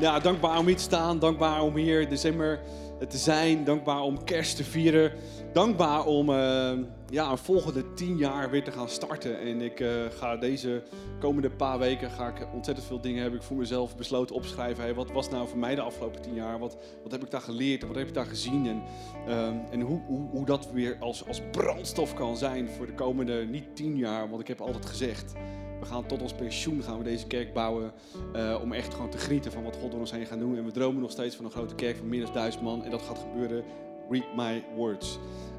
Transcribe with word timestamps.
Ja, 0.00 0.18
dankbaar 0.18 0.58
om 0.58 0.66
hier 0.66 0.76
te 0.76 0.82
staan. 0.82 1.18
Dankbaar 1.18 1.62
om 1.62 1.76
hier 1.76 2.08
december 2.08 2.60
te 3.08 3.16
zijn. 3.16 3.64
Dankbaar 3.64 4.00
om 4.00 4.24
kerst 4.24 4.56
te 4.56 4.64
vieren. 4.64 5.12
Dankbaar 5.52 6.04
om 6.04 6.30
uh, 6.30 6.70
ja, 7.10 7.30
een 7.30 7.38
volgende 7.38 7.94
tien 7.94 8.16
jaar 8.16 8.50
weer 8.50 8.64
te 8.64 8.70
gaan 8.70 8.88
starten. 8.88 9.40
En 9.40 9.60
ik 9.60 9.80
uh, 9.80 9.90
ga 10.10 10.36
deze 10.36 10.82
komende 11.20 11.50
paar 11.50 11.78
weken 11.78 12.10
ga 12.10 12.28
ik 12.28 12.46
ontzettend 12.54 12.86
veel 12.86 13.00
dingen 13.00 13.22
heb 13.22 13.34
ik 13.34 13.42
voor 13.42 13.56
mezelf 13.56 13.96
besloten 13.96 14.34
opschrijven. 14.34 14.94
Wat 14.94 15.12
was 15.12 15.30
nou 15.30 15.48
voor 15.48 15.58
mij 15.58 15.74
de 15.74 15.80
afgelopen 15.80 16.22
tien 16.22 16.34
jaar? 16.34 16.58
Wat, 16.58 16.76
wat 17.02 17.12
heb 17.12 17.22
ik 17.22 17.30
daar 17.30 17.40
geleerd? 17.40 17.86
Wat 17.86 17.96
heb 17.96 18.08
ik 18.08 18.14
daar 18.14 18.26
gezien? 18.26 18.66
En, 18.66 18.82
uh, 19.28 19.48
en 19.70 19.80
hoe, 19.80 20.00
hoe, 20.06 20.28
hoe 20.30 20.46
dat 20.46 20.70
weer 20.72 20.96
als, 21.00 21.26
als 21.26 21.42
brandstof 21.50 22.14
kan 22.14 22.36
zijn 22.36 22.68
voor 22.68 22.86
de 22.86 22.94
komende 22.94 23.44
niet 23.44 23.76
tien 23.76 23.96
jaar. 23.96 24.28
Want 24.28 24.40
ik 24.40 24.48
heb 24.48 24.60
altijd 24.60 24.86
gezegd 24.86 25.34
we 25.80 25.86
gaan 25.86 26.06
tot 26.06 26.22
ons 26.22 26.32
pensioen 26.32 26.82
gaan 26.82 26.98
we 26.98 27.04
deze 27.04 27.26
kerk 27.26 27.52
bouwen. 27.52 27.92
Uh, 28.36 28.58
om 28.62 28.72
echt 28.72 28.94
gewoon 28.94 29.10
te 29.10 29.18
genieten 29.18 29.52
van 29.52 29.62
wat 29.62 29.76
God 29.80 29.90
door 29.90 30.00
ons 30.00 30.10
heen 30.10 30.26
gaat 30.26 30.38
doen. 30.38 30.56
En 30.56 30.64
we 30.64 30.70
dromen 30.70 31.00
nog 31.00 31.10
steeds 31.10 31.36
van 31.36 31.44
een 31.44 31.50
grote 31.50 31.74
kerk 31.74 31.96
van 31.96 32.08
meer 32.08 32.24
dan 32.24 32.32
duizend 32.32 32.62
man. 32.62 32.84
En 32.84 32.90
dat 32.90 33.02
gaat 33.02 33.18
gebeuren. 33.18 33.64
Read 34.10 34.36
my 34.36 34.64
words. 34.76 35.18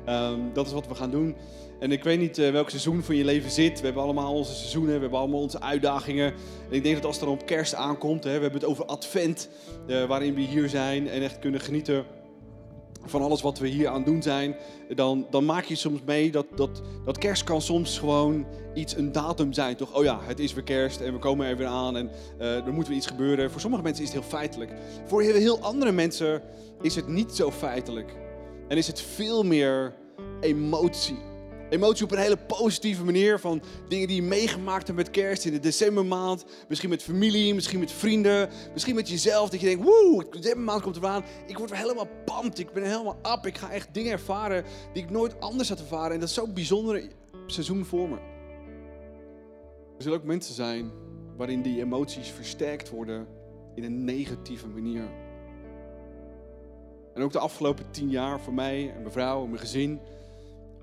Um, 0.10 0.54
dat 0.54 0.66
is 0.66 0.74
wat 0.74 0.88
we 0.88 0.96
gaan 0.96 1.12
doen. 1.12 1.36
En 1.80 1.92
ik 1.92 2.04
weet 2.04 2.20
niet 2.20 2.38
uh, 2.38 2.52
welk 2.52 2.70
seizoen 2.70 3.04
van 3.04 3.16
je 3.16 3.26
leven 3.26 3.52
zit. 3.52 3.80
We 3.80 3.86
hebben 3.86 4.04
allemaal 4.04 4.34
onze 4.34 4.54
seizoenen, 4.54 4.94
we 4.94 5.02
hebben 5.02 5.20
allemaal 5.20 5.42
onze 5.42 5.62
uitdagingen. 5.62 6.34
En 6.70 6.76
ik 6.76 6.84
denk 6.84 6.96
dat 6.96 7.06
als 7.06 7.16
het 7.16 7.26
dan 7.26 7.34
op 7.34 7.46
kerst 7.46 7.74
aankomt, 7.74 8.24
hè, 8.24 8.36
we 8.36 8.42
hebben 8.42 8.60
het 8.60 8.70
over 8.70 8.86
advent, 8.86 9.50
uh, 9.88 10.06
waarin 10.06 10.34
we 10.34 10.42
hier 10.42 10.70
zijn 10.70 11.10
en 11.10 11.22
echt 11.22 11.40
kunnen 11.40 11.60
genieten 11.60 12.06
van 13.06 13.22
alles 13.22 13.42
wat 13.42 13.60
we 13.60 13.68
hier 13.68 13.88
aan 13.88 14.04
doen 14.04 14.22
zijn, 14.22 14.56
dan, 14.96 15.28
dan 15.30 15.46
maak 15.46 15.64
je 15.64 15.76
soms 15.76 16.00
mee 16.06 16.32
dat, 16.32 16.46
dat, 16.56 16.82
dat 17.06 17.18
kerst 17.18 17.44
kan 17.44 17.62
soms 17.62 18.00
gewoon 18.00 18.46
iets, 18.74 18.98
een 18.98 19.12
datum 19.12 19.54
zijn. 19.54 19.76
Toch, 19.76 19.96
oh 19.96 20.04
ja, 20.04 20.20
het 20.22 20.40
is 20.40 20.54
weer 20.54 20.64
kerst 20.64 21.02
en 21.02 21.14
we 21.14 21.20
komen 21.20 21.48
er 21.48 21.58
weer 21.58 21.68
aan 21.68 21.98
en 21.98 22.10
uh, 22.40 22.66
er 22.66 22.74
moet 22.74 22.88
weer 22.88 22.98
iets 22.98 23.08
gebeuren. 23.08 23.52
Voor 23.52 23.62
sommige 23.62 23.84
mensen 23.84 24.04
is 24.04 24.14
het 24.14 24.20
heel 24.20 24.30
feitelijk. 24.30 24.72
Voor 25.06 25.22
heel 25.22 25.60
andere 25.60 25.92
mensen 25.92 26.42
is 26.82 26.96
het 26.96 27.08
niet 27.08 27.32
zo 27.36 27.52
feitelijk. 27.52 28.16
En 28.68 28.78
is 28.78 28.88
het 28.88 29.02
veel 29.02 29.44
meer 29.44 29.96
emotie. 30.42 31.29
Emotie 31.70 32.04
op 32.04 32.12
een 32.12 32.18
hele 32.18 32.38
positieve 32.38 33.04
manier 33.04 33.40
van 33.40 33.62
dingen 33.88 34.08
die 34.08 34.16
je 34.16 34.28
meegemaakt 34.28 34.88
hebt 34.88 34.98
met 34.98 35.10
kerst 35.10 35.46
in 35.46 35.52
de 35.52 35.60
decembermaand. 35.60 36.46
Misschien 36.68 36.90
met 36.90 37.04
familie, 37.04 37.54
misschien 37.54 37.80
met 37.80 37.92
vrienden, 37.92 38.50
misschien 38.74 38.96
met 38.96 39.10
jezelf. 39.10 39.50
Dat 39.50 39.60
je 39.60 39.66
denkt, 39.66 39.84
woe, 39.84 40.26
de 40.30 40.40
decembermaand 40.40 40.82
komt 40.82 40.96
eraan. 40.96 41.24
Ik 41.48 41.58
word 41.58 41.76
helemaal 41.76 42.08
pumped, 42.26 42.60
ik 42.60 42.72
ben 42.72 42.84
helemaal 42.84 43.18
up. 43.34 43.46
Ik 43.46 43.58
ga 43.58 43.72
echt 43.72 43.94
dingen 43.94 44.12
ervaren 44.12 44.64
die 44.94 45.04
ik 45.04 45.10
nooit 45.10 45.40
anders 45.40 45.70
had 45.70 45.80
ervaren. 45.80 46.14
En 46.14 46.20
dat 46.20 46.30
is 46.30 46.36
zo'n 46.36 46.54
bijzonder 46.54 47.08
seizoen 47.48 47.86
voor 47.86 48.10
me. 48.10 48.16
Er 49.98 50.06
zullen 50.06 50.18
ook 50.18 50.26
mensen 50.26 50.54
zijn 50.54 50.92
waarin 51.38 51.62
die 51.62 51.82
emoties 51.82 52.30
versterkt 52.30 52.90
worden 52.90 53.28
in 53.76 53.84
een 53.84 54.04
negatieve 54.04 54.68
manier. 54.68 55.04
En 57.14 57.22
ook 57.22 57.32
de 57.32 57.40
afgelopen 57.40 57.92
tien 57.92 58.10
jaar 58.10 58.40
voor 58.40 58.54
mij 58.54 58.90
en 58.90 59.00
mijn 59.00 59.12
vrouw 59.12 59.44
en 59.44 59.50
mijn 59.50 59.62
gezin 59.62 60.00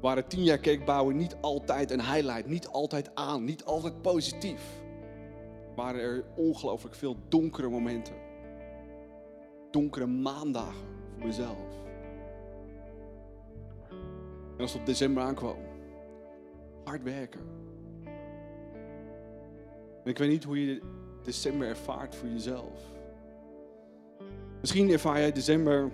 waren 0.00 0.26
tien 0.26 0.42
jaar 0.42 0.58
kerkbouwen 0.58 1.16
niet 1.16 1.36
altijd 1.40 1.90
een 1.90 2.02
highlight, 2.02 2.46
niet 2.46 2.68
altijd 2.68 3.14
aan, 3.14 3.44
niet 3.44 3.64
altijd 3.64 4.02
positief. 4.02 4.62
Waren 5.76 6.00
er 6.00 6.24
ongelooflijk 6.36 6.94
veel 6.94 7.16
donkere 7.28 7.68
momenten. 7.68 8.14
Donkere 9.70 10.06
maandagen 10.06 10.86
voor 11.16 11.26
mezelf. 11.26 11.84
En 14.56 14.62
als 14.62 14.72
het 14.72 14.80
op 14.80 14.86
december 14.86 15.22
aankwam, 15.22 15.56
hard 16.84 17.02
werken. 17.02 17.40
En 20.04 20.12
ik 20.12 20.18
weet 20.18 20.28
niet 20.28 20.44
hoe 20.44 20.66
je 20.66 20.80
december 21.22 21.68
ervaart 21.68 22.14
voor 22.14 22.28
jezelf. 22.28 22.80
Misschien 24.60 24.90
ervaar 24.90 25.18
jij 25.18 25.32
december 25.32 25.90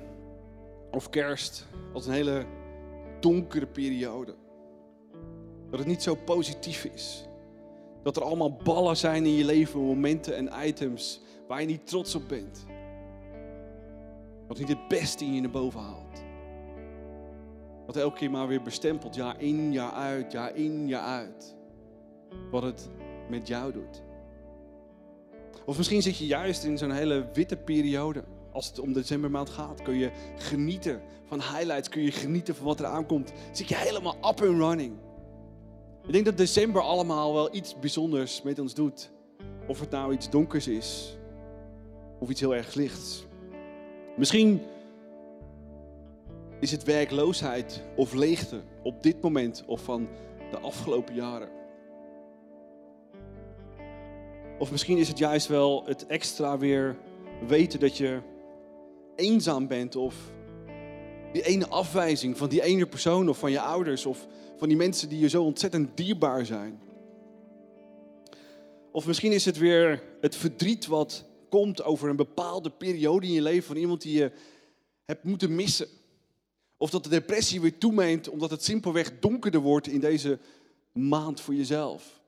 of 0.90 1.10
kerst 1.10 1.66
als 1.92 2.06
een 2.06 2.12
hele 2.12 2.44
donkere 3.22 3.66
periode. 3.66 4.34
Dat 5.70 5.78
het 5.78 5.88
niet 5.88 6.02
zo 6.02 6.14
positief 6.14 6.84
is. 6.84 7.28
Dat 8.02 8.16
er 8.16 8.22
allemaal 8.22 8.56
ballen 8.56 8.96
zijn 8.96 9.26
in 9.26 9.34
je 9.34 9.44
leven, 9.44 9.80
momenten 9.80 10.36
en 10.36 10.66
items 10.66 11.20
waar 11.48 11.60
je 11.60 11.66
niet 11.66 11.86
trots 11.86 12.14
op 12.14 12.28
bent. 12.28 12.66
Wat 14.48 14.58
niet 14.58 14.68
het 14.68 14.88
beste 14.88 15.24
in 15.24 15.34
je 15.34 15.40
naar 15.40 15.50
boven 15.50 15.80
haalt. 15.80 16.22
Wat 17.86 17.96
elke 17.96 18.18
keer 18.18 18.30
maar 18.30 18.46
weer 18.48 18.62
bestempelt, 18.62 19.14
jaar 19.14 19.40
in, 19.40 19.72
jaar 19.72 19.92
uit, 19.92 20.32
jaar 20.32 20.56
in, 20.56 20.88
jaar 20.88 21.04
uit. 21.04 21.56
Wat 22.50 22.62
het 22.62 22.90
met 23.28 23.48
jou 23.48 23.72
doet. 23.72 24.02
Of 25.66 25.76
misschien 25.76 26.02
zit 26.02 26.16
je 26.16 26.26
juist 26.26 26.64
in 26.64 26.78
zo'n 26.78 26.90
hele 26.90 27.26
witte 27.32 27.56
periode 27.56 28.24
als 28.52 28.66
het 28.66 28.78
om 28.78 28.92
de 28.92 29.00
decembermaand 29.00 29.50
gaat, 29.50 29.82
kun 29.82 29.94
je 29.94 30.10
genieten 30.36 31.02
van 31.24 31.40
highlights, 31.40 31.88
kun 31.88 32.02
je 32.02 32.12
genieten 32.12 32.54
van 32.54 32.66
wat 32.66 32.80
er 32.80 32.86
aankomt. 32.86 33.32
Zit 33.52 33.68
je 33.68 33.76
helemaal 33.76 34.16
up 34.16 34.22
and 34.22 34.40
running. 34.40 34.96
Ik 36.06 36.12
denk 36.12 36.24
dat 36.24 36.36
december 36.36 36.82
allemaal 36.82 37.34
wel 37.34 37.54
iets 37.54 37.78
bijzonders 37.78 38.42
met 38.42 38.58
ons 38.58 38.74
doet. 38.74 39.10
Of 39.66 39.80
het 39.80 39.90
nou 39.90 40.12
iets 40.12 40.30
donkers 40.30 40.68
is, 40.68 41.16
of 42.18 42.30
iets 42.30 42.40
heel 42.40 42.54
erg 42.54 42.74
lichts. 42.74 43.26
Misschien 44.16 44.62
is 46.60 46.70
het 46.70 46.84
werkloosheid 46.84 47.82
of 47.96 48.12
leegte 48.12 48.60
op 48.82 49.02
dit 49.02 49.22
moment 49.22 49.64
of 49.66 49.82
van 49.82 50.08
de 50.50 50.58
afgelopen 50.58 51.14
jaren. 51.14 51.48
Of 54.58 54.70
misschien 54.70 54.98
is 54.98 55.08
het 55.08 55.18
juist 55.18 55.46
wel 55.46 55.84
het 55.86 56.06
extra 56.06 56.58
weer 56.58 56.96
weten 57.46 57.80
dat 57.80 57.96
je 57.96 58.20
eenzaam 59.22 59.66
bent 59.66 59.96
of 59.96 60.14
die 61.32 61.42
ene 61.42 61.68
afwijzing 61.68 62.36
van 62.38 62.48
die 62.48 62.62
ene 62.62 62.86
persoon 62.86 63.28
of 63.28 63.38
van 63.38 63.50
je 63.50 63.60
ouders 63.60 64.06
of 64.06 64.26
van 64.56 64.68
die 64.68 64.76
mensen 64.76 65.08
die 65.08 65.18
je 65.18 65.28
zo 65.28 65.42
ontzettend 65.42 65.96
dierbaar 65.96 66.46
zijn. 66.46 66.80
Of 68.90 69.06
misschien 69.06 69.32
is 69.32 69.44
het 69.44 69.58
weer 69.58 70.02
het 70.20 70.36
verdriet 70.36 70.86
wat 70.86 71.24
komt 71.48 71.82
over 71.82 72.08
een 72.08 72.16
bepaalde 72.16 72.70
periode 72.70 73.26
in 73.26 73.32
je 73.32 73.42
leven 73.42 73.66
van 73.66 73.76
iemand 73.76 74.02
die 74.02 74.18
je 74.18 74.32
hebt 75.04 75.24
moeten 75.24 75.54
missen. 75.54 75.88
Of 76.76 76.90
dat 76.90 77.04
de 77.04 77.10
depressie 77.10 77.60
weer 77.60 77.78
toeneemt 77.78 78.28
omdat 78.28 78.50
het 78.50 78.64
simpelweg 78.64 79.18
donkerder 79.18 79.60
wordt 79.60 79.86
in 79.86 80.00
deze 80.00 80.38
maand 80.92 81.40
voor 81.40 81.54
jezelf. 81.54 82.20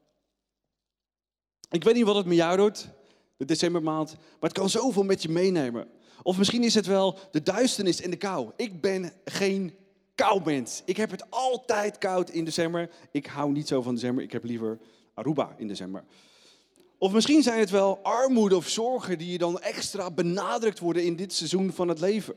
Ik 1.70 1.84
weet 1.84 1.94
niet 1.94 2.04
wat 2.04 2.16
het 2.16 2.26
met 2.26 2.36
jou 2.36 2.56
doet, 2.56 2.88
de 3.36 3.44
decembermaand, 3.44 4.12
maar 4.12 4.50
het 4.50 4.58
kan 4.58 4.70
zoveel 4.70 5.04
met 5.04 5.22
je 5.22 5.28
meenemen. 5.28 5.88
Of 6.22 6.38
misschien 6.38 6.64
is 6.64 6.74
het 6.74 6.86
wel 6.86 7.18
de 7.30 7.42
duisternis 7.42 8.00
en 8.00 8.10
de 8.10 8.16
kou. 8.16 8.50
Ik 8.56 8.80
ben 8.80 9.12
geen 9.24 9.74
koumens. 10.14 10.82
Ik 10.84 10.96
heb 10.96 11.10
het 11.10 11.30
altijd 11.30 11.98
koud 11.98 12.30
in 12.30 12.44
december. 12.44 12.90
Ik 13.10 13.26
hou 13.26 13.52
niet 13.52 13.68
zo 13.68 13.82
van 13.82 13.94
december. 13.94 14.24
Ik 14.24 14.32
heb 14.32 14.44
liever 14.44 14.78
Aruba 15.14 15.54
in 15.56 15.68
december. 15.68 16.04
Of 16.98 17.12
misschien 17.12 17.42
zijn 17.42 17.58
het 17.58 17.70
wel 17.70 17.98
armoede 18.02 18.56
of 18.56 18.68
zorgen 18.68 19.18
die 19.18 19.32
je 19.32 19.38
dan 19.38 19.60
extra 19.60 20.10
benadrukt 20.10 20.78
worden 20.78 21.04
in 21.04 21.16
dit 21.16 21.32
seizoen 21.32 21.72
van 21.72 21.88
het 21.88 22.00
leven. 22.00 22.34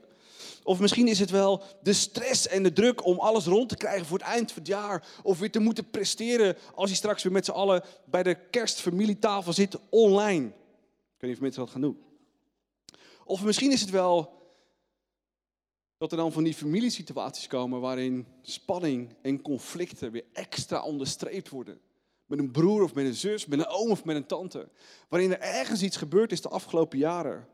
Of 0.63 0.79
misschien 0.79 1.07
is 1.07 1.19
het 1.19 1.29
wel 1.29 1.63
de 1.81 1.93
stress 1.93 2.47
en 2.47 2.63
de 2.63 2.73
druk 2.73 3.05
om 3.05 3.19
alles 3.19 3.45
rond 3.45 3.69
te 3.69 3.77
krijgen 3.77 4.05
voor 4.05 4.17
het 4.17 4.27
eind 4.27 4.51
van 4.51 4.61
het 4.61 4.71
jaar. 4.71 5.07
Of 5.23 5.39
weer 5.39 5.51
te 5.51 5.59
moeten 5.59 5.89
presteren 5.89 6.55
als 6.75 6.89
je 6.89 6.95
straks 6.95 7.23
weer 7.23 7.31
met 7.31 7.45
z'n 7.45 7.51
allen 7.51 7.83
bij 8.05 8.23
de 8.23 8.37
kerstfamilietafel 8.49 9.53
zit 9.53 9.77
online. 9.89 10.45
Ik 10.45 10.53
weet 11.17 11.29
niet 11.29 11.33
of 11.35 11.41
mensen 11.41 11.61
dat 11.61 11.71
gaan 11.71 11.81
doen. 11.81 12.06
Of 13.27 13.43
misschien 13.43 13.71
is 13.71 13.81
het 13.81 13.89
wel 13.89 14.35
dat 15.97 16.11
er 16.11 16.17
dan 16.17 16.31
van 16.31 16.43
die 16.43 16.53
familiesituaties 16.53 17.47
komen 17.47 17.79
waarin 17.79 18.27
spanning 18.41 19.15
en 19.21 19.41
conflicten 19.41 20.11
weer 20.11 20.25
extra 20.33 20.81
onderstreept 20.81 21.49
worden. 21.49 21.79
Met 22.25 22.39
een 22.39 22.51
broer 22.51 22.83
of 22.83 22.93
met 22.93 23.05
een 23.05 23.13
zus, 23.13 23.45
met 23.45 23.59
een 23.59 23.67
oom 23.67 23.89
of 23.89 24.05
met 24.05 24.16
een 24.16 24.25
tante. 24.25 24.69
Waarin 25.09 25.31
er 25.31 25.39
ergens 25.39 25.81
iets 25.81 25.97
gebeurd 25.97 26.31
is 26.31 26.41
de 26.41 26.49
afgelopen 26.49 26.97
jaren. 26.97 27.47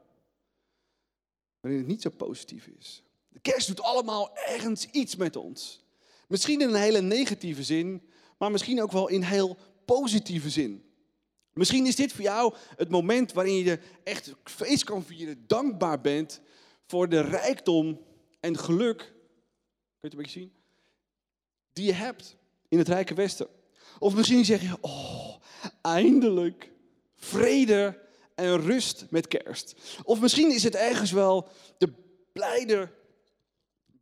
Waarin 1.60 1.80
het 1.80 1.90
niet 1.90 2.02
zo 2.02 2.10
positief 2.10 2.68
is. 2.68 3.04
De 3.30 3.40
kerst 3.40 3.68
doet 3.68 3.82
allemaal 3.82 4.38
ergens 4.38 4.86
iets 4.86 5.16
met 5.16 5.36
ons. 5.36 5.84
Misschien 6.28 6.62
in 6.62 6.70
een 6.70 6.82
hele 6.82 7.02
negatieve 7.02 7.64
zin, 7.64 8.10
maar 8.38 8.52
misschien 8.52 8.82
ook 8.82 8.92
wel 8.92 9.08
in 9.08 9.22
heel 9.22 9.58
positieve 9.86 10.50
zin. 10.50 10.93
Misschien 11.54 11.86
is 11.86 11.96
dit 11.96 12.12
voor 12.12 12.24
jou 12.24 12.54
het 12.76 12.90
moment 12.90 13.34
waarin 13.34 13.56
je 13.56 13.80
echt 14.04 14.34
feest 14.44 14.84
kan 14.84 15.04
vieren, 15.04 15.44
dankbaar 15.48 16.02
bent 16.02 16.42
voor 16.86 17.10
de 17.10 17.22
rijkdom 17.22 18.02
en 18.40 18.58
geluk, 18.58 18.98
kun 18.98 19.06
je 20.00 20.08
het 20.08 20.14
een 20.14 20.18
beetje 20.18 20.40
zien, 20.40 20.54
die 21.74 21.86
je 21.86 21.94
hebt 21.94 22.36
in 22.70 22.78
het 22.78 22.88
rijke 22.88 23.14
Westen. 23.14 23.48
Of 24.00 24.16
misschien 24.16 24.46
zeg 24.46 24.62
je, 24.62 24.78
oh, 24.82 25.36
eindelijk 25.82 26.72
vrede 27.16 28.02
en 28.36 28.62
rust 28.62 29.06
met 29.10 29.28
kerst. 29.28 29.76
Of 30.04 30.20
misschien 30.20 30.52
is 30.52 30.64
het 30.64 30.76
ergens 30.76 31.12
wel 31.12 31.50
de 31.78 31.94
blijde 32.32 32.92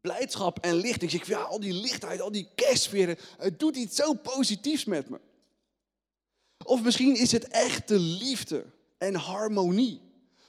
blijdschap 0.01 0.59
en 0.59 0.75
licht. 0.75 1.01
Ik 1.01 1.09
zeg, 1.09 1.27
ja, 1.27 1.41
al 1.41 1.59
die 1.59 1.73
lichtheid, 1.73 2.21
al 2.21 2.31
die 2.31 2.49
kerstsferen, 2.55 3.17
het 3.37 3.59
doet 3.59 3.75
iets 3.75 3.95
zo 3.95 4.13
positiefs 4.13 4.85
met 4.85 5.09
me. 5.09 5.19
Of 6.71 6.83
misschien 6.83 7.15
is 7.15 7.31
het 7.31 7.47
echte 7.47 7.99
liefde 7.99 8.65
en 8.97 9.15
harmonie. 9.15 10.01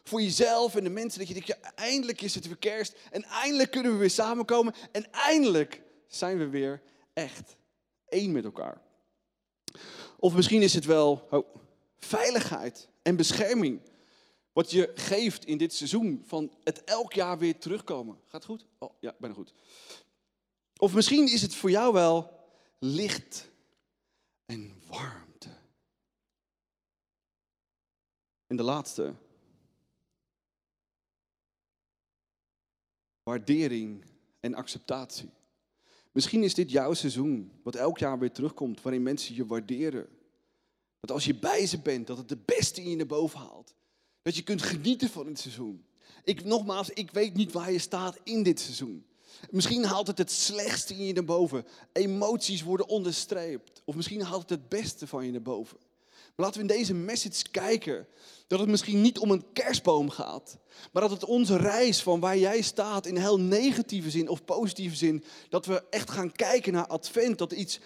Voor 0.04 0.22
jezelf 0.22 0.76
en 0.76 0.84
de 0.84 0.90
mensen, 0.90 1.18
dat 1.18 1.28
je 1.28 1.34
denkt, 1.34 1.60
eindelijk 1.74 2.20
is 2.20 2.34
het 2.34 2.46
weer 2.46 2.56
kerst 2.56 2.94
en 3.10 3.22
eindelijk 3.24 3.70
kunnen 3.70 3.92
we 3.92 3.98
weer 3.98 4.10
samenkomen 4.10 4.74
en 4.92 5.12
eindelijk 5.12 5.82
zijn 6.06 6.38
we 6.38 6.48
weer 6.48 6.82
echt 7.12 7.56
één 8.08 8.32
met 8.32 8.44
elkaar. 8.44 8.80
Of 10.18 10.34
misschien 10.34 10.62
is 10.62 10.74
het 10.74 10.84
wel 10.84 11.26
oh, 11.30 11.54
veiligheid 11.98 12.88
en 13.02 13.16
bescherming. 13.16 13.80
Wat 14.52 14.70
je 14.70 14.92
geeft 14.94 15.44
in 15.44 15.58
dit 15.58 15.74
seizoen 15.74 16.22
van 16.26 16.52
het 16.64 16.84
elk 16.84 17.12
jaar 17.12 17.38
weer 17.38 17.58
terugkomen. 17.58 18.18
Gaat 18.26 18.44
goed? 18.44 18.66
Oh 18.78 18.92
ja, 19.00 19.14
bijna 19.18 19.34
goed. 19.34 19.52
Of 20.76 20.94
misschien 20.94 21.28
is 21.28 21.42
het 21.42 21.54
voor 21.54 21.70
jou 21.70 21.92
wel 21.92 22.30
licht 22.78 23.48
en 24.46 24.82
warmte. 24.88 25.31
En 28.52 28.58
de 28.58 28.64
laatste. 28.64 29.14
Waardering 33.22 34.04
en 34.40 34.54
acceptatie. 34.54 35.30
Misschien 36.10 36.42
is 36.42 36.54
dit 36.54 36.70
jouw 36.70 36.94
seizoen, 36.94 37.52
wat 37.62 37.74
elk 37.74 37.98
jaar 37.98 38.18
weer 38.18 38.32
terugkomt, 38.32 38.82
waarin 38.82 39.02
mensen 39.02 39.34
je 39.34 39.46
waarderen. 39.46 40.08
Dat 41.00 41.10
als 41.10 41.24
je 41.24 41.34
bij 41.34 41.66
ze 41.66 41.78
bent, 41.78 42.06
dat 42.06 42.18
het 42.18 42.28
de 42.28 42.38
beste 42.44 42.82
in 42.82 42.90
je 42.90 42.96
naar 42.96 43.06
boven 43.06 43.38
haalt. 43.38 43.74
Dat 44.22 44.36
je 44.36 44.42
kunt 44.42 44.62
genieten 44.62 45.08
van 45.08 45.26
het 45.26 45.38
seizoen. 45.38 45.86
Ik, 46.24 46.44
nogmaals, 46.44 46.90
ik 46.90 47.10
weet 47.10 47.34
niet 47.34 47.52
waar 47.52 47.72
je 47.72 47.78
staat 47.78 48.18
in 48.24 48.42
dit 48.42 48.60
seizoen. 48.60 49.06
Misschien 49.50 49.84
haalt 49.84 50.06
het 50.06 50.18
het 50.18 50.30
slechtste 50.30 50.94
in 50.94 51.04
je 51.04 51.12
naar 51.12 51.24
boven. 51.24 51.66
Emoties 51.92 52.62
worden 52.62 52.88
onderstreept. 52.88 53.82
Of 53.84 53.94
misschien 53.94 54.22
haalt 54.22 54.40
het 54.40 54.50
het 54.50 54.68
beste 54.68 55.06
van 55.06 55.24
je 55.24 55.30
naar 55.30 55.42
boven. 55.42 55.78
Maar 56.34 56.46
laten 56.46 56.62
we 56.62 56.72
in 56.72 56.78
deze 56.78 56.94
message 56.94 57.50
kijken 57.50 58.06
dat 58.46 58.60
het 58.60 58.68
misschien 58.68 59.00
niet 59.00 59.18
om 59.18 59.30
een 59.30 59.52
kerstboom 59.52 60.10
gaat, 60.10 60.58
maar 60.92 61.02
dat 61.02 61.10
het 61.10 61.24
onze 61.24 61.56
reis 61.56 62.02
van 62.02 62.20
waar 62.20 62.38
jij 62.38 62.62
staat 62.62 63.06
in 63.06 63.16
heel 63.16 63.40
negatieve 63.40 64.10
zin 64.10 64.28
of 64.28 64.44
positieve 64.44 64.96
zin, 64.96 65.24
dat 65.48 65.66
we 65.66 65.84
echt 65.90 66.10
gaan 66.10 66.32
kijken 66.32 66.72
naar 66.72 66.86
Advent, 66.86 67.38
dat 67.38 67.52
iets 67.52 67.80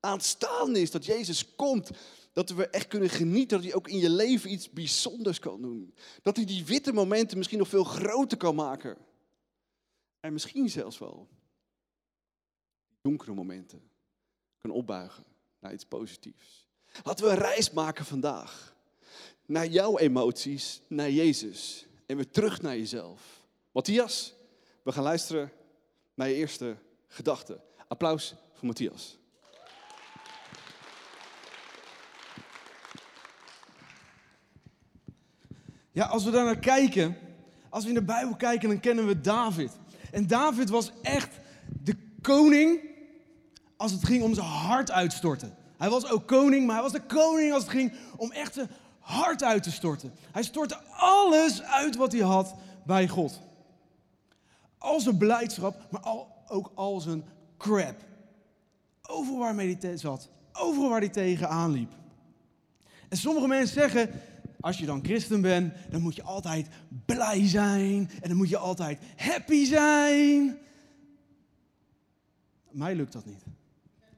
aanstaande 0.00 0.80
is, 0.80 0.90
dat 0.90 1.04
Jezus 1.04 1.54
komt, 1.54 1.90
dat 2.32 2.50
we 2.50 2.68
echt 2.68 2.86
kunnen 2.86 3.10
genieten, 3.10 3.56
dat 3.56 3.66
hij 3.66 3.74
ook 3.74 3.88
in 3.88 3.98
je 3.98 4.10
leven 4.10 4.52
iets 4.52 4.70
bijzonders 4.70 5.38
kan 5.38 5.62
doen. 5.62 5.94
Dat 6.22 6.36
hij 6.36 6.44
die 6.44 6.64
witte 6.64 6.92
momenten 6.92 7.36
misschien 7.36 7.58
nog 7.58 7.68
veel 7.68 7.84
groter 7.84 8.38
kan 8.38 8.54
maken. 8.54 8.96
En 10.20 10.32
misschien 10.32 10.70
zelfs 10.70 10.98
wel 10.98 11.28
donkere 13.00 13.34
momenten 13.34 13.90
kan 14.58 14.70
opbuigen 14.70 15.24
naar 15.60 15.72
iets 15.72 15.84
positiefs. 15.84 16.65
Laten 17.04 17.24
we 17.24 17.30
een 17.30 17.38
reis 17.38 17.70
maken 17.70 18.04
vandaag. 18.04 18.74
Naar 19.46 19.66
jouw 19.66 19.98
emoties, 19.98 20.80
naar 20.86 21.10
Jezus. 21.10 21.86
En 22.06 22.16
weer 22.16 22.30
terug 22.30 22.62
naar 22.62 22.76
jezelf. 22.76 23.20
Matthias, 23.72 24.34
we 24.82 24.92
gaan 24.92 25.02
luisteren 25.02 25.52
naar 26.14 26.28
je 26.28 26.34
eerste 26.34 26.76
gedachte. 27.08 27.60
Applaus 27.88 28.34
voor 28.54 28.66
Matthias. 28.66 29.18
Ja, 35.92 36.04
als 36.04 36.24
we 36.24 36.30
daar 36.30 36.44
naar 36.44 36.58
kijken, 36.58 37.18
als 37.68 37.82
we 37.82 37.88
in 37.88 37.94
de 37.94 38.04
Bijbel 38.04 38.36
kijken, 38.36 38.68
dan 38.68 38.80
kennen 38.80 39.06
we 39.06 39.20
David. 39.20 39.72
En 40.10 40.26
David 40.26 40.68
was 40.68 40.92
echt 41.02 41.38
de 41.82 41.96
koning 42.22 42.80
als 43.76 43.92
het 43.92 44.04
ging 44.04 44.22
om 44.22 44.34
zijn 44.34 44.46
hart 44.46 44.90
uitstorten. 44.90 45.56
Hij 45.78 45.90
was 45.90 46.10
ook 46.10 46.26
koning, 46.26 46.66
maar 46.66 46.74
hij 46.74 46.84
was 46.84 46.92
de 46.92 47.06
koning 47.06 47.52
als 47.52 47.62
het 47.62 47.72
ging 47.72 47.92
om 48.16 48.32
echt 48.32 48.54
zijn 48.54 48.68
hart 48.98 49.42
uit 49.42 49.62
te 49.62 49.72
storten. 49.72 50.12
Hij 50.32 50.42
stortte 50.42 50.78
alles 50.96 51.62
uit 51.62 51.96
wat 51.96 52.12
hij 52.12 52.20
had 52.20 52.54
bij 52.84 53.08
God. 53.08 53.40
Al 54.78 55.00
zijn 55.00 55.16
blijdschap, 55.16 55.86
maar 55.90 56.00
al, 56.00 56.28
ook 56.48 56.70
al 56.74 57.00
zijn 57.00 57.24
crap. 57.58 58.04
Overal 59.02 59.38
waarmee 59.38 59.76
hij 59.80 59.96
zat, 59.96 60.28
overal 60.52 60.88
waar 60.88 61.00
hij 61.00 61.08
tegenaan 61.08 61.72
liep. 61.72 61.92
En 63.08 63.16
sommige 63.16 63.46
mensen 63.46 63.74
zeggen, 63.74 64.10
als 64.60 64.78
je 64.78 64.86
dan 64.86 65.04
christen 65.04 65.40
bent, 65.40 65.74
dan 65.90 66.00
moet 66.00 66.14
je 66.14 66.22
altijd 66.22 66.68
blij 67.04 67.48
zijn 67.48 68.10
en 68.20 68.28
dan 68.28 68.36
moet 68.36 68.48
je 68.48 68.56
altijd 68.56 68.98
happy 69.16 69.64
zijn. 69.64 70.58
Mij 72.70 72.94
lukt 72.94 73.12
dat 73.12 73.24
niet. 73.24 73.55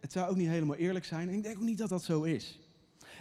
Het 0.09 0.17
zou 0.17 0.31
ook 0.31 0.37
niet 0.37 0.49
helemaal 0.49 0.77
eerlijk 0.77 1.05
zijn 1.05 1.29
en 1.29 1.35
ik 1.35 1.43
denk 1.43 1.57
ook 1.57 1.63
niet 1.63 1.79
dat 1.79 1.89
dat 1.89 2.05
zo 2.05 2.23
is. 2.23 2.59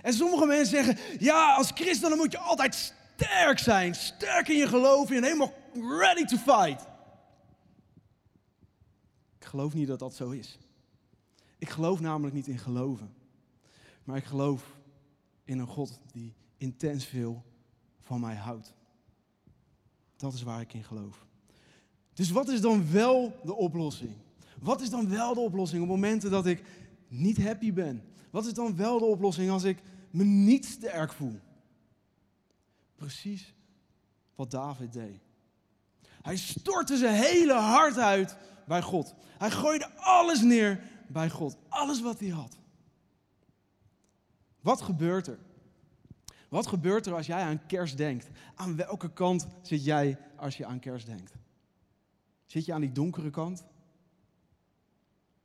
En 0.01 0.13
sommige 0.13 0.45
mensen 0.45 0.84
zeggen, 0.84 1.19
ja, 1.19 1.56
als 1.56 1.72
christen 1.72 2.10
dan 2.10 2.18
moet 2.18 2.31
je 2.31 2.38
altijd 2.38 2.94
sterk 3.16 3.60
zijn, 3.60 3.95
sterk 3.95 4.48
in 4.48 4.57
je 4.57 4.68
geloof 4.68 5.12
en 5.12 5.24
helemaal 5.24 5.54
ready 5.74 6.25
to 6.25 6.38
fight. 6.38 6.88
Ik 9.39 9.45
geloof 9.45 9.74
niet 9.74 9.88
dat 9.88 10.00
dat 10.00 10.16
zo 10.16 10.30
is. 10.30 10.60
Ik 11.57 11.69
geloof 11.69 12.00
namelijk 12.00 12.36
niet 12.36 12.48
in 12.48 12.57
geloven, 12.57 13.13
maar 14.04 14.18
ik 14.18 14.25
geloof 14.25 14.75
in 15.44 15.60
een 15.60 15.68
God 15.68 16.00
die 16.12 16.36
intens 16.57 17.06
veel 17.06 17.44
van 18.00 18.19
mij 18.19 18.36
houdt. 18.36 18.74
Dat 20.16 20.34
is 20.34 20.44
waar 20.44 20.62
ik 20.62 20.74
in 20.74 20.84
geloof. 20.84 21.25
Dus 22.13 22.31
wat 22.31 22.50
is 22.50 22.62
dan 22.62 22.92
wel 22.92 23.39
de 23.44 23.56
oplossing? 23.56 24.16
Wat 24.59 24.81
is 24.81 24.89
dan 24.89 25.09
wel 25.09 25.33
de 25.33 25.39
oplossing 25.39 25.81
op 25.81 25.88
momenten 25.88 26.31
dat 26.31 26.45
ik 26.45 26.63
niet 27.07 27.44
happy 27.44 27.74
ben? 27.74 28.04
Wat 28.31 28.45
is 28.45 28.54
dan 28.54 28.75
wel 28.75 29.00
de 29.00 29.06
oplossing 29.06 29.50
als 29.50 29.63
ik 29.63 29.81
me 30.12 30.24
niet 30.24 30.65
sterk 30.65 31.13
voel? 31.13 31.39
Precies 32.95 33.54
wat 34.36 34.51
David 34.51 34.94
deed. 34.94 35.19
Hij 36.21 36.38
stortte 36.38 36.98
zijn 36.98 37.15
hele 37.15 37.54
hart 37.54 37.98
uit 37.98 38.38
bij 38.65 38.81
God. 38.81 39.15
Hij 39.38 39.51
gooide 39.51 39.89
alles 39.95 40.42
neer 40.42 40.83
bij 41.07 41.30
God. 41.30 41.57
Alles 41.69 42.01
wat 42.01 42.19
hij 42.19 42.30
had. 42.30 42.57
Wat 44.62 44.81
gebeurt 44.81 45.27
er? 45.27 45.39
Wat 46.50 46.68
gebeurt 46.68 47.06
er 47.06 47.13
als 47.13 47.25
jij 47.25 47.42
aan 47.42 47.65
kerst 47.65 47.98
denkt? 47.98 48.30
Aan 48.56 48.75
welke 48.75 49.13
kant 49.13 49.48
zit 49.62 49.83
jij 49.83 50.18
als 50.36 50.57
je 50.57 50.65
aan 50.65 50.80
kerst 50.80 51.06
denkt? 51.06 51.33
Zit 52.45 52.65
je 52.65 52.74
aan 52.74 52.81
die 52.81 52.92
donkere 52.92 53.30
kant? 53.30 53.63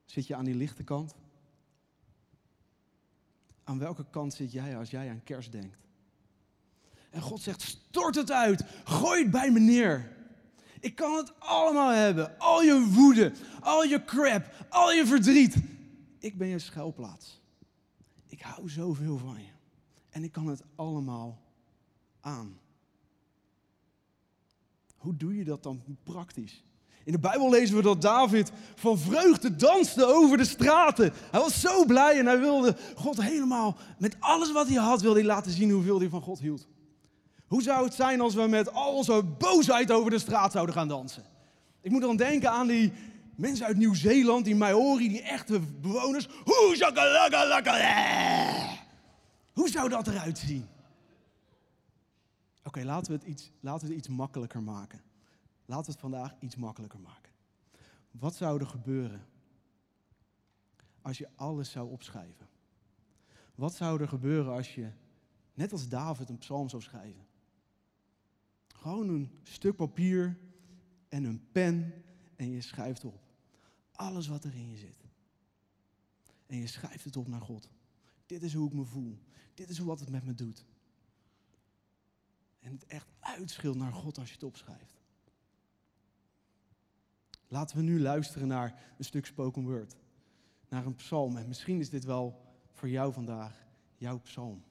Zit 0.05 0.27
je 0.27 0.35
aan 0.35 0.45
die 0.45 0.55
lichte 0.55 0.85
kant? 0.85 1.15
Aan 3.65 3.79
welke 3.79 4.07
kant 4.11 4.35
zit 4.35 4.53
jij 4.53 4.77
als 4.77 4.91
jij 4.91 5.11
aan 5.11 5.25
kerst 5.25 5.53
denkt? 5.53 5.77
En 7.11 7.21
God 7.21 7.41
zegt, 7.41 7.61
stort 7.61 8.15
het 8.15 8.31
uit, 8.31 8.65
gooi 8.85 9.23
het 9.23 9.31
bij 9.31 9.51
me 9.51 9.61
neer. 9.61 10.17
Ik 10.81 10.95
kan 10.95 11.17
het 11.17 11.41
allemaal 11.41 11.91
hebben, 11.91 12.39
al 12.39 12.63
je 12.63 12.87
woede, 12.91 13.33
al 13.61 13.83
je 13.85 14.05
crap, 14.05 14.67
al 14.69 14.93
je 14.93 15.07
verdriet. 15.07 15.57
Ik 16.19 16.39
ben 16.39 16.49
je 16.49 16.59
schuilplaats. 16.59 17.41
Ik 18.27 18.41
hou 18.41 18.69
zoveel 18.69 19.19
van 19.19 19.41
je. 19.43 19.51
En 20.11 20.25
ik 20.25 20.33
kan 20.33 20.47
het 20.47 20.63
allemaal 20.75 21.43
aan. 22.21 22.59
Hoe 24.97 25.17
doe 25.17 25.37
je 25.37 25.45
dat 25.45 25.63
dan 25.63 25.83
praktisch? 26.03 26.65
In 27.05 27.13
de 27.13 27.19
Bijbel 27.19 27.51
lezen 27.51 27.77
we 27.77 27.83
dat 27.83 28.03
David 28.03 28.53
van 28.75 28.99
vreugde 28.99 29.57
danste 29.57 30.05
over 30.05 30.37
de 30.37 30.45
straten. 30.45 31.13
Hij 31.31 31.41
was 31.41 31.61
zo 31.61 31.85
blij 31.85 32.19
en 32.19 32.27
hij 32.27 32.41
wilde 32.41 32.77
God 32.95 33.23
helemaal, 33.23 33.77
met 33.99 34.17
alles 34.19 34.53
wat 34.53 34.69
hij 34.69 34.77
had, 34.77 35.01
wilde 35.01 35.19
hij 35.19 35.29
laten 35.29 35.53
zien 35.53 35.71
hoeveel 35.71 35.99
hij 35.99 36.09
van 36.09 36.21
God 36.21 36.39
hield. 36.39 36.67
Hoe 37.47 37.63
zou 37.63 37.85
het 37.85 37.95
zijn 37.95 38.21
als 38.21 38.35
we 38.35 38.47
met 38.47 38.73
al 38.73 38.95
onze 38.95 39.23
boosheid 39.39 39.91
over 39.91 40.11
de 40.11 40.19
straat 40.19 40.53
zouden 40.53 40.75
gaan 40.75 40.89
dansen? 40.89 41.25
Ik 41.81 41.91
moet 41.91 42.01
dan 42.01 42.17
denken 42.17 42.51
aan 42.51 42.67
die 42.67 42.93
mensen 43.37 43.67
uit 43.67 43.77
Nieuw-Zeeland, 43.77 44.45
die 44.45 44.57
Maori, 44.57 45.09
die 45.09 45.23
echte 45.23 45.61
bewoners. 45.61 46.29
Hoe 46.45 46.75
zou 49.69 49.89
dat 49.89 50.07
eruit 50.07 50.39
zien? 50.39 50.67
Oké, 52.65 52.85
laten, 52.85 53.13
we 53.13 53.19
het 53.19 53.29
iets, 53.29 53.51
laten 53.61 53.87
we 53.87 53.95
het 53.95 53.99
iets 53.99 54.09
makkelijker 54.09 54.63
maken. 54.63 55.01
Laten 55.73 55.87
we 55.87 55.93
het 55.93 56.01
vandaag 56.01 56.41
iets 56.41 56.57
makkelijker 56.57 57.01
maken. 57.01 57.33
Wat 58.11 58.35
zou 58.35 58.61
er 58.61 58.67
gebeuren 58.67 59.27
als 61.03 61.19
je 61.19 61.29
alles 61.35 61.71
zou 61.71 61.91
opschrijven? 61.91 62.49
Wat 63.55 63.75
zou 63.75 64.01
er 64.01 64.09
gebeuren 64.09 64.53
als 64.53 64.75
je, 64.75 64.93
net 65.55 65.73
als 65.73 65.89
David, 65.89 66.29
een 66.29 66.39
psalm 66.39 66.69
zou 66.69 66.83
schrijven? 66.83 67.27
Gewoon 68.69 69.09
een 69.09 69.41
stuk 69.43 69.77
papier 69.77 70.39
en 71.09 71.25
een 71.25 71.51
pen 71.53 72.05
en 72.37 72.51
je 72.51 72.61
schrijft 72.61 73.05
op. 73.05 73.21
Alles 73.93 74.27
wat 74.27 74.45
er 74.45 74.55
in 74.55 74.69
je 74.69 74.77
zit. 74.77 75.05
En 76.47 76.57
je 76.57 76.67
schrijft 76.67 77.05
het 77.05 77.17
op 77.17 77.29
naar 77.29 77.41
God. 77.41 77.71
Dit 78.27 78.43
is 78.43 78.55
hoe 78.55 78.69
ik 78.69 78.75
me 78.75 78.85
voel. 78.85 79.19
Dit 79.55 79.69
is 79.69 79.79
wat 79.79 80.01
het 80.01 80.11
met 80.11 80.25
me 80.25 80.35
doet. 80.35 80.65
En 82.59 82.73
het 82.73 82.87
echt 82.87 83.09
uitschilt 83.21 83.77
naar 83.77 83.93
God 83.93 84.19
als 84.19 84.29
je 84.29 84.35
het 84.35 84.45
opschrijft. 84.45 85.02
Laten 87.53 87.77
we 87.77 87.83
nu 87.83 88.01
luisteren 88.01 88.49
naar 88.49 88.75
een 88.99 89.05
stuk 89.05 89.27
spoken 89.27 89.65
word. 89.65 89.97
Naar 90.69 90.87
een 90.87 90.95
psalm. 90.95 91.37
En 91.37 91.49
misschien 91.49 91.81
is 91.81 91.91
dit 91.91 92.05
wel 92.05 92.41
voor 92.71 92.89
jou 92.89 93.13
vandaag 93.13 93.67
jouw 93.97 94.19
psalm. 94.19 94.63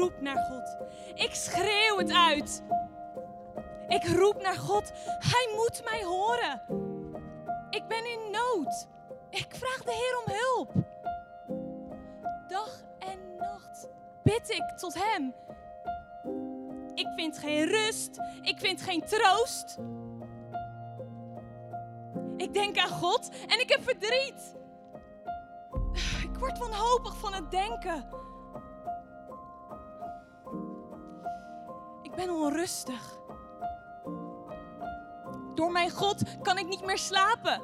Roep 0.00 0.20
naar 0.20 0.36
God. 0.36 0.76
Ik 1.14 1.34
schreeuw 1.34 1.98
het 1.98 2.12
uit. 2.12 2.62
Ik 3.88 4.04
roep 4.04 4.42
naar 4.42 4.56
God. 4.56 4.92
Hij 5.04 5.52
moet 5.56 5.82
mij 5.84 6.04
horen. 6.04 6.62
Ik 7.70 7.88
ben 7.88 8.04
in 8.04 8.30
nood. 8.30 8.88
Ik 9.30 9.46
vraag 9.48 9.82
de 9.84 9.92
Heer 9.92 10.22
om 10.24 10.32
hulp. 10.32 10.72
Dag 12.48 12.82
en 12.98 13.36
nacht 13.36 13.88
bid 14.22 14.50
ik 14.50 14.78
tot 14.78 14.94
Hem. 14.94 15.34
Ik 16.94 17.08
vind 17.16 17.38
geen 17.38 17.66
rust. 17.66 18.18
Ik 18.42 18.58
vind 18.58 18.82
geen 18.82 19.04
troost. 19.06 19.78
Ik 22.36 22.54
denk 22.54 22.78
aan 22.78 22.88
God 22.88 23.30
en 23.46 23.60
ik 23.60 23.70
heb 23.70 23.82
verdriet. 23.82 24.54
Ik 26.22 26.38
word 26.38 26.58
wanhopig 26.58 27.16
van 27.16 27.34
het 27.34 27.50
denken. 27.50 28.19
Ben 32.26 32.30
onrustig. 32.30 33.18
Door 35.54 35.72
mijn 35.72 35.90
God 35.90 36.22
kan 36.42 36.58
ik 36.58 36.68
niet 36.68 36.86
meer 36.86 36.98
slapen. 36.98 37.60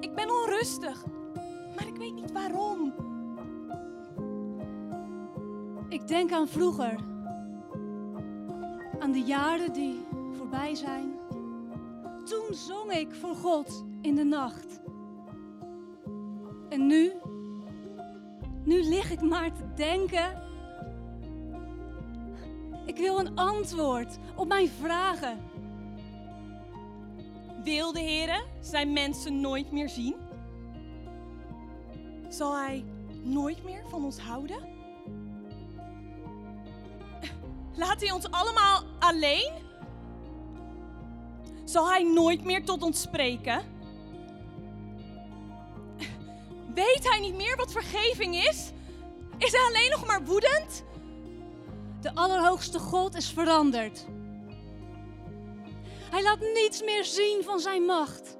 Ik 0.00 0.14
ben 0.14 0.30
onrustig, 0.30 1.04
maar 1.76 1.86
ik 1.86 1.96
weet 1.96 2.14
niet 2.14 2.32
waarom. 2.32 2.94
Ik 5.88 6.08
denk 6.08 6.32
aan 6.32 6.48
vroeger. 6.48 6.98
Aan 8.98 9.12
de 9.12 9.22
jaren 9.22 9.72
die 9.72 10.06
voorbij 10.36 10.74
zijn. 10.74 11.14
Toen 12.24 12.54
zong 12.54 12.92
ik 12.92 13.14
voor 13.14 13.34
God 13.34 13.84
in 14.00 14.14
de 14.14 14.24
nacht. 14.24 14.80
En 16.68 16.86
nu? 16.86 17.12
Nu 18.64 18.82
lig 18.82 19.10
ik 19.10 19.20
maar 19.20 19.52
te 19.52 19.72
denken. 19.74 20.49
Ik 23.00 23.06
wil 23.06 23.18
een 23.18 23.36
antwoord 23.36 24.18
op 24.36 24.48
mijn 24.48 24.68
vragen. 24.80 25.40
Wil 27.64 27.92
de 27.92 28.00
Heer 28.00 28.44
zijn 28.60 28.92
mensen 28.92 29.40
nooit 29.40 29.72
meer 29.72 29.88
zien? 29.88 30.16
Zal 32.28 32.56
Hij 32.56 32.84
nooit 33.22 33.64
meer 33.64 33.82
van 33.88 34.04
ons 34.04 34.18
houden? 34.18 34.68
Laat 37.74 38.00
Hij 38.00 38.10
ons 38.10 38.30
allemaal 38.30 38.82
alleen? 38.98 39.52
Zal 41.64 41.90
Hij 41.90 42.02
nooit 42.02 42.44
meer 42.44 42.64
tot 42.64 42.82
ons 42.82 43.00
spreken? 43.00 43.62
Weet 46.74 47.08
Hij 47.10 47.20
niet 47.20 47.36
meer 47.36 47.56
wat 47.56 47.72
vergeving 47.72 48.34
is? 48.34 48.72
Is 49.38 49.52
Hij 49.52 49.64
alleen 49.68 49.90
nog 49.90 50.06
maar 50.06 50.24
woedend? 50.24 50.88
De 52.00 52.14
Allerhoogste 52.14 52.78
God 52.78 53.14
is 53.14 53.30
veranderd. 53.30 54.06
Hij 56.10 56.22
laat 56.22 56.40
niets 56.40 56.82
meer 56.82 57.04
zien 57.04 57.42
van 57.44 57.60
zijn 57.60 57.82
macht. 57.82 58.38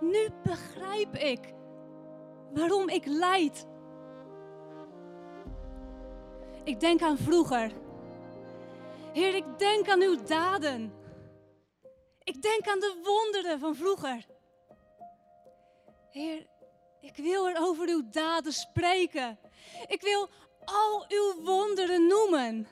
Nu 0.00 0.28
begrijp 0.42 1.16
ik 1.16 1.54
waarom 2.52 2.88
ik 2.88 3.06
lijd. 3.06 3.66
Ik 6.64 6.80
denk 6.80 7.02
aan 7.02 7.18
vroeger. 7.18 7.72
Heer, 9.12 9.34
ik 9.34 9.58
denk 9.58 9.88
aan 9.88 10.02
uw 10.02 10.22
daden. 10.22 10.92
Ik 12.22 12.42
denk 12.42 12.68
aan 12.68 12.80
de 12.80 13.00
wonderen 13.02 13.58
van 13.58 13.74
vroeger. 13.74 14.26
Heer, 16.10 16.46
ik 17.00 17.16
wil 17.16 17.48
er 17.48 17.56
over 17.60 17.88
uw 17.88 18.08
daden 18.10 18.52
spreken. 18.52 19.38
Ik 19.86 20.02
wil 20.02 20.28
al 20.72 21.04
uw 21.08 21.42
wonderen 21.44 22.06
noemen. 22.06 22.68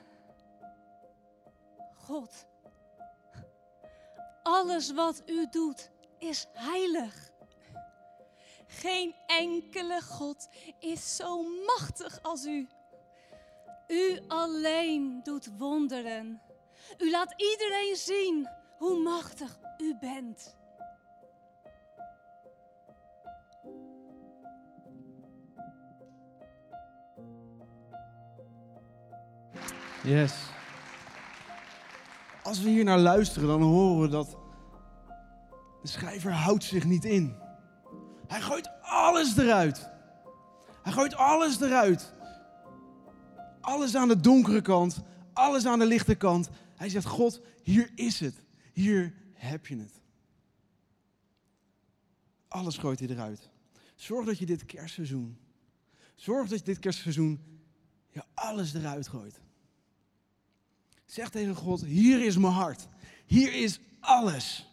God, 1.93 2.45
alles 4.43 4.93
wat 4.93 5.21
u 5.25 5.47
doet 5.49 5.91
is 6.17 6.47
heilig. 6.53 7.31
Geen 8.67 9.15
enkele 9.27 10.01
God 10.01 10.47
is 10.79 11.15
zo 11.15 11.43
machtig 11.43 12.19
als 12.21 12.45
u. 12.45 12.67
U 13.87 14.19
alleen 14.27 15.23
doet 15.23 15.57
wonderen. 15.57 16.41
U 16.97 17.09
laat 17.11 17.33
iedereen 17.37 17.95
zien 17.95 18.49
hoe 18.77 18.99
machtig 18.99 19.59
u 19.77 19.97
bent. 19.99 20.57
Yes. 30.03 30.33
Als 32.43 32.61
we 32.61 32.69
hier 32.69 32.83
naar 32.83 32.99
luisteren, 32.99 33.47
dan 33.47 33.61
horen 33.61 34.01
we 34.01 34.07
dat 34.07 34.37
de 35.81 35.87
schrijver 35.87 36.31
houdt 36.31 36.63
zich 36.63 36.83
niet 36.83 37.05
in. 37.05 37.35
Hij 38.27 38.41
gooit 38.41 38.69
alles 38.81 39.37
eruit. 39.37 39.89
Hij 40.83 40.91
gooit 40.91 41.15
alles 41.15 41.61
eruit. 41.61 42.13
Alles 43.61 43.95
aan 43.95 44.07
de 44.07 44.19
donkere 44.19 44.61
kant, 44.61 45.01
alles 45.33 45.65
aan 45.65 45.79
de 45.79 45.85
lichte 45.85 46.15
kant. 46.15 46.49
Hij 46.75 46.89
zegt, 46.89 47.05
God, 47.05 47.41
hier 47.63 47.91
is 47.95 48.19
het. 48.19 48.43
Hier 48.73 49.13
heb 49.33 49.67
je 49.67 49.77
het. 49.77 50.01
Alles 52.47 52.77
gooit 52.77 52.99
hij 52.99 53.07
eruit. 53.07 53.49
Zorg 53.95 54.25
dat 54.25 54.37
je 54.37 54.45
dit 54.45 54.65
kerstseizoen, 54.65 55.37
zorg 56.15 56.49
dat 56.49 56.59
je 56.59 56.65
dit 56.65 56.79
kerstseizoen 56.79 57.61
ja, 58.11 58.25
alles 58.33 58.73
eruit 58.73 59.07
gooit. 59.07 59.41
Zeg 61.09 61.29
tegen 61.29 61.55
God, 61.55 61.81
hier 61.85 62.25
is 62.25 62.37
mijn 62.37 62.53
hart. 62.53 62.87
Hier 63.25 63.53
is 63.53 63.79
alles. 63.99 64.67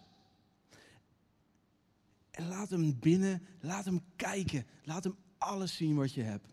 En 2.30 2.48
laat 2.48 2.70
hem 2.70 2.98
binnen, 2.98 3.46
laat 3.60 3.84
hem 3.84 4.00
kijken. 4.16 4.66
Laat 4.84 5.04
hem 5.04 5.16
alles 5.38 5.76
zien 5.76 5.94
wat 5.94 6.14
je 6.14 6.22
hebt. 6.22 6.48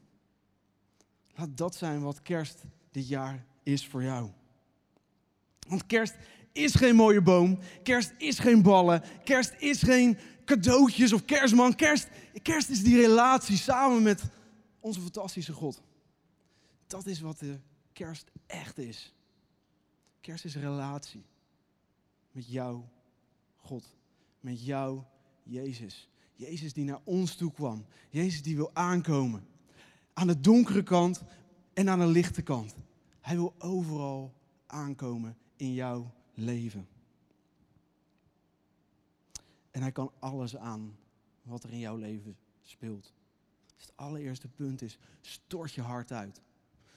Laat 1.35 1.57
dat 1.57 1.75
zijn 1.75 2.01
wat 2.01 2.21
kerst 2.21 2.63
dit 2.91 3.07
jaar 3.07 3.45
is 3.63 3.87
voor 3.87 4.03
jou. 4.03 4.29
Want 5.67 5.85
kerst 5.85 6.15
is 6.51 6.75
geen 6.75 6.95
mooie 6.95 7.21
boom. 7.21 7.59
Kerst 7.83 8.13
is 8.17 8.39
geen 8.39 8.61
ballen. 8.61 9.03
Kerst 9.23 9.53
is 9.57 9.81
geen 9.81 10.17
cadeautjes 10.45 11.13
of 11.13 11.25
kerstman. 11.25 11.75
Kerst, 11.75 12.07
kerst 12.41 12.69
is 12.69 12.83
die 12.83 13.01
relatie 13.01 13.57
samen 13.57 14.03
met 14.03 14.23
onze 14.79 15.01
fantastische 15.01 15.53
God. 15.53 15.81
Dat 16.87 17.05
is 17.05 17.19
wat 17.19 17.39
de 17.39 17.59
kerst 17.93 18.31
echt 18.47 18.77
is. 18.77 19.13
Kerst 20.23 20.45
is 20.45 20.55
relatie 20.55 21.25
met 22.31 22.47
jou, 22.47 22.81
God. 23.55 23.95
Met 24.39 24.65
jou, 24.65 25.01
Jezus. 25.43 26.09
Jezus 26.33 26.73
die 26.73 26.83
naar 26.83 27.01
ons 27.03 27.35
toe 27.35 27.51
kwam. 27.51 27.85
Jezus 28.09 28.41
die 28.41 28.55
wil 28.55 28.69
aankomen. 28.73 29.47
Aan 30.13 30.27
de 30.27 30.39
donkere 30.39 30.83
kant 30.83 31.23
en 31.73 31.89
aan 31.89 31.99
de 31.99 32.05
lichte 32.05 32.41
kant. 32.41 32.75
Hij 33.19 33.35
wil 33.35 33.55
overal 33.57 34.33
aankomen 34.65 35.37
in 35.55 35.73
jouw 35.73 36.11
leven. 36.33 36.87
En 39.71 39.81
hij 39.81 39.91
kan 39.91 40.11
alles 40.19 40.57
aan 40.57 40.97
wat 41.41 41.63
er 41.63 41.71
in 41.71 41.79
jouw 41.79 41.97
leven 41.97 42.37
speelt. 42.61 43.13
Dus 43.75 43.85
het 43.85 43.93
allereerste 43.95 44.47
punt 44.47 44.81
is, 44.81 44.97
stort 45.21 45.73
je 45.73 45.81
hart 45.81 46.11
uit. 46.11 46.41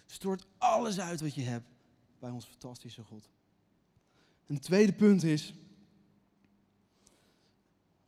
Stort 0.07 0.47
alles 0.59 1.01
uit 1.01 1.21
wat 1.21 1.35
je 1.35 1.43
hebt 1.43 1.76
bij 2.27 2.35
ons 2.35 2.47
fantastische 2.47 3.03
God. 3.03 3.29
Een 4.47 4.61
tweede 4.61 4.93
punt 4.93 5.23
is 5.23 5.55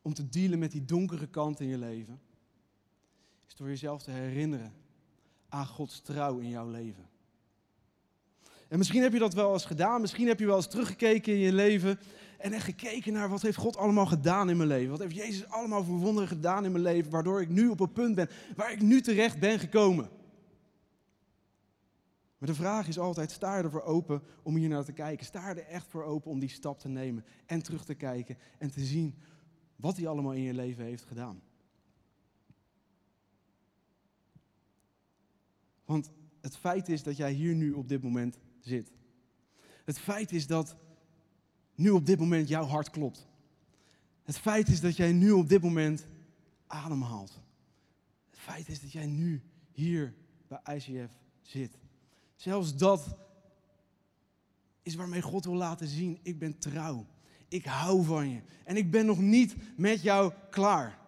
om 0.02 0.14
te 0.14 0.28
dealen 0.28 0.58
met 0.58 0.72
die 0.72 0.84
donkere 0.84 1.26
kant 1.26 1.60
in 1.60 1.66
je 1.66 1.78
leven, 1.78 2.20
is 3.46 3.54
door 3.54 3.68
jezelf 3.68 4.02
te 4.02 4.10
herinneren 4.10 4.72
aan 5.48 5.66
Gods 5.66 6.00
trouw 6.00 6.38
in 6.38 6.48
jouw 6.48 6.70
leven. 6.70 7.08
En 8.68 8.78
misschien 8.78 9.02
heb 9.02 9.12
je 9.12 9.18
dat 9.18 9.34
wel 9.34 9.52
eens 9.52 9.64
gedaan, 9.64 10.00
misschien 10.00 10.28
heb 10.28 10.38
je 10.38 10.46
wel 10.46 10.56
eens 10.56 10.68
teruggekeken 10.68 11.32
in 11.32 11.38
je 11.38 11.52
leven 11.52 11.98
en 12.38 12.52
echt 12.52 12.64
gekeken 12.64 13.12
naar 13.12 13.28
wat 13.28 13.42
heeft 13.42 13.56
God 13.56 13.76
allemaal 13.76 14.06
gedaan 14.06 14.50
in 14.50 14.56
mijn 14.56 14.68
leven. 14.68 14.90
Wat 14.90 15.00
heeft 15.00 15.14
Jezus 15.14 15.48
allemaal 15.48 15.84
voor 15.84 15.98
wonderen 15.98 16.28
gedaan 16.28 16.64
in 16.64 16.72
mijn 16.72 16.84
leven, 16.84 17.10
waardoor 17.10 17.40
ik 17.40 17.48
nu 17.48 17.68
op 17.68 17.80
een 17.80 17.92
punt 17.92 18.14
ben 18.14 18.30
waar 18.56 18.72
ik 18.72 18.82
nu 18.82 19.00
terecht 19.00 19.38
ben 19.38 19.58
gekomen. 19.58 20.08
Maar 22.38 22.48
de 22.48 22.54
vraag 22.54 22.88
is 22.88 22.98
altijd, 22.98 23.30
sta 23.30 23.56
je 23.56 23.62
ervoor 23.62 23.82
open 23.82 24.22
om 24.42 24.56
hier 24.56 24.68
naar 24.68 24.84
te 24.84 24.92
kijken? 24.92 25.26
Sta 25.26 25.48
er 25.48 25.58
echt 25.58 25.86
voor 25.86 26.04
open 26.04 26.30
om 26.30 26.38
die 26.38 26.48
stap 26.48 26.78
te 26.78 26.88
nemen 26.88 27.24
en 27.46 27.62
terug 27.62 27.84
te 27.84 27.94
kijken 27.94 28.38
en 28.58 28.70
te 28.70 28.84
zien 28.84 29.14
wat 29.76 29.96
hij 29.96 30.06
allemaal 30.06 30.32
in 30.32 30.42
je 30.42 30.54
leven 30.54 30.84
heeft 30.84 31.04
gedaan? 31.04 31.42
Want 35.84 36.10
het 36.40 36.56
feit 36.56 36.88
is 36.88 37.02
dat 37.02 37.16
jij 37.16 37.32
hier 37.32 37.54
nu 37.54 37.72
op 37.72 37.88
dit 37.88 38.02
moment 38.02 38.38
zit. 38.60 38.92
Het 39.84 39.98
feit 39.98 40.32
is 40.32 40.46
dat 40.46 40.76
nu 41.74 41.90
op 41.90 42.06
dit 42.06 42.18
moment 42.18 42.48
jouw 42.48 42.64
hart 42.64 42.90
klopt. 42.90 43.28
Het 44.22 44.38
feit 44.38 44.68
is 44.68 44.80
dat 44.80 44.96
jij 44.96 45.12
nu 45.12 45.30
op 45.30 45.48
dit 45.48 45.62
moment 45.62 46.06
ademhaalt. 46.66 47.40
Het 48.30 48.38
feit 48.38 48.68
is 48.68 48.80
dat 48.80 48.92
jij 48.92 49.06
nu 49.06 49.42
hier 49.72 50.14
bij 50.46 50.76
ICF 50.76 51.12
zit. 51.42 51.78
Zelfs 52.38 52.76
dat 52.76 53.16
is 54.82 54.94
waarmee 54.94 55.22
God 55.22 55.44
wil 55.44 55.54
laten 55.54 55.86
zien, 55.86 56.18
ik 56.22 56.38
ben 56.38 56.58
trouw. 56.58 57.06
Ik 57.48 57.64
hou 57.64 58.04
van 58.04 58.28
je. 58.30 58.40
En 58.64 58.76
ik 58.76 58.90
ben 58.90 59.06
nog 59.06 59.18
niet 59.18 59.54
met 59.76 60.02
jou 60.02 60.32
klaar. 60.50 60.98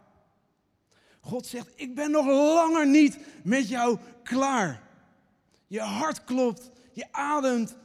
God 1.20 1.46
zegt, 1.46 1.72
ik 1.76 1.94
ben 1.94 2.10
nog 2.10 2.26
langer 2.26 2.88
niet 2.88 3.18
met 3.44 3.68
jou 3.68 3.98
klaar. 4.22 4.88
Je 5.66 5.80
hart 5.80 6.24
klopt, 6.24 6.70
je 6.92 7.12
ademt. 7.12 7.76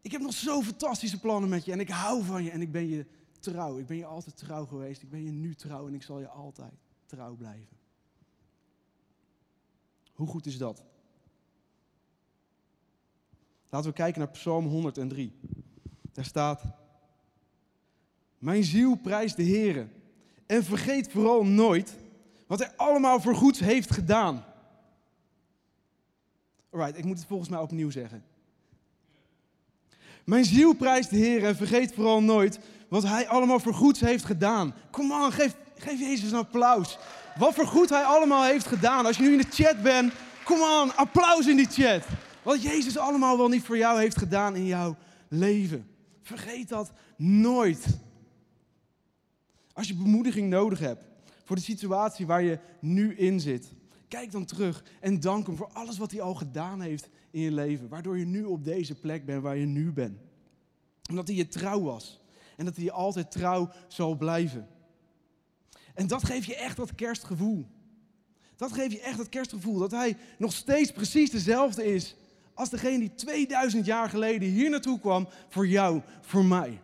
Ik 0.00 0.12
heb 0.12 0.20
nog 0.20 0.32
zo 0.32 0.62
fantastische 0.62 1.20
plannen 1.20 1.50
met 1.50 1.64
je 1.64 1.72
en 1.72 1.80
ik 1.80 1.90
hou 1.90 2.24
van 2.24 2.44
je 2.44 2.50
en 2.50 2.60
ik 2.60 2.72
ben 2.72 2.88
je 2.88 3.06
trouw. 3.40 3.78
Ik 3.78 3.86
ben 3.86 3.96
je 3.96 4.04
altijd 4.04 4.36
trouw 4.36 4.66
geweest. 4.66 5.02
Ik 5.02 5.10
ben 5.10 5.24
je 5.24 5.30
nu 5.30 5.54
trouw 5.54 5.86
en 5.86 5.94
ik 5.94 6.02
zal 6.02 6.20
je 6.20 6.28
altijd 6.28 6.72
trouw 7.06 7.34
blijven. 7.34 7.76
Hoe 10.12 10.26
goed 10.26 10.46
is 10.46 10.58
dat? 10.58 10.84
Laten 13.72 13.90
we 13.90 13.96
kijken 13.96 14.20
naar 14.20 14.30
Psalm 14.30 14.66
103. 14.66 15.32
Daar 16.12 16.24
staat: 16.24 16.62
Mijn 18.38 18.64
ziel 18.64 18.94
prijst 18.94 19.36
de 19.36 19.42
Heer 19.42 19.88
en 20.46 20.64
vergeet 20.64 21.10
vooral 21.10 21.44
nooit 21.44 21.96
wat 22.46 22.58
hij 22.58 22.72
allemaal 22.76 23.20
voor 23.20 23.34
goeds 23.34 23.60
heeft 23.60 23.90
gedaan. 23.90 24.44
Alright, 26.70 26.98
ik 26.98 27.04
moet 27.04 27.18
het 27.18 27.26
volgens 27.26 27.48
mij 27.48 27.58
opnieuw 27.58 27.90
zeggen. 27.90 28.24
Mijn 30.24 30.44
ziel 30.44 30.72
prijst 30.72 31.10
de 31.10 31.16
Heer 31.16 31.44
en 31.44 31.56
vergeet 31.56 31.94
vooral 31.94 32.22
nooit 32.22 32.58
wat 32.88 33.02
hij 33.02 33.28
allemaal 33.28 33.60
voor 33.60 33.74
goeds 33.74 34.00
heeft 34.00 34.24
gedaan. 34.24 34.74
Kom 34.90 35.12
aan, 35.12 35.32
geef, 35.32 35.56
geef 35.76 35.98
Jezus 35.98 36.30
een 36.30 36.38
applaus. 36.38 36.98
Wat 37.38 37.54
voor 37.54 37.66
goed 37.66 37.88
hij 37.88 38.04
allemaal 38.04 38.44
heeft 38.44 38.66
gedaan. 38.66 39.06
Als 39.06 39.16
je 39.16 39.22
nu 39.22 39.32
in 39.32 39.38
de 39.38 39.62
chat 39.62 39.82
bent, 39.82 40.12
kom 40.44 40.62
aan, 40.62 40.96
applaus 40.96 41.46
in 41.46 41.56
die 41.56 41.70
chat. 41.70 42.02
Wat 42.42 42.62
Jezus 42.62 42.98
allemaal 42.98 43.36
wel 43.36 43.48
niet 43.48 43.62
voor 43.62 43.76
jou 43.76 44.00
heeft 44.00 44.18
gedaan 44.18 44.56
in 44.56 44.66
jouw 44.66 44.96
leven. 45.28 45.86
Vergeet 46.22 46.68
dat 46.68 46.92
nooit. 47.16 47.86
Als 49.72 49.88
je 49.88 49.94
bemoediging 49.94 50.48
nodig 50.48 50.78
hebt 50.78 51.04
voor 51.44 51.56
de 51.56 51.62
situatie 51.62 52.26
waar 52.26 52.42
je 52.42 52.58
nu 52.80 53.16
in 53.16 53.40
zit, 53.40 53.72
kijk 54.08 54.32
dan 54.32 54.44
terug 54.44 54.84
en 55.00 55.20
dank 55.20 55.46
hem 55.46 55.56
voor 55.56 55.70
alles 55.72 55.98
wat 55.98 56.10
hij 56.10 56.20
al 56.20 56.34
gedaan 56.34 56.80
heeft 56.80 57.08
in 57.30 57.40
je 57.40 57.52
leven. 57.52 57.88
Waardoor 57.88 58.18
je 58.18 58.24
nu 58.24 58.44
op 58.44 58.64
deze 58.64 58.94
plek 58.94 59.24
bent 59.24 59.42
waar 59.42 59.56
je 59.56 59.66
nu 59.66 59.92
bent. 59.92 60.18
Omdat 61.10 61.26
hij 61.26 61.36
je 61.36 61.48
trouw 61.48 61.80
was. 61.80 62.20
En 62.56 62.64
dat 62.64 62.76
hij 62.76 62.84
je 62.84 62.92
altijd 62.92 63.30
trouw 63.30 63.70
zal 63.88 64.16
blijven. 64.16 64.68
En 65.94 66.06
dat 66.06 66.24
geeft 66.24 66.46
je 66.46 66.56
echt 66.56 66.76
dat 66.76 66.94
kerstgevoel. 66.94 67.66
Dat 68.56 68.72
geeft 68.72 68.92
je 68.92 69.00
echt 69.00 69.16
dat 69.16 69.28
kerstgevoel. 69.28 69.78
Dat 69.78 69.90
hij 69.90 70.16
nog 70.38 70.52
steeds 70.52 70.92
precies 70.92 71.30
dezelfde 71.30 71.84
is 71.84 72.16
als 72.54 72.70
degene 72.70 72.98
die 72.98 73.14
2000 73.14 73.86
jaar 73.86 74.08
geleden 74.08 74.48
hier 74.48 74.70
naartoe 74.70 75.00
kwam 75.00 75.28
voor 75.48 75.66
jou, 75.66 76.02
voor 76.20 76.44
mij. 76.44 76.82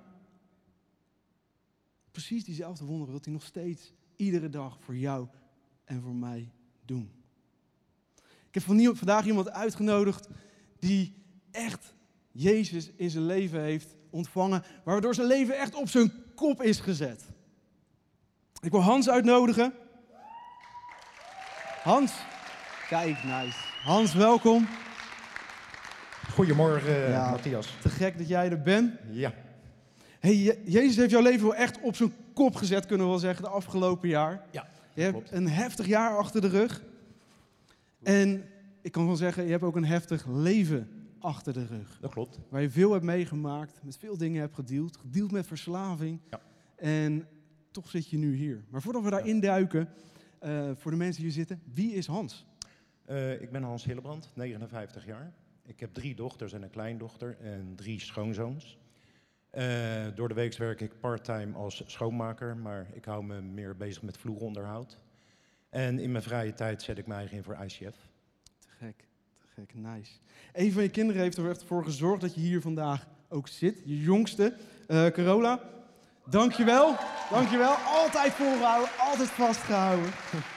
Precies 2.10 2.44
diezelfde 2.44 2.84
wonderen 2.84 3.12
wil 3.12 3.20
hij 3.22 3.32
nog 3.32 3.44
steeds 3.44 3.92
iedere 4.16 4.48
dag 4.48 4.78
voor 4.80 4.96
jou 4.96 5.26
en 5.84 6.02
voor 6.02 6.14
mij 6.14 6.50
doen. 6.84 7.10
Ik 8.48 8.54
heb 8.54 8.62
vandaag 8.96 9.26
iemand 9.26 9.50
uitgenodigd 9.50 10.28
die 10.78 11.14
echt 11.50 11.94
Jezus 12.32 12.90
in 12.96 13.10
zijn 13.10 13.26
leven 13.26 13.62
heeft 13.62 13.96
ontvangen, 14.10 14.62
waardoor 14.84 15.14
zijn 15.14 15.26
leven 15.26 15.58
echt 15.58 15.74
op 15.74 15.88
zijn 15.88 16.12
kop 16.34 16.62
is 16.62 16.80
gezet. 16.80 17.24
Ik 18.60 18.70
wil 18.70 18.80
Hans 18.80 19.08
uitnodigen. 19.08 19.74
Hans, 21.82 22.12
kijk, 22.88 23.24
nice. 23.24 23.58
Hans, 23.82 24.14
welkom. 24.14 24.68
Goedemorgen, 26.38 27.10
Ja. 27.10 27.30
Matthias. 27.30 27.76
Te 27.82 27.88
gek 27.88 28.18
dat 28.18 28.28
jij 28.28 28.50
er 28.50 28.62
bent. 28.62 28.94
Ja, 29.10 29.32
Hey, 30.18 30.34
Je- 30.36 30.62
Jezus 30.64 30.96
heeft 30.96 31.10
jouw 31.10 31.22
leven 31.22 31.42
wel 31.46 31.54
echt 31.54 31.80
op 31.80 31.96
zijn 31.96 32.12
kop 32.34 32.54
gezet, 32.54 32.86
kunnen 32.86 33.06
we 33.06 33.12
wel 33.12 33.20
zeggen, 33.20 33.44
de 33.44 33.50
afgelopen 33.50 34.08
jaar. 34.08 34.42
ja. 34.50 34.66
Je 34.94 35.00
hebt 35.02 35.14
klopt. 35.14 35.32
een 35.32 35.48
heftig 35.48 35.86
jaar 35.86 36.16
achter 36.16 36.40
de 36.40 36.48
rug. 36.48 36.82
En 38.02 38.44
ik 38.82 38.92
kan 38.92 39.06
wel 39.06 39.16
zeggen, 39.16 39.44
je 39.44 39.50
hebt 39.50 39.62
ook 39.62 39.76
een 39.76 39.84
heftig 39.84 40.26
leven 40.26 40.88
achter 41.18 41.52
de 41.52 41.66
rug. 41.66 41.98
dat 42.00 42.10
klopt. 42.10 42.38
Waar 42.48 42.62
je 42.62 42.70
veel 42.70 42.92
hebt 42.92 43.04
meegemaakt, 43.04 43.80
met 43.82 43.96
veel 43.96 44.16
dingen 44.16 44.40
hebt 44.40 44.54
gedeeld. 44.54 44.96
Gedeeld 44.96 45.30
met 45.32 45.46
verslaving. 45.46 46.20
Ja. 46.30 46.40
En 46.76 47.26
toch 47.70 47.88
zit 47.88 48.08
je 48.10 48.16
nu 48.18 48.34
hier. 48.36 48.64
Maar 48.68 48.82
voordat 48.82 49.02
we 49.02 49.10
daarin 49.10 49.40
duiken, 49.40 49.88
eh, 50.38 50.70
voor 50.76 50.90
de 50.90 50.96
mensen 50.96 51.22
die 51.22 51.32
hier 51.32 51.44
zitten, 51.46 51.60
wie 51.74 51.92
is 51.94 52.06
Hans? 52.06 52.46
Eh, 53.04 53.40
ik 53.40 53.50
ben 53.50 53.62
Hans 53.62 53.84
Hillebrand, 53.84 54.30
59 54.34 55.06
jaar. 55.06 55.32
Ik 55.68 55.80
heb 55.80 55.94
drie 55.94 56.14
dochters 56.14 56.52
en 56.52 56.62
een 56.62 56.70
kleindochter 56.70 57.36
en 57.40 57.72
drie 57.76 58.00
schoonzoons. 58.00 58.78
Eh, 59.50 60.06
door 60.14 60.28
de 60.28 60.34
week 60.34 60.56
werk 60.56 60.80
ik 60.80 61.00
parttime 61.00 61.56
als 61.56 61.82
schoonmaker, 61.86 62.56
maar 62.56 62.86
ik 62.92 63.04
hou 63.04 63.24
me 63.24 63.40
meer 63.40 63.76
bezig 63.76 64.02
met 64.02 64.18
vloeronderhoud. 64.18 64.98
En 65.68 65.98
in 65.98 66.10
mijn 66.10 66.22
vrije 66.22 66.54
tijd 66.54 66.82
zet 66.82 66.98
ik 66.98 67.06
mij 67.06 67.28
in 67.30 67.42
voor 67.42 67.58
ICF. 67.64 68.08
Te 68.58 68.68
gek, 68.78 68.96
te 69.40 69.46
gek, 69.54 69.74
nice. 69.74 70.12
Een 70.52 70.72
van 70.72 70.82
je 70.82 70.88
kinderen 70.88 71.22
heeft 71.22 71.36
er 71.36 71.50
echt 71.50 71.62
voor 71.62 71.84
gezorgd 71.84 72.20
dat 72.20 72.34
je 72.34 72.40
hier 72.40 72.60
vandaag 72.60 73.06
ook 73.28 73.48
zit. 73.48 73.82
Je 73.84 74.00
jongste, 74.00 74.54
eh 74.86 75.06
Carola. 75.06 75.60
Dankjewel, 76.24 76.96
dankjewel. 77.30 77.74
Altijd 77.74 78.32
volgehouden, 78.32 78.90
altijd 78.98 79.28
vastgehouden. 79.28 80.10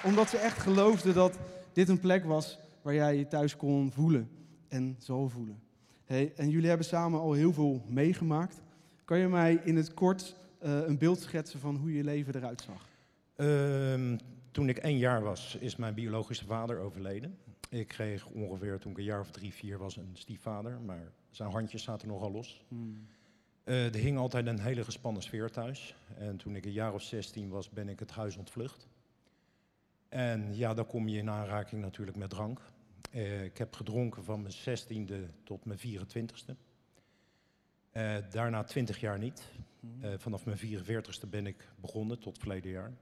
Omdat 0.04 0.30
ze 0.30 0.38
echt 0.38 0.60
geloofde 0.60 1.13
dat 1.13 1.38
dit 1.74 1.89
een 1.89 2.00
plek 2.00 2.26
was 2.26 2.60
waar 2.82 2.93
jij 2.93 3.17
je 3.17 3.28
thuis 3.28 3.56
kon 3.56 3.91
voelen 3.91 4.39
en 4.71 4.95
zal 4.99 5.29
voelen. 5.29 5.62
Hey, 6.05 6.34
en 6.36 6.49
jullie 6.49 6.67
hebben 6.67 6.86
samen 6.86 7.19
al 7.19 7.34
heel 7.34 7.53
veel 7.53 7.84
meegemaakt. 7.88 8.62
Kan 9.05 9.17
je 9.17 9.27
mij 9.27 9.62
in 9.63 9.75
het 9.75 9.93
kort 9.93 10.36
eh, 10.60 10.88
een 10.88 10.97
beeld 10.97 11.19
schetsen 11.19 11.60
van 11.60 11.75
hoe 11.75 11.93
je 11.93 12.03
leven 12.03 12.36
eruit 12.36 12.62
zag? 12.62 12.88
Ehm, 13.36 14.17
toen 14.51 14.69
ik 14.69 14.77
één 14.77 14.97
jaar 14.97 15.21
was, 15.21 15.55
is 15.60 15.75
mijn 15.75 15.93
biologische 15.93 16.45
vader 16.45 16.79
overleden. 16.79 17.38
Ik 17.69 17.88
kreeg 17.88 18.25
ongeveer 18.25 18.79
toen 18.79 18.91
ik 18.91 18.97
een 18.97 19.03
jaar 19.03 19.19
of 19.19 19.31
drie, 19.31 19.53
vier 19.53 19.77
was 19.77 19.95
een 19.95 20.12
stiefvader, 20.13 20.79
maar 20.81 21.12
zijn 21.29 21.51
handjes 21.51 21.84
zaten 21.84 22.07
nogal 22.07 22.31
los. 22.31 22.65
Eh, 23.63 23.86
er 23.86 24.01
hing 24.01 24.17
altijd 24.17 24.47
een 24.47 24.60
hele 24.60 24.84
gespannen 24.84 25.21
sfeer 25.21 25.51
thuis. 25.51 25.95
En 26.17 26.38
toen 26.38 26.55
ik 26.55 26.65
een 26.65 26.71
jaar 26.71 26.93
of 26.93 27.01
16 27.01 27.49
was, 27.49 27.69
ben 27.69 27.89
ik 27.89 27.99
het 27.99 28.12
huis 28.12 28.38
ontvlucht. 28.38 28.88
En 30.10 30.55
ja, 30.55 30.73
dan 30.73 30.86
kom 30.86 31.07
je 31.07 31.17
in 31.17 31.29
aanraking 31.29 31.81
natuurlijk 31.81 32.17
met 32.17 32.29
drank. 32.29 32.62
Eh, 33.12 33.43
ik 33.43 33.58
heb 33.58 33.74
gedronken 33.76 34.24
van 34.24 34.41
mijn 34.41 34.54
16e 34.54 35.30
tot 35.43 35.65
mijn 35.65 35.80
24e. 35.80 36.56
Eh, 37.91 38.17
daarna 38.30 38.63
20 38.63 39.00
jaar 39.00 39.19
niet. 39.19 39.50
Eh, 40.00 40.13
vanaf 40.17 40.45
mijn 40.45 40.58
44ste 40.58 41.28
ben 41.28 41.47
ik 41.47 41.69
begonnen 41.76 42.19
tot 42.19 42.38
verleden 42.38 42.71
jaar. 42.71 42.93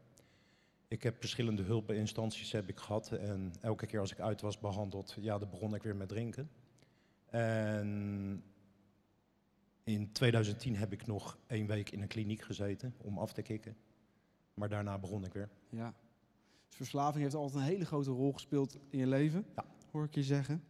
Ik 0.87 1.03
heb 1.03 1.19
verschillende 1.19 1.63
hulpinstanties 1.63 2.51
heb 2.51 2.69
ik 2.69 2.77
gehad. 2.77 3.11
En 3.11 3.53
elke 3.61 3.85
keer 3.85 3.99
als 3.99 4.11
ik 4.11 4.19
uit 4.19 4.41
was 4.41 4.59
behandeld, 4.59 5.15
ja, 5.19 5.37
dan 5.37 5.49
begon 5.49 5.75
ik 5.75 5.83
weer 5.83 5.95
met 5.95 6.09
drinken. 6.09 6.49
En 7.29 8.43
in 9.83 10.11
2010 10.11 10.75
heb 10.75 10.91
ik 10.91 11.07
nog 11.07 11.37
één 11.47 11.67
week 11.67 11.89
in 11.89 12.01
een 12.01 12.07
kliniek 12.07 12.41
gezeten 12.41 12.95
om 12.97 13.17
af 13.17 13.33
te 13.33 13.41
kicken. 13.41 13.77
Maar 14.53 14.69
daarna 14.69 14.97
begon 14.97 15.25
ik 15.25 15.33
weer. 15.33 15.49
Ja. 15.69 15.93
Dus 16.67 16.75
verslaving 16.77 17.23
heeft 17.23 17.35
altijd 17.35 17.63
een 17.63 17.69
hele 17.69 17.85
grote 17.85 18.11
rol 18.11 18.33
gespeeld 18.33 18.77
in 18.89 18.99
je 18.99 19.07
leven, 19.07 19.45
Ja. 19.55 19.65
Hoor 19.91 20.03
ik 20.03 20.15
je 20.15 20.23
zeggen. 20.23 20.63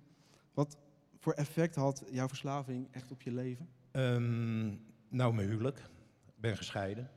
Wat 0.54 0.78
voor 1.18 1.34
effect 1.34 1.76
had 1.76 2.04
jouw 2.12 2.28
verslaving 2.28 2.88
echt 2.92 3.12
op 3.12 3.22
je 3.22 3.32
leven? 3.32 3.70
Ehm, 3.92 4.68
nou, 5.10 5.34
mijn 5.34 5.48
huwelijk. 5.48 5.78
Ik 6.26 6.42
ben 6.42 6.58
gescheiden. 6.58 7.10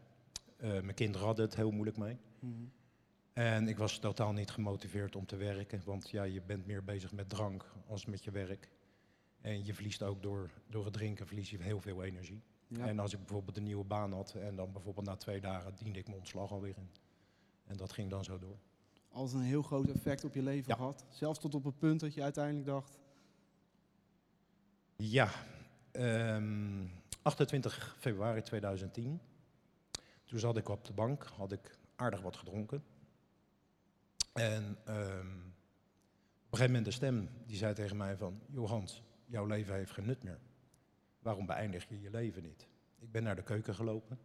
Eh, 0.56 0.70
mijn 0.70 0.94
kinderen 0.94 1.26
hadden 1.26 1.44
het 1.44 1.56
heel 1.56 1.70
moeilijk 1.70 1.96
mee. 1.96 2.18
En 3.32 3.68
ik 3.68 3.78
was 3.78 3.98
totaal 3.98 4.32
niet 4.32 4.50
gemotiveerd 4.50 5.16
om 5.16 5.26
te 5.26 5.36
werken, 5.36 5.82
want 5.84 6.10
ja, 6.10 6.22
je 6.22 6.42
bent 6.42 6.66
meer 6.66 6.84
bezig 6.84 7.12
met 7.12 7.28
drank 7.28 7.72
als 7.86 8.06
met 8.06 8.24
je 8.24 8.30
werk. 8.30 8.70
En 9.40 9.64
je 9.64 9.74
verliest 9.74 10.02
ook 10.02 10.22
door, 10.22 10.50
door 10.68 10.84
het 10.84 10.92
drinken 10.92 11.26
verlies 11.26 11.50
je 11.50 11.62
heel 11.62 11.80
veel 11.80 12.02
energie. 12.02 12.42
Ja. 12.66 12.86
En 12.86 12.98
als 12.98 13.12
ik 13.12 13.18
bijvoorbeeld 13.18 13.56
een 13.56 13.62
nieuwe 13.62 13.84
baan 13.84 14.12
had 14.12 14.34
en 14.34 14.56
dan 14.56 14.72
bijvoorbeeld 14.72 15.06
na 15.06 15.16
twee 15.16 15.40
dagen 15.40 15.74
diende 15.74 15.98
ik 15.98 16.06
mijn 16.06 16.18
ontslag 16.18 16.50
alweer 16.50 16.76
in. 16.76 16.90
En 17.66 17.76
dat 17.76 17.92
ging 17.92 18.10
dan 18.10 18.24
zo 18.24 18.38
door. 18.38 18.58
Altijd 19.12 19.40
een 19.40 19.46
heel 19.48 19.62
groot 19.62 19.88
effect 19.88 20.24
op 20.24 20.34
je 20.34 20.42
leven 20.42 20.68
Ja. 20.68 20.74
gehad. 20.74 21.04
Zelfs 21.10 21.38
tot 21.38 21.54
op 21.54 21.64
het 21.64 21.78
punt 21.78 22.00
dat 22.00 22.14
je 22.14 22.22
uiteindelijk 22.22 22.66
dacht, 22.66 22.98
Ja, 24.96 25.30
ehm, 25.90 26.86
28 27.22 27.96
februari 27.98 28.42
2010. 28.42 29.20
Toen 30.24 30.38
zat 30.38 30.56
ik 30.56 30.68
op 30.68 30.84
de 30.84 30.92
bank, 30.92 31.22
had 31.24 31.52
ik 31.52 31.78
aardig 31.96 32.20
wat 32.20 32.36
gedronken. 32.36 32.84
En 34.32 34.78
ehm, 34.84 35.36
op 35.36 36.58
een 36.58 36.58
gegeven 36.58 36.66
moment 36.66 36.84
de 36.84 36.90
stem 36.90 37.28
die 37.46 37.56
zei 37.56 37.74
tegen 37.74 37.96
mij 37.96 38.16
van... 38.16 38.40
Johans, 38.46 39.02
jouw 39.26 39.46
leven 39.46 39.74
heeft 39.74 39.90
geen 39.92 40.06
nut 40.06 40.22
meer. 40.22 40.38
Waarom 41.18 41.46
beëindig 41.46 41.88
je 41.88 42.00
je 42.00 42.10
leven 42.10 42.42
niet? 42.42 42.66
Ik 42.98 43.10
ben 43.12 43.22
naar 43.22 43.36
de 43.36 43.42
keuken 43.42 43.74
gelopen. 43.74 44.18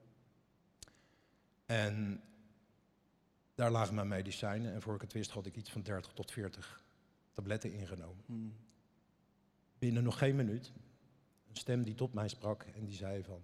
En 1.66 2.22
daar 3.58 3.72
lagen 3.72 3.96
mijn 3.96 4.08
medicijnen. 4.08 4.74
En 4.74 4.82
voor 4.82 4.96
ik 4.96 5.02
het 5.02 5.14
wist 5.14 5.32
had 5.32 5.46
ik 5.46 5.56
iets 5.56 5.72
van 5.72 5.82
30 5.82 6.14
tot 6.14 6.32
40 6.32 6.84
tabletten 7.34 7.74
ingenomen. 7.74 8.24
Binnen 9.80 10.04
nog 10.04 10.18
geen 10.18 10.36
minuut, 10.36 10.74
een 11.50 11.56
stem 11.56 11.84
die 11.84 11.96
tot 11.96 12.14
mij 12.14 12.28
sprak 12.28 12.64
en 12.64 12.86
die 12.86 12.96
zei 12.96 13.24
van... 13.24 13.42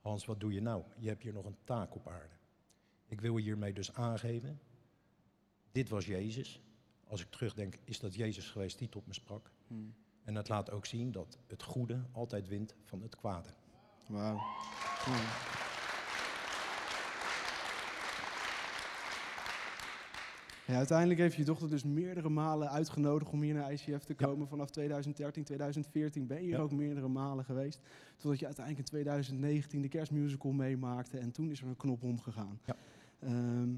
Hans, 0.00 0.24
wat 0.24 0.40
doe 0.40 0.52
je 0.52 0.60
nou? 0.60 0.84
Je 0.96 1.08
hebt 1.08 1.22
hier 1.22 1.32
nog 1.32 1.44
een 1.44 1.56
taak 1.64 1.94
op 1.94 2.08
aarde. 2.08 2.34
Ik 3.06 3.20
wil 3.20 3.36
hiermee 3.36 3.72
dus 3.72 3.94
aangeven, 3.94 4.60
dit 5.72 5.88
was 5.88 6.06
Jezus. 6.06 6.60
Als 7.04 7.20
ik 7.20 7.30
terugdenk, 7.30 7.78
is 7.84 8.00
dat 8.00 8.14
Jezus 8.14 8.50
geweest 8.50 8.78
die 8.78 8.88
tot 8.88 9.06
me 9.06 9.14
sprak. 9.14 9.50
En 10.24 10.34
het 10.34 10.48
laat 10.48 10.70
ook 10.70 10.86
zien 10.86 11.12
dat 11.12 11.38
het 11.46 11.62
goede 11.62 12.04
altijd 12.12 12.48
wint 12.48 12.74
van 12.84 13.02
het 13.02 13.16
kwade. 13.16 13.48
Wauw. 14.08 14.36
Wauw. 15.06 15.65
Ja, 20.66 20.74
uiteindelijk 20.76 21.18
heeft 21.20 21.34
je 21.36 21.44
dochter 21.44 21.68
dus 21.70 21.84
meerdere 21.84 22.28
malen 22.28 22.70
uitgenodigd 22.70 23.30
om 23.30 23.42
hier 23.42 23.54
naar 23.54 23.72
ICF 23.72 24.04
te 24.04 24.14
komen. 24.14 24.48
Vanaf 24.48 24.70
2013, 24.70 25.44
2014 25.44 26.26
ben 26.26 26.36
je 26.36 26.42
hier 26.42 26.56
Ja. 26.56 26.60
ook 26.60 26.72
meerdere 26.72 27.08
malen 27.08 27.44
geweest. 27.44 27.80
Totdat 28.16 28.38
je 28.38 28.46
uiteindelijk 28.46 28.86
in 28.86 28.92
2019 28.92 29.82
de 29.82 29.88
kerstmusical 29.88 30.52
meemaakte 30.52 31.18
en 31.18 31.30
toen 31.32 31.50
is 31.50 31.60
er 31.60 31.66
een 31.66 31.76
knop 31.76 32.02
omgegaan. 32.02 32.60
Ja. 32.64 32.76
Ehm, 33.18 33.74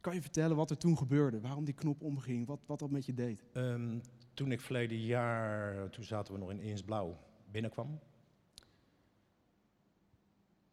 kan 0.00 0.14
je 0.14 0.20
vertellen 0.22 0.56
wat 0.56 0.70
er 0.70 0.76
toen 0.78 0.96
gebeurde? 0.98 1.40
Waarom 1.40 1.64
die 1.64 1.74
knop 1.74 2.02
omging? 2.02 2.46
Wat, 2.46 2.60
wat 2.66 2.78
dat 2.78 2.90
met 2.90 3.06
je 3.06 3.14
deed? 3.14 3.44
Ehm, 3.52 3.98
toen 4.34 4.52
ik 4.52 4.60
verleden 4.60 4.98
jaar, 5.00 5.90
toen 5.90 6.04
zaten 6.04 6.32
we 6.34 6.38
nog 6.40 6.50
in 6.50 6.58
Eensblauw, 6.58 7.18
binnenkwam. 7.50 7.98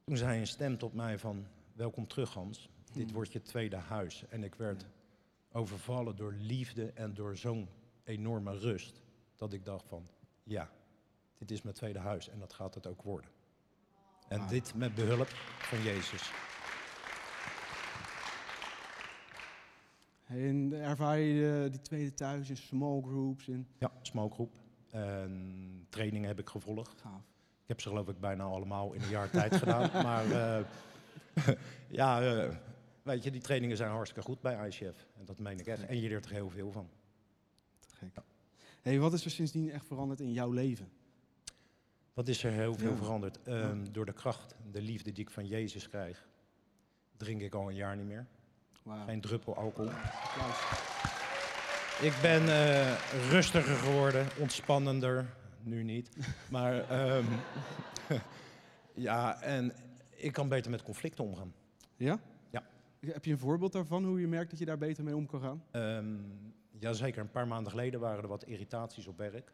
Toen 0.06 0.18
zei 0.18 0.40
een 0.40 0.48
stem 0.48 0.78
tot 0.78 0.94
mij 0.94 1.18
van, 1.18 1.46
welkom 1.74 2.08
terug 2.08 2.34
Hans, 2.34 2.70
dit 2.94 3.04
Hmm. 3.06 3.14
wordt 3.14 3.32
je 3.32 3.42
tweede 3.42 3.76
huis. 3.76 4.26
En 4.30 4.44
ik 4.44 4.56
werd 4.56 4.86
overvallen 5.58 6.16
door 6.16 6.34
liefde 6.34 6.92
en 6.92 7.14
door 7.14 7.38
zo'n 7.38 7.70
enorme 8.04 8.58
rust, 8.58 9.02
dat 9.36 9.54
ik 9.54 9.66
dacht 9.66 9.88
van, 9.88 10.10
ja, 10.44 10.70
dit 11.38 11.52
is 11.52 11.62
mijn 11.62 11.76
tweede 11.76 12.00
huis 12.00 12.30
en 12.30 12.40
dat 12.40 12.54
gaat 12.54 12.76
het 12.76 12.88
ook 12.88 13.02
worden. 13.02 13.30
En 14.28 14.38
Wauw. 14.38 14.50
dit 14.50 14.76
met 14.76 14.96
behulp 14.96 15.28
van 15.60 15.82
Jezus. 15.82 16.32
En 20.26 20.74
ervaar 20.74 21.20
je 21.20 21.64
eh, 21.64 21.72
die 21.72 21.82
tweede 21.82 22.14
thuis 22.14 22.50
in 22.50 22.58
small 22.58 23.02
groups? 23.02 23.48
In... 23.48 23.68
Ja, 23.78 23.92
smokegroep. 24.02 24.54
En 24.90 25.86
trainingen 25.90 26.28
heb 26.28 26.40
ik 26.40 26.50
gevolgd. 26.50 27.02
Gaaf. 27.02 27.22
Ik 27.62 27.68
heb 27.68 27.82
ze 27.82 27.90
geloof 27.90 28.08
ik 28.08 28.20
bijna 28.20 28.44
allemaal 28.44 28.94
in 28.94 29.02
een 29.02 29.10
jaar 29.10 29.30
tijd 29.30 29.56
gedaan. 29.56 29.90
Maar 30.08 30.32
eh, 30.32 30.66
ja, 32.02 32.22
eh, 32.22 32.56
weet 33.08 33.24
je, 33.24 33.32
die 33.32 33.42
trainingen 33.42 33.78
zijn 33.78 33.90
hartstikke 33.92 34.28
goed 34.30 34.42
bij 34.42 34.68
ICF. 34.68 35.08
En 35.18 35.26
dat 35.26 35.40
meen 35.40 35.60
ik 35.60 35.68
echt. 35.68 35.86
En 35.86 36.00
je 36.02 36.08
leert 36.10 36.26
er 36.26 36.32
heel 36.32 36.50
veel 36.50 36.72
van. 36.72 36.90
Te 37.80 37.96
gek. 37.96 38.24
Hey, 38.82 39.00
wat 39.00 39.14
is 39.14 39.26
er 39.26 39.32
sindsdien 39.32 39.72
echt 39.72 39.86
veranderd 39.86 40.20
in 40.20 40.32
jouw 40.34 40.52
leven? 40.52 40.90
Wat 42.14 42.28
is 42.28 42.44
er 42.44 42.52
heel 42.52 42.74
veel 42.76 42.92
Ja. 42.92 42.96
veranderd? 42.98 43.40
Ehm, 43.44 43.86
Door 43.92 44.06
de 44.06 44.14
kracht, 44.14 44.56
de 44.72 44.82
liefde 44.82 45.12
die 45.12 45.24
ik 45.24 45.30
van 45.32 45.46
Jezus 45.48 45.90
krijg, 45.90 46.28
drink 47.18 47.42
ik 47.42 47.54
al 47.54 47.70
een 47.70 47.76
jaar 47.76 47.96
niet 47.96 48.06
meer. 48.06 48.26
Wauw. 48.84 49.06
Geen 49.06 49.22
druppel 49.22 49.56
alcohol. 49.56 49.92
Applaus. 49.92 50.60
Ik 52.02 52.14
ben 52.22 52.42
eh, 52.50 52.94
rustiger 53.30 53.76
geworden, 53.76 54.28
ontspannender. 54.40 55.26
Nu 55.64 55.84
niet. 55.84 56.10
Maar 56.50 56.90
ehm, 56.90 57.26
ja, 58.94 59.42
en 59.42 59.74
ik 60.10 60.32
kan 60.34 60.48
beter 60.50 60.72
met 60.72 60.84
conflicten 60.84 61.24
omgaan. 61.24 61.54
Ja? 61.96 62.20
Heb 63.00 63.26
je 63.26 63.32
een 63.32 63.38
voorbeeld 63.38 63.72
daarvan, 63.72 64.06
hoe 64.06 64.20
je 64.20 64.28
merkt 64.28 64.50
dat 64.50 64.60
je 64.60 64.66
daar 64.66 64.78
beter 64.78 65.04
mee 65.04 65.16
om 65.16 65.26
kan 65.26 65.42
gaan? 65.42 65.64
Ehm 65.72 66.16
jazeker, 66.80 67.22
een 67.22 67.32
paar 67.32 67.48
maanden 67.48 67.72
geleden 67.72 68.00
waren 68.00 68.22
er 68.24 68.28
wat 68.30 68.44
irritaties 68.44 69.08
op 69.08 69.18
werk. 69.18 69.54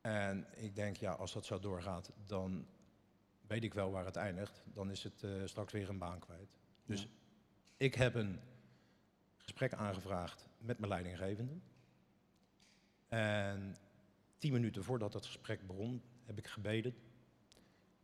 En 0.00 0.46
ik 0.56 0.74
denk, 0.74 0.96
ja, 0.96 1.12
als 1.12 1.32
dat 1.32 1.44
zo 1.46 1.58
doorgaat, 1.58 2.10
dan 2.26 2.66
weet 3.46 3.64
ik 3.64 3.74
wel 3.74 3.90
waar 3.90 4.04
het 4.04 4.16
eindigt. 4.16 4.62
Dan 4.72 4.90
is 4.90 5.02
het 5.02 5.22
eh, 5.22 5.30
straks 5.44 5.72
weer 5.72 5.88
een 5.88 5.98
baan 5.98 6.18
kwijt. 6.18 6.56
Dus 6.86 7.02
Ja. 7.02 7.08
ik 7.76 7.94
heb 7.94 8.14
een 8.14 8.40
gesprek 9.36 9.72
aangevraagd 9.72 10.48
met 10.58 10.78
mijn 10.78 10.90
leidinggevende. 10.90 11.52
En 13.08 13.76
tien 14.38 14.52
minuten 14.52 14.84
voordat 14.84 15.14
het 15.14 15.26
gesprek 15.26 15.66
begon, 15.66 16.02
heb 16.24 16.38
ik 16.38 16.46
gebeden 16.46 16.94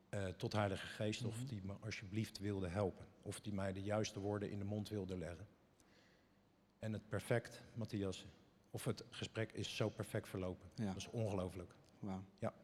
eh, 0.09 0.27
tot 0.27 0.53
Heilige 0.53 0.87
Geest 0.87 1.25
of 1.25 1.45
die 1.45 1.61
me 1.65 1.73
alsjeblieft 1.81 2.39
wilde 2.39 2.69
helpen. 2.69 3.07
Of 3.29 3.41
die 3.41 3.53
mij 3.53 3.73
de 3.73 3.83
juiste 3.83 4.21
woorden 4.21 4.51
in 4.51 4.59
de 4.59 4.65
mond 4.65 4.89
wilde 4.89 5.17
leggen. 5.19 5.47
En 6.79 6.93
het 6.93 7.09
perfect, 7.09 7.63
Matthias, 7.75 8.27
of 8.71 8.85
het 8.85 9.05
gesprek 9.11 9.53
is 9.53 9.77
zo 9.77 9.89
perfect 9.89 10.29
verlopen. 10.29 10.69
Ja. 10.75 10.85
Dat 10.87 10.97
is 10.97 11.11
ongelooflijk. 11.11 11.75
Wauw. 11.99 12.25
Ja. 12.39 12.55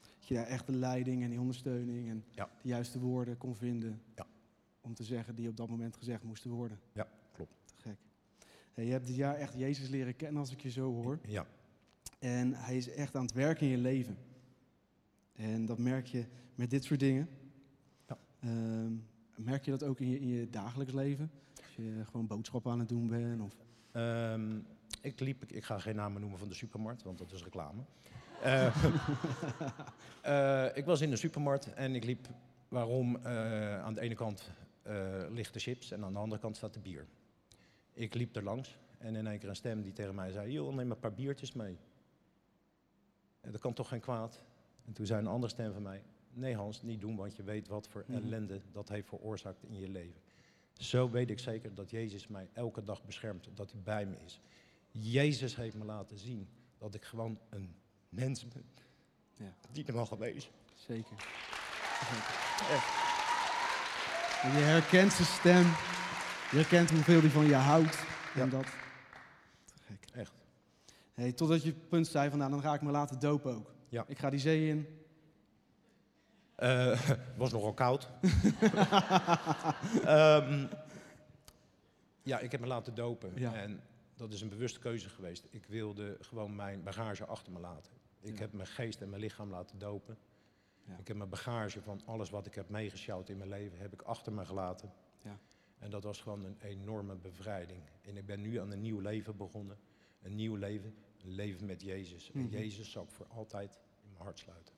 Dat 0.00 0.28
je 0.28 0.34
daar 0.34 0.46
echt 0.46 0.66
de 0.66 0.72
leiding 0.72 1.22
en 1.22 1.30
die 1.30 1.40
ondersteuning 1.40 2.08
en 2.08 2.24
Ja. 2.30 2.50
de 2.62 2.68
juiste 2.68 2.98
woorden 3.00 3.36
kon 3.36 3.54
vinden. 3.56 4.02
Ja. 4.14 4.26
Om 4.80 4.94
te 4.94 5.04
zeggen 5.04 5.34
die 5.34 5.48
op 5.48 5.56
dat 5.56 5.68
moment 5.68 5.96
gezegd 5.96 6.22
moesten 6.22 6.50
worden. 6.50 6.80
Ja, 6.92 7.08
klopt. 7.32 7.54
Te 7.64 7.74
gek. 7.82 7.96
Hey, 8.72 8.84
je 8.84 8.90
hebt 8.92 9.06
dit 9.06 9.16
jaar 9.16 9.34
echt 9.34 9.54
Jezus 9.58 9.88
leren 9.88 10.16
kennen 10.16 10.40
als 10.40 10.52
ik 10.52 10.60
je 10.60 10.70
zo 10.70 10.92
hoor. 10.92 11.18
Ja, 11.26 11.46
En 12.18 12.54
hij 12.54 12.76
is 12.76 12.88
echt 12.88 13.14
aan 13.16 13.22
het 13.24 13.32
werken 13.34 13.66
in 13.66 13.72
je 13.72 13.78
leven. 13.78 14.18
En 15.32 15.66
dat 15.66 15.78
merk 15.78 16.06
je 16.06 16.24
met 16.54 16.70
dit 16.70 16.84
soort 16.84 17.00
dingen. 17.00 17.28
Ja. 18.06 18.18
Ehm, 18.40 18.92
merk 19.38 19.64
je 19.64 19.70
dat 19.70 19.82
ook 19.82 20.00
in 20.00 20.10
je, 20.10 20.20
in 20.20 20.28
je 20.28 20.50
dagelijks 20.50 20.92
leven? 20.92 21.30
Als 21.56 21.74
je 21.76 22.04
gewoon 22.10 22.26
boodschappen 22.26 22.72
aan 22.72 22.78
het 22.78 22.88
doen 22.88 23.08
bent? 23.08 23.40
Of... 23.40 23.56
Ehm, 23.92 24.58
ik 25.00 25.20
liep, 25.20 25.42
ik, 25.42 25.52
ik 25.52 25.64
ga 25.64 25.78
geen 25.78 25.96
namen 25.96 26.20
noemen 26.20 26.38
van 26.38 26.48
de 26.48 26.54
supermarkt, 26.54 27.02
want 27.02 27.18
dat 27.18 27.32
is 27.32 27.42
reclame. 27.42 27.82
Eh, 28.42 28.84
eh, 30.22 30.76
ik 30.76 30.84
was 30.84 31.00
in 31.00 31.10
de 31.10 31.16
supermarkt 31.16 31.74
en 31.74 31.94
ik 31.94 32.04
liep, 32.04 32.28
waarom? 32.68 33.16
eh, 33.16 33.82
aan 33.82 33.94
de 33.94 34.00
ene 34.00 34.14
kant 34.14 34.50
ligt 35.30 35.52
de 35.52 35.60
chips 35.60 35.90
en 35.90 36.04
aan 36.04 36.12
de 36.12 36.18
andere 36.18 36.40
kant 36.40 36.56
staat 36.56 36.74
de 36.74 36.80
bier. 36.80 37.06
Ik 37.92 38.14
liep 38.14 38.36
er 38.36 38.42
langs 38.42 38.78
en 38.98 39.16
in 39.16 39.26
één 39.26 39.38
keer 39.38 39.48
een 39.48 39.56
stem 39.56 39.82
die 39.82 39.92
tegen 39.92 40.14
mij 40.14 40.30
zei, 40.30 40.52
joh, 40.52 40.74
neem 40.74 40.90
een 40.90 40.98
paar 40.98 41.14
biertjes 41.14 41.52
mee. 41.52 41.78
En 43.40 43.52
dat 43.52 43.60
kan 43.60 43.72
toch 43.72 43.88
geen 43.88 44.00
kwaad? 44.00 44.42
En 44.86 44.92
toen 44.92 45.06
zei 45.06 45.20
een 45.20 45.26
andere 45.26 45.52
stem 45.52 45.72
van 45.72 45.82
mij, 45.82 46.02
nee 46.38 46.56
Hans, 46.56 46.82
niet 46.82 47.00
doen, 47.00 47.16
want 47.16 47.36
je 47.36 47.42
weet 47.42 47.68
wat 47.68 47.88
voor 47.88 48.04
Mhm. 48.06 48.16
ellende 48.24 48.60
dat 48.72 48.88
heeft 48.88 49.08
veroorzaakt 49.08 49.62
in 49.62 49.78
je 49.78 49.88
leven. 49.88 50.20
Zo 50.72 51.10
weet 51.10 51.30
ik 51.30 51.38
zeker 51.38 51.74
dat 51.74 51.90
Jezus 51.90 52.26
mij 52.28 52.48
elke 52.52 52.82
dag 52.84 53.04
beschermt, 53.04 53.48
dat 53.54 53.72
hij 53.72 53.80
bij 53.82 54.06
me 54.06 54.16
is. 54.24 54.40
Jezus 54.90 55.56
heeft 55.56 55.74
me 55.76 55.84
laten 55.84 56.18
zien 56.18 56.48
dat 56.78 56.94
ik 56.94 57.04
gewoon 57.04 57.38
een 57.48 57.74
mens 58.08 58.48
ben 58.48 58.64
Ja. 59.34 59.54
die 59.72 59.84
er 59.86 59.94
mag 59.94 60.08
geweest. 60.08 60.50
Zeker. 60.74 61.16
Je 64.42 64.48
herkent 64.64 65.12
zijn 65.12 65.28
stem. 65.28 65.62
Je 66.50 66.56
herkent 66.56 66.90
hoeveel 66.90 67.20
hij 67.20 67.30
van 67.30 67.46
je 67.46 67.54
houdt. 67.54 67.96
En 68.34 68.40
Ja. 68.40 68.46
dat. 68.46 68.66
Gek. 69.86 70.04
Echt. 70.14 70.32
Hey, 71.14 71.32
totdat 71.32 71.62
je 71.62 71.68
het 71.68 71.88
punt 71.88 72.06
zei 72.06 72.30
van 72.30 72.38
nou, 72.38 72.50
dan 72.50 72.60
ga 72.60 72.74
ik 72.74 72.82
me 72.82 72.90
laten 72.90 73.18
dopen 73.18 73.54
ook. 73.54 73.72
Ja. 73.88 74.04
Ik 74.08 74.18
ga 74.18 74.30
die 74.30 74.40
zee 74.40 74.68
in. 74.68 74.86
Eh, 76.58 77.00
was 77.36 77.52
nogal 77.52 77.74
koud. 77.74 78.08
Ehm, 80.04 80.66
ja, 82.22 82.38
ik 82.38 82.52
heb 82.52 82.60
me 82.60 82.66
laten 82.66 82.94
dopen. 82.94 83.32
Ja. 83.34 83.54
En 83.54 83.80
dat 84.16 84.32
is 84.32 84.40
een 84.40 84.48
bewuste 84.48 84.78
keuze 84.78 85.08
geweest. 85.08 85.46
Ik 85.50 85.66
wilde 85.66 86.16
gewoon 86.20 86.56
mijn 86.56 86.82
bagage 86.82 87.24
achter 87.26 87.52
me 87.52 87.60
laten. 87.60 87.92
Ik 88.20 88.34
Ja. 88.34 88.40
heb 88.40 88.52
mijn 88.52 88.68
geest 88.68 89.00
en 89.00 89.08
mijn 89.08 89.20
lichaam 89.22 89.50
laten 89.50 89.78
dopen. 89.78 90.18
Ja. 90.86 90.96
Ik 90.98 91.08
heb 91.08 91.16
mijn 91.16 91.28
bagage 91.30 91.82
van 91.82 92.00
alles 92.04 92.30
wat 92.30 92.46
ik 92.46 92.54
heb 92.54 92.68
meegesjouwd 92.68 93.28
in 93.28 93.36
mijn 93.38 93.50
leven, 93.50 93.78
heb 93.78 93.92
ik 93.92 94.02
achter 94.02 94.32
me 94.32 94.44
gelaten. 94.46 94.92
Ja. 95.22 95.38
En 95.78 95.90
dat 95.90 96.02
was 96.04 96.20
gewoon 96.20 96.44
een 96.44 96.58
enorme 96.62 97.14
bevrijding. 97.16 97.82
En 98.02 98.16
ik 98.16 98.26
ben 98.26 98.40
nu 98.40 98.60
aan 98.60 98.70
een 98.72 98.80
nieuw 98.80 99.00
leven 99.00 99.36
begonnen. 99.36 99.78
Een 100.22 100.34
nieuw 100.34 100.54
leven, 100.56 100.94
een 101.24 101.30
leven 101.34 101.66
met 101.66 101.82
Jezus. 101.82 102.30
En 102.32 102.40
Mhm. 102.40 102.50
Jezus 102.56 102.90
zal 102.90 103.02
ik 103.02 103.10
voor 103.10 103.26
altijd 103.26 103.78
in 104.02 104.08
mijn 104.12 104.22
hart 104.24 104.38
sluiten. 104.38 104.74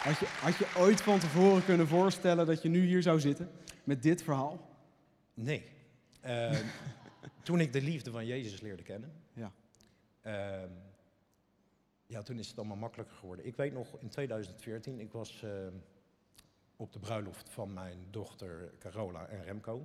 Had 0.00 0.18
je, 0.18 0.26
had 0.26 0.56
je 0.56 0.66
ooit 0.76 1.00
van 1.00 1.18
tevoren 1.18 1.64
kunnen 1.64 1.88
voorstellen 1.88 2.46
dat 2.46 2.62
je 2.62 2.68
nu 2.68 2.84
hier 2.86 3.02
zou 3.02 3.20
zitten 3.20 3.50
met 3.84 4.02
dit 4.02 4.22
verhaal? 4.22 4.68
Nee. 5.34 5.64
Ehm, 6.20 6.64
toen 7.42 7.60
ik 7.60 7.72
de 7.72 7.82
liefde 7.82 8.10
van 8.10 8.26
Jezus 8.26 8.60
leerde 8.60 8.82
kennen, 8.82 9.12
Ja. 9.32 9.52
ehm, 10.22 10.70
ja, 12.06 12.22
toen 12.22 12.38
is 12.38 12.48
het 12.48 12.58
allemaal 12.58 12.76
makkelijker 12.76 13.16
geworden. 13.16 13.46
Ik 13.46 13.56
weet 13.56 13.72
nog, 13.72 13.98
in 13.98 14.08
2014, 14.08 15.00
ik 15.00 15.12
was 15.12 15.42
ehm, 15.42 15.72
op 16.76 16.92
de 16.92 16.98
bruiloft 16.98 17.48
van 17.50 17.72
mijn 17.72 18.06
dochter 18.10 18.72
Carola 18.78 19.26
en 19.26 19.44
Remco. 19.44 19.76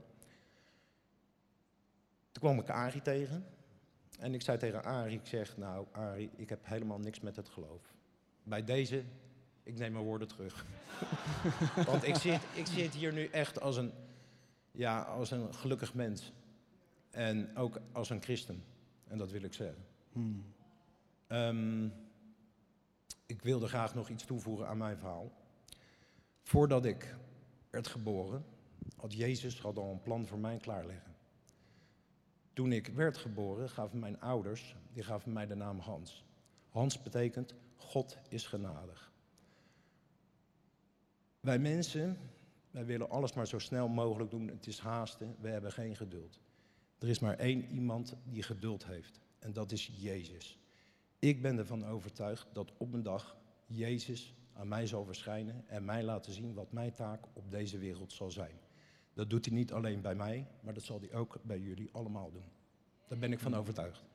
Toen 2.32 2.44
kwam 2.44 2.60
ik 2.60 2.70
Arie 2.70 3.02
tegen. 3.02 3.46
En 4.20 4.34
ik 4.34 4.42
zei 4.42 4.58
tegen 4.58 4.84
Arie, 4.84 5.20
ik 5.20 5.26
zeg, 5.28 5.58
nou 5.58 5.86
Arie, 5.92 6.30
ik 6.36 6.50
heb 6.50 6.66
helemaal 6.66 7.00
niks 7.00 7.20
met 7.20 7.36
het 7.36 7.50
geloof. 7.50 7.82
Bij 8.44 8.64
deze, 8.64 9.04
ik 9.66 9.78
neem 9.78 9.92
mijn 9.92 10.04
woorden 10.06 10.28
terug. 10.28 10.66
Want 11.88 12.04
ik 12.04 12.16
zit, 12.16 12.42
ik 12.54 12.66
zit 12.66 12.94
hier 12.94 13.14
nu 13.14 13.26
echt 13.28 13.62
als 13.62 13.78
een, 13.78 13.92
ja, 14.72 15.02
als 15.02 15.32
een 15.32 15.54
gelukkig 15.54 15.94
mens. 15.94 16.34
En 17.12 17.58
ook 17.58 17.80
als 17.92 18.10
een 18.10 18.22
christen. 18.22 18.64
En 19.08 19.18
dat 19.18 19.32
wil 19.32 19.44
ik 19.44 19.54
zeggen. 19.54 19.86
Hmm. 20.12 20.46
Ehm, 21.28 21.86
ik 23.26 23.42
wilde 23.42 23.68
graag 23.68 23.96
nog 23.96 24.10
iets 24.10 24.26
toevoegen 24.26 24.68
aan 24.68 24.78
mijn 24.78 24.98
verhaal. 24.98 25.32
Voordat 26.42 26.86
ik 26.86 27.16
werd 27.70 27.88
geboren, 27.88 28.46
had 28.96 29.14
Jezus 29.14 29.62
had 29.62 29.78
al 29.78 29.92
een 29.92 30.02
plan 30.02 30.26
voor 30.26 30.40
mij 30.40 30.58
klaarleggen. 30.58 31.16
Toen 32.54 32.72
ik 32.72 32.88
werd 32.88 33.18
geboren, 33.18 33.70
gaven 33.70 34.00
mijn 34.00 34.22
ouders, 34.22 34.76
die 34.92 35.04
gaven 35.04 35.34
mij 35.34 35.46
de 35.46 35.56
naam 35.56 35.80
Hans. 35.80 36.26
Hans 36.70 37.02
betekent 37.02 37.54
God 37.76 38.18
is 38.30 38.48
genadig. 38.48 39.14
Wij 41.46 41.60
mensen, 41.60 42.18
wij 42.72 42.86
willen 42.86 43.10
alles 43.10 43.34
maar 43.34 43.48
zo 43.48 43.60
snel 43.60 43.88
mogelijk 43.88 44.30
doen. 44.30 44.48
Het 44.48 44.68
is 44.68 44.80
haasten, 44.80 45.36
we 45.40 45.48
hebben 45.48 45.72
geen 45.72 45.96
geduld. 45.96 46.40
Er 47.00 47.10
is 47.10 47.20
maar 47.20 47.38
één 47.38 47.66
iemand 47.72 48.16
die 48.24 48.44
geduld 48.44 48.86
heeft. 48.86 49.20
En 49.40 49.54
dat 49.54 49.72
is 49.72 49.92
Jezus. 49.98 50.60
Ik 51.20 51.42
ben 51.42 51.58
ervan 51.58 51.86
overtuigd 51.86 52.48
dat 52.54 52.74
op 52.78 52.94
een 52.94 53.04
dag 53.04 53.38
Jezus 53.66 54.34
aan 54.54 54.68
mij 54.68 54.88
zal 54.88 55.06
verschijnen 55.06 55.64
en 55.68 55.86
mij 55.86 56.04
laten 56.04 56.34
zien 56.34 56.54
wat 56.54 56.72
mijn 56.72 56.94
taak 56.94 57.26
op 57.34 57.52
deze 57.52 57.78
wereld 57.78 58.12
zal 58.12 58.32
zijn. 58.32 58.60
Dat 59.14 59.30
doet 59.30 59.46
hij 59.46 59.56
niet 59.56 59.74
alleen 59.74 60.02
bij 60.02 60.16
mij, 60.16 60.48
maar 60.62 60.74
dat 60.74 60.84
zal 60.84 61.00
hij 61.00 61.14
ook 61.14 61.40
bij 61.44 61.60
jullie 61.60 61.90
allemaal 61.92 62.32
doen. 62.32 62.52
Daar 63.08 63.20
ben 63.20 63.32
ik 63.32 63.40
van 63.40 63.56
overtuigd. 63.56 64.15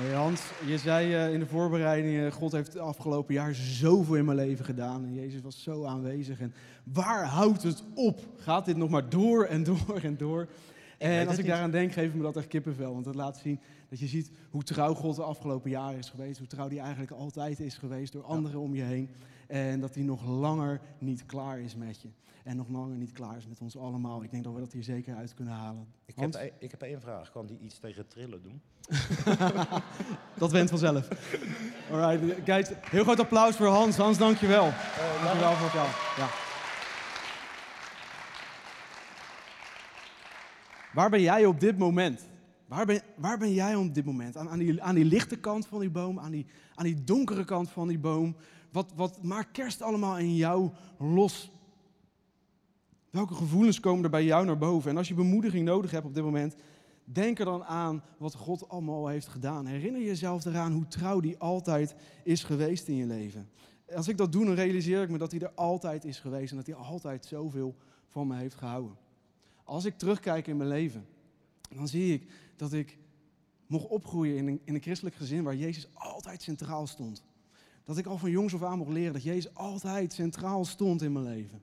Hey 0.00 0.14
Hans, 0.14 0.40
je 0.66 0.78
zei 0.78 1.14
uh, 1.14 1.32
in 1.32 1.40
de 1.40 1.46
voorbereidingen, 1.46 2.32
God 2.32 2.52
heeft 2.52 2.72
het 2.72 2.82
afgelopen 2.82 3.34
jaar 3.34 3.54
zoveel 3.54 4.14
in 4.14 4.24
mijn 4.24 4.36
leven 4.36 4.64
gedaan. 4.64 5.04
En 5.04 5.14
Jezus 5.14 5.40
was 5.40 5.62
zo 5.62 5.84
aanwezig. 5.84 6.40
En 6.40 6.54
waar 6.82 7.24
houdt 7.24 7.62
het 7.62 7.82
op? 7.94 8.20
Gaat 8.36 8.64
dit 8.64 8.76
nog 8.76 8.90
maar 8.90 9.08
door 9.08 9.44
en 9.44 9.64
door 9.64 10.00
en 10.02 10.16
door? 10.16 10.48
En 10.98 11.28
als 11.28 11.38
ik 11.38 11.46
daaraan 11.46 11.70
denk, 11.70 11.92
geef 11.92 12.14
me 12.14 12.22
dat 12.22 12.36
echt 12.36 12.46
kippenvel. 12.46 12.92
Want 12.92 13.04
dat 13.04 13.14
laat 13.14 13.36
zien 13.36 13.60
dat 13.88 13.98
je 13.98 14.06
ziet 14.06 14.30
hoe 14.50 14.62
trouw 14.62 14.94
God 14.94 15.16
de 15.16 15.22
afgelopen 15.22 15.70
jaren 15.70 15.98
is 15.98 16.10
geweest. 16.10 16.38
Hoe 16.38 16.46
trouw 16.46 16.68
hij 16.68 16.78
eigenlijk 16.78 17.12
altijd 17.12 17.60
is 17.60 17.74
geweest 17.74 18.12
door 18.12 18.24
anderen 18.24 18.60
om 18.60 18.74
je 18.74 18.82
heen. 18.82 19.10
En 19.48 19.80
dat 19.80 19.94
hij 19.94 20.04
nog 20.04 20.26
langer 20.26 20.80
niet 20.98 21.26
klaar 21.26 21.60
is 21.60 21.74
met 21.74 22.00
je. 22.00 22.08
En 22.44 22.56
nog 22.56 22.68
langer 22.68 22.96
niet 22.96 23.12
klaar 23.12 23.36
is 23.36 23.46
met 23.46 23.60
ons 23.60 23.76
allemaal. 23.76 24.22
Ik 24.22 24.30
denk 24.30 24.44
dat 24.44 24.52
we 24.54 24.60
dat 24.60 24.72
hier 24.72 24.82
zeker 24.82 25.16
uit 25.16 25.34
kunnen 25.34 25.54
halen. 25.54 25.86
Ik 26.06 26.14
heb, 26.16 26.34
e- 26.34 26.52
ik 26.58 26.70
heb 26.70 26.82
één 26.82 27.00
vraag. 27.00 27.30
Kan 27.30 27.46
die 27.46 27.58
iets 27.58 27.78
tegen 27.78 28.08
trillen 28.08 28.42
doen? 28.42 28.60
dat 30.38 30.52
went 30.52 30.70
vanzelf. 30.70 31.08
Alright, 31.90 32.42
kijk, 32.42 32.68
heel 32.90 33.02
groot 33.02 33.20
applaus 33.20 33.56
voor 33.56 33.66
Hans. 33.66 33.96
Hans, 33.96 34.18
dankjewel. 34.18 34.66
Uh, 34.66 35.24
dankjewel 35.24 35.52
voor 35.52 35.70
jou. 35.74 35.88
Ja. 36.16 36.28
Waar 40.92 41.10
ben 41.10 41.20
jij 41.20 41.46
op 41.46 41.60
dit 41.60 41.78
moment? 41.78 42.28
Waar 42.66 42.86
ben, 42.86 43.02
waar 43.16 43.38
ben 43.38 43.52
jij 43.52 43.74
op 43.74 43.94
dit 43.94 44.04
moment? 44.04 44.36
Aan, 44.36 44.48
aan, 44.48 44.58
die, 44.58 44.82
aan 44.82 44.94
die 44.94 45.04
lichte 45.04 45.36
kant 45.36 45.66
van 45.66 45.80
die 45.80 45.90
boom, 45.90 46.18
aan 46.18 46.30
die, 46.30 46.46
aan 46.74 46.84
die 46.84 47.04
donkere 47.04 47.44
kant 47.44 47.70
van 47.70 47.88
die 47.88 47.98
boom. 47.98 48.36
Wat, 48.72 48.92
wat 48.96 49.22
maakt 49.22 49.50
kerst 49.50 49.82
allemaal 49.82 50.18
in 50.18 50.36
jou 50.36 50.70
los? 50.98 51.50
Welke 53.10 53.34
gevoelens 53.34 53.80
komen 53.80 54.04
er 54.04 54.10
bij 54.10 54.24
jou 54.24 54.44
naar 54.44 54.58
boven? 54.58 54.90
En 54.90 54.96
als 54.96 55.08
je 55.08 55.14
bemoediging 55.14 55.64
nodig 55.64 55.90
hebt 55.90 56.06
op 56.06 56.14
dit 56.14 56.24
moment, 56.24 56.54
denk 57.04 57.38
er 57.38 57.44
dan 57.44 57.64
aan 57.64 58.02
wat 58.18 58.34
God 58.34 58.68
allemaal 58.68 59.08
heeft 59.08 59.28
gedaan. 59.28 59.66
Herinner 59.66 60.02
jezelf 60.02 60.44
eraan 60.44 60.72
hoe 60.72 60.86
trouw 60.86 61.20
die 61.20 61.38
altijd 61.38 61.94
is 62.24 62.44
geweest 62.44 62.88
in 62.88 62.94
je 62.94 63.06
leven. 63.06 63.50
Als 63.94 64.08
ik 64.08 64.16
dat 64.16 64.32
doe, 64.32 64.44
dan 64.44 64.54
realiseer 64.54 65.02
ik 65.02 65.10
me 65.10 65.18
dat 65.18 65.30
hij 65.30 65.40
er 65.40 65.52
altijd 65.54 66.04
is 66.04 66.18
geweest 66.18 66.50
en 66.50 66.56
dat 66.56 66.66
hij 66.66 66.74
altijd 66.74 67.26
zoveel 67.26 67.76
van 68.06 68.26
me 68.26 68.36
heeft 68.36 68.54
gehouden. 68.54 68.96
Als 69.64 69.84
ik 69.84 69.98
terugkijk 69.98 70.46
in 70.46 70.56
mijn 70.56 70.68
leven, 70.68 71.06
dan 71.76 71.88
zie 71.88 72.12
ik 72.12 72.30
dat 72.56 72.72
ik 72.72 72.98
mocht 73.66 73.86
opgroeien 73.86 74.36
in 74.36 74.46
een, 74.46 74.60
in 74.64 74.74
een 74.74 74.82
christelijk 74.82 75.16
gezin 75.16 75.42
waar 75.42 75.56
Jezus 75.56 75.88
altijd 75.94 76.42
centraal 76.42 76.86
stond. 76.86 77.24
Dat 77.88 77.98
ik 77.98 78.06
al 78.06 78.18
van 78.18 78.30
jongs 78.30 78.54
af 78.54 78.62
aan 78.62 78.78
mocht 78.78 78.90
leren 78.90 79.12
dat 79.12 79.22
Jezus 79.22 79.54
altijd 79.54 80.12
centraal 80.12 80.64
stond 80.64 81.02
in 81.02 81.12
mijn 81.12 81.24
leven. 81.24 81.62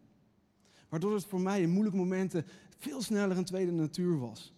Waardoor 0.89 1.13
het 1.13 1.25
voor 1.25 1.41
mij 1.41 1.61
in 1.61 1.69
moeilijke 1.69 1.97
momenten 1.97 2.45
veel 2.77 3.01
sneller 3.01 3.37
een 3.37 3.45
tweede 3.45 3.71
natuur 3.71 4.19
was. 4.19 4.53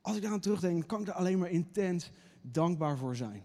Als 0.00 0.16
ik 0.16 0.22
daaraan 0.22 0.40
terugdenk, 0.40 0.86
kan 0.86 1.00
ik 1.00 1.08
er 1.08 1.12
alleen 1.12 1.38
maar 1.38 1.50
intens 1.50 2.10
dankbaar 2.40 2.96
voor 2.96 3.16
zijn. 3.16 3.42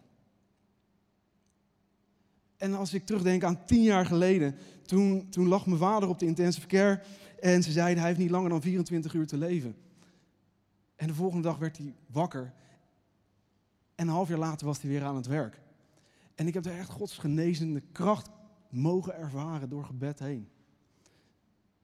En 2.57 2.73
als 2.73 2.93
ik 2.93 3.05
terugdenk 3.05 3.43
aan 3.43 3.65
tien 3.65 3.83
jaar 3.83 4.05
geleden, 4.05 4.55
toen, 4.85 5.29
toen 5.29 5.47
lag 5.47 5.65
mijn 5.65 5.79
vader 5.79 6.09
op 6.09 6.19
de 6.19 6.25
intensive 6.25 6.67
care 6.67 7.01
en 7.39 7.63
ze 7.63 7.71
zeiden 7.71 7.97
hij 7.97 8.07
heeft 8.07 8.21
niet 8.21 8.31
langer 8.31 8.49
dan 8.49 8.61
24 8.61 9.13
uur 9.13 9.27
te 9.27 9.38
leven. 9.38 9.75
En 10.95 11.07
de 11.07 11.13
volgende 11.13 11.43
dag 11.43 11.57
werd 11.57 11.77
hij 11.77 11.95
wakker 12.07 12.53
en 13.95 14.07
een 14.07 14.13
half 14.13 14.27
jaar 14.27 14.38
later 14.38 14.67
was 14.67 14.81
hij 14.81 14.89
weer 14.89 15.03
aan 15.03 15.15
het 15.15 15.27
werk. 15.27 15.63
En 16.36 16.48
ik 16.48 16.54
heb 16.54 16.63
daar 16.63 16.78
echt 16.78 16.89
Gods 16.89 17.17
genezende 17.17 17.82
kracht 17.91 18.30
mogen 18.69 19.15
ervaren 19.15 19.69
door 19.69 19.86
gebed 19.86 20.19
heen. 20.19 20.48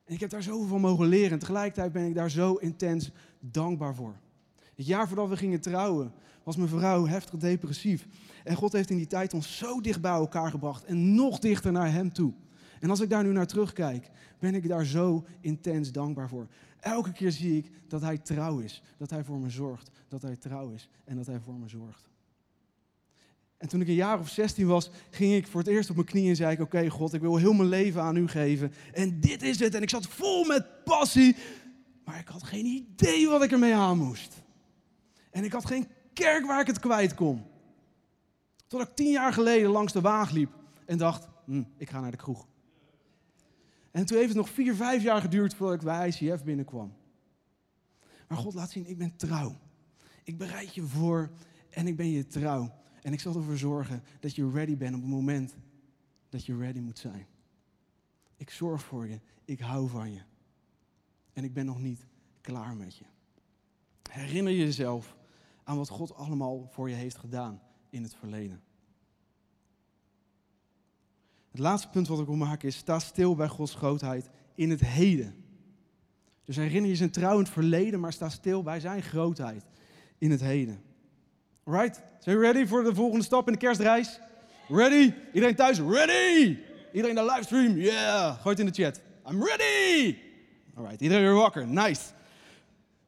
En 0.05 0.13
ik 0.13 0.19
heb 0.19 0.29
daar 0.29 0.43
zoveel 0.43 0.67
van 0.67 0.81
mogen 0.81 1.07
leren. 1.07 1.31
En 1.31 1.39
tegelijkertijd 1.39 1.91
ben 1.91 2.05
ik 2.05 2.15
daar 2.15 2.29
zo 2.29 2.53
intens 2.53 3.11
dankbaar 3.39 3.95
voor. 3.95 4.15
Het 4.75 4.85
jaar 4.85 5.07
voordat 5.07 5.29
we 5.29 5.37
gingen 5.37 5.61
trouwen, 5.61 6.13
was 6.43 6.55
mijn 6.55 6.69
vrouw 6.69 7.07
heftig 7.07 7.39
depressief. 7.39 8.07
En 8.43 8.55
God 8.55 8.71
heeft 8.71 8.89
in 8.89 8.97
die 8.97 9.07
tijd 9.07 9.33
ons 9.33 9.57
zo 9.57 9.81
dicht 9.81 10.01
bij 10.01 10.11
elkaar 10.11 10.49
gebracht 10.49 10.83
en 10.83 11.15
nog 11.15 11.39
dichter 11.39 11.71
naar 11.71 11.91
Hem 11.91 12.13
toe. 12.13 12.33
En 12.79 12.89
als 12.89 12.99
ik 12.99 13.09
daar 13.09 13.23
nu 13.23 13.31
naar 13.31 13.47
terugkijk, 13.47 14.09
ben 14.39 14.55
ik 14.55 14.67
daar 14.67 14.85
zo 14.85 15.25
intens 15.39 15.91
dankbaar 15.91 16.29
voor. 16.29 16.47
Elke 16.79 17.11
keer 17.11 17.31
zie 17.31 17.57
ik 17.57 17.71
dat 17.87 18.01
Hij 18.01 18.17
trouw 18.17 18.59
is, 18.59 18.83
dat 18.97 19.09
Hij 19.09 19.23
voor 19.23 19.39
me 19.39 19.49
zorgt, 19.49 19.91
dat 20.07 20.21
Hij 20.21 20.35
trouw 20.35 20.69
is 20.69 20.89
en 21.03 21.15
dat 21.15 21.25
Hij 21.25 21.39
voor 21.39 21.59
me 21.59 21.67
zorgt. 21.67 22.10
En 23.61 23.67
toen 23.67 23.81
ik 23.81 23.87
een 23.87 23.93
jaar 23.93 24.19
of 24.19 24.29
16 24.29 24.67
was, 24.67 24.89
ging 25.09 25.33
ik 25.33 25.47
voor 25.47 25.59
het 25.59 25.69
eerst 25.69 25.89
op 25.89 25.95
mijn 25.95 26.07
knieën 26.07 26.29
en 26.29 26.35
zei 26.35 26.51
ik: 26.51 26.59
Oké, 26.59 26.89
God, 26.89 27.13
ik 27.13 27.21
wil 27.21 27.37
heel 27.37 27.53
mijn 27.53 27.69
leven 27.69 28.01
aan 28.01 28.15
u 28.15 28.27
geven. 28.27 28.73
En 28.93 29.19
dit 29.19 29.41
is 29.41 29.59
het. 29.59 29.75
En 29.75 29.81
ik 29.81 29.89
zat 29.89 30.07
vol 30.07 30.45
met 30.45 30.83
passie, 30.83 31.35
maar 32.05 32.19
ik 32.19 32.27
had 32.27 32.43
geen 32.43 32.65
idee 32.65 33.27
wat 33.27 33.43
ik 33.43 33.51
ermee 33.51 33.75
aan 33.75 33.97
moest. 33.97 34.41
En 35.31 35.43
ik 35.43 35.51
had 35.51 35.65
geen 35.65 35.87
kerk 36.13 36.45
waar 36.45 36.61
ik 36.61 36.67
het 36.67 36.79
kwijt 36.79 37.13
kon. 37.13 37.43
Tot 38.67 38.81
ik 38.81 38.95
tien 38.95 39.11
jaar 39.11 39.33
geleden 39.33 39.69
langs 39.69 39.93
de 39.93 40.01
waag 40.01 40.31
liep 40.31 40.51
en 40.85 40.97
dacht: 40.97 41.27
hm, 41.45 41.63
Ik 41.77 41.89
ga 41.89 41.99
naar 41.99 42.11
de 42.11 42.17
kroeg. 42.17 42.47
En 43.91 44.05
toen 44.05 44.17
heeft 44.17 44.29
het 44.29 44.37
nog 44.37 44.49
vier, 44.49 44.75
vijf 44.75 45.03
jaar 45.03 45.21
geduurd 45.21 45.53
voordat 45.53 45.75
ik 45.75 45.85
bij 45.85 46.07
ICF 46.07 46.43
binnenkwam. 46.43 46.93
Maar 48.27 48.37
God 48.37 48.53
laat 48.53 48.71
zien: 48.71 48.87
Ik 48.87 48.97
ben 48.97 49.15
trouw. 49.15 49.55
Ik 50.23 50.37
bereid 50.37 50.75
je 50.75 50.83
voor 50.83 51.31
en 51.69 51.87
ik 51.87 51.95
ben 51.95 52.09
je 52.09 52.27
trouw. 52.27 52.79
En 53.01 53.13
ik 53.13 53.19
zal 53.19 53.35
ervoor 53.35 53.57
zorgen 53.57 54.03
dat 54.19 54.35
je 54.35 54.51
ready 54.51 54.77
bent 54.77 54.95
op 54.95 55.01
het 55.01 55.09
moment 55.09 55.55
dat 56.29 56.45
je 56.45 56.57
ready 56.57 56.79
moet 56.79 56.99
zijn. 56.99 57.27
Ik 58.37 58.49
zorg 58.49 58.83
voor 58.83 59.07
je. 59.07 59.19
Ik 59.45 59.59
hou 59.59 59.89
van 59.89 60.11
je. 60.11 60.21
En 61.33 61.43
ik 61.43 61.53
ben 61.53 61.65
nog 61.65 61.79
niet 61.79 62.05
klaar 62.41 62.75
met 62.75 62.97
je. 62.97 63.05
Herinner 64.11 64.53
jezelf 64.53 65.15
aan 65.63 65.77
wat 65.77 65.89
God 65.89 66.15
allemaal 66.15 66.67
voor 66.71 66.89
je 66.89 66.95
heeft 66.95 67.17
gedaan 67.17 67.61
in 67.89 68.03
het 68.03 68.15
verleden. 68.15 68.61
Het 71.51 71.59
laatste 71.59 71.89
punt 71.89 72.07
wat 72.07 72.19
ik 72.19 72.25
wil 72.25 72.35
maken 72.35 72.67
is: 72.67 72.75
sta 72.75 72.99
stil 72.99 73.35
bij 73.35 73.47
Gods 73.47 73.73
grootheid 73.73 74.29
in 74.55 74.69
het 74.69 74.81
heden. 74.81 75.35
Dus 76.43 76.55
herinner 76.55 76.89
je 76.89 76.95
zijn 76.95 77.11
trouw 77.11 77.33
in 77.33 77.43
het 77.43 77.49
verleden, 77.49 77.99
maar 77.99 78.13
sta 78.13 78.29
stil 78.29 78.63
bij 78.63 78.79
zijn 78.79 79.01
grootheid 79.01 79.65
in 80.17 80.31
het 80.31 80.41
heden. 80.41 80.81
Right? 81.65 82.01
Zijn 82.19 82.37
we 82.37 82.43
ready 82.43 82.65
voor 82.65 82.83
de 82.83 82.95
volgende 82.95 83.25
stap 83.25 83.47
in 83.47 83.53
de 83.53 83.59
kerstreis? 83.59 84.19
Ready? 84.67 85.13
Iedereen 85.33 85.55
thuis? 85.55 85.79
Ready? 85.79 86.57
Iedereen 86.93 87.15
de 87.15 87.25
livestream? 87.25 87.77
Yeah. 87.77 88.41
Gooi 88.41 88.55
het 88.55 88.59
in 88.59 88.65
de 88.65 88.83
chat. 88.83 89.01
I'm 89.29 89.43
ready! 89.43 90.17
Alright, 90.75 91.01
iedereen 91.01 91.23
weer 91.23 91.33
wakker. 91.33 91.67
Nice. 91.67 92.01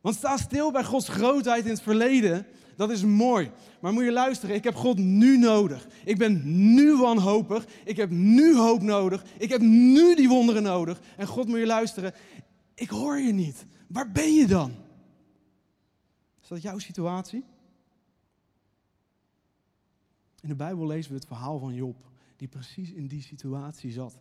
Want 0.02 0.16
sta 0.16 0.38
stil 0.38 0.72
bij 0.72 0.84
Gods 0.84 1.10
grootheid 1.10 1.64
in 1.64 1.70
het 1.70 1.82
verleden. 1.82 2.46
Dat 2.76 2.92
is 2.92 3.04
mooi. 3.04 3.52
Maar 3.80 3.94
moet 3.94 4.04
je 4.04 4.12
luisteren, 4.12 4.56
ik 4.56 4.64
heb 4.64 4.76
God 4.76 4.98
nu 4.98 5.38
nodig. 5.38 5.88
Ik 6.06 6.18
ben 6.18 6.42
nu 6.74 6.96
wanhopig. 6.96 7.66
Ik 7.86 7.98
heb 7.98 8.10
nu 8.10 8.56
hoop 8.56 8.82
nodig. 8.82 9.24
Ik 9.38 9.50
heb 9.50 9.62
nu 9.62 10.16
die 10.16 10.30
wonderen 10.30 10.64
nodig. 10.64 11.00
En 11.18 11.28
God 11.28 11.48
moet 11.48 11.60
je 11.60 11.66
luisteren, 11.66 12.14
ik 12.76 12.90
hoor 12.90 13.20
je 13.20 13.34
niet. 13.34 13.66
Waar 13.88 14.12
ben 14.12 14.34
je 14.34 14.48
dan? 14.48 14.72
Is 16.42 16.48
dat 16.48 16.62
jouw 16.62 16.80
situatie? 16.80 17.44
In 20.44 20.50
de 20.50 20.56
Bijbel 20.56 20.88
lezen 20.88 21.12
we 21.12 21.18
het 21.18 21.28
verhaal 21.28 21.60
van 21.60 21.74
Job, 21.74 21.96
die 22.36 22.48
precies 22.48 22.92
in 22.92 23.08
die 23.08 23.22
situatie 23.22 23.92
zat. 23.92 24.20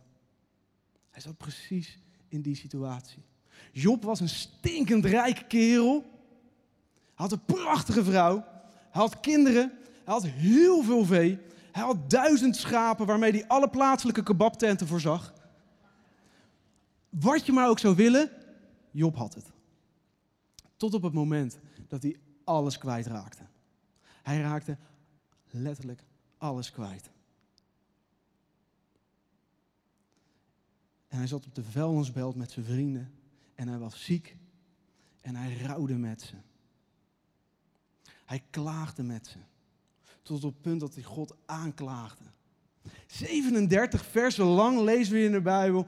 Hij 1.09 1.21
zat 1.21 1.37
precies 1.37 1.99
in 2.27 2.41
die 2.41 2.55
situatie. 2.55 3.23
Job 3.71 4.03
was 4.03 4.19
een 4.19 4.29
stinkend 4.29 5.05
rijke 5.05 5.43
kerel. 5.43 6.01
Hij 6.01 7.11
had 7.15 7.31
een 7.31 7.45
prachtige 7.45 8.03
vrouw. 8.03 8.35
Hij 8.89 9.01
had 9.01 9.19
kinderen. 9.19 9.71
Hij 9.79 10.13
had 10.13 10.25
heel 10.25 10.83
veel 10.83 11.05
vee. 11.05 11.39
Hij 11.71 11.83
had 11.83 12.09
duizend 12.09 12.55
schapen 12.55 13.05
waarmee 13.05 13.31
hij 13.31 13.47
alle 13.47 13.69
plaatselijke 13.69 14.23
kebabtenten 14.23 14.87
voorzag. 14.87 15.33
wat 17.09 17.45
je 17.45 17.51
maar 17.51 17.69
ook 17.69 17.79
zou 17.79 17.95
willen, 17.95 18.31
Job 18.91 19.15
had 19.15 19.33
het. 19.33 19.51
Tot 20.77 20.93
op 20.93 21.01
het 21.01 21.13
moment 21.13 21.59
dat 21.87 22.03
hij 22.03 22.17
alles 22.43 22.77
kwijtraakte. 22.77 23.43
Hij 24.21 24.41
raakte 24.41 24.77
letterlijk 25.49 26.03
alles 26.43 26.71
kwijt. 26.71 27.09
En 31.07 31.17
hij 31.17 31.27
zat 31.27 31.45
op 31.45 31.55
de 31.55 31.63
vuilnisbelt 31.63 32.35
met 32.35 32.51
zijn 32.51 32.65
vrienden. 32.65 33.13
En 33.55 33.67
hij 33.67 33.77
was 33.77 34.03
ziek. 34.03 34.37
En 35.21 35.35
hij 35.35 35.57
rouwde 35.57 35.97
met 35.97 36.21
ze. 36.21 36.35
Hij 38.25 38.43
klaagde 38.49 39.03
met 39.03 39.27
ze. 39.27 39.37
Tot 40.21 40.43
op 40.43 40.53
het 40.53 40.61
punt 40.61 40.79
dat 40.79 40.93
hij 40.93 41.03
God 41.03 41.35
aanklaagde. 41.45 42.23
37 43.07 44.05
versen 44.05 44.45
lang 44.45 44.79
lezen 44.79 45.13
we 45.13 45.23
in 45.23 45.31
de 45.31 45.41
Bijbel 45.41 45.87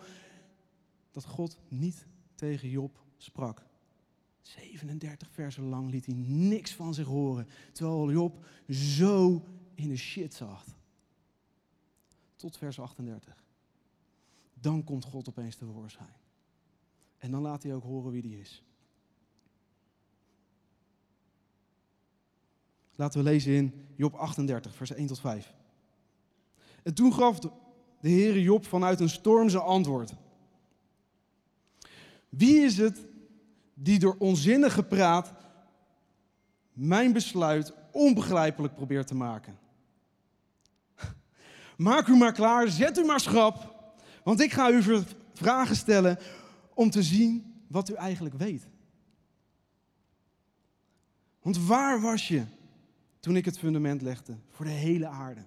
dat 1.11 1.25
God 1.25 1.57
niet 1.67 2.05
tegen 2.35 2.69
Job 2.69 3.03
sprak. 3.17 3.65
37 4.41 5.29
versen 5.31 5.63
lang 5.63 5.89
liet 5.89 6.05
hij 6.05 6.15
niks 6.27 6.73
van 6.73 6.93
zich 6.93 7.07
horen, 7.07 7.47
terwijl 7.71 8.11
Job 8.11 8.45
zo 8.69 9.43
in 9.75 9.89
de 9.89 9.97
shit 9.97 10.33
zat. 10.33 10.75
Tot 12.35 12.57
vers 12.57 12.79
38. 12.79 13.43
Dan 14.53 14.83
komt 14.83 15.03
God 15.05 15.29
opeens 15.29 15.55
tevoorschijn. 15.55 16.15
En 17.17 17.31
dan 17.31 17.41
laat 17.41 17.63
hij 17.63 17.73
ook 17.73 17.83
horen 17.83 18.11
wie 18.11 18.21
die 18.21 18.39
is. 18.39 18.63
Laten 22.95 23.23
we 23.23 23.29
lezen 23.29 23.53
in 23.53 23.87
Job 23.95 24.13
38, 24.13 24.75
vers 24.75 24.91
1 24.91 25.07
tot 25.07 25.19
5. 25.19 25.53
En 26.83 26.93
toen 26.93 27.13
gaf 27.13 27.39
de 27.39 27.49
Heere 27.99 28.41
Job 28.41 28.65
vanuit 28.65 28.99
een 28.99 29.09
storm 29.09 29.49
zijn 29.49 29.63
antwoord. 29.63 30.13
Wie 32.29 32.61
is 32.61 32.77
het 32.77 33.05
die 33.73 33.99
door 33.99 34.15
onzinnige 34.17 34.83
praat 34.83 35.33
mijn 36.73 37.13
besluit 37.13 37.73
onbegrijpelijk 37.91 38.75
probeert 38.75 39.07
te 39.07 39.15
maken? 39.15 39.57
Maak 41.77 42.07
u 42.07 42.15
maar 42.15 42.33
klaar, 42.33 42.67
zet 42.67 42.97
u 42.97 43.03
maar 43.03 43.19
schrap, 43.19 43.75
want 44.23 44.39
ik 44.39 44.53
ga 44.53 44.71
u 44.71 45.03
vragen 45.33 45.75
stellen 45.75 46.19
om 46.73 46.89
te 46.89 47.03
zien 47.03 47.63
wat 47.67 47.89
u 47.89 47.93
eigenlijk 47.93 48.35
weet. 48.35 48.67
Want 51.41 51.57
waar 51.57 52.01
was 52.01 52.27
je 52.27 52.43
toen 53.19 53.35
ik 53.35 53.45
het 53.45 53.57
fundament 53.57 54.01
legde 54.01 54.37
voor 54.49 54.65
de 54.65 54.71
hele 54.71 55.07
aarde? 55.07 55.43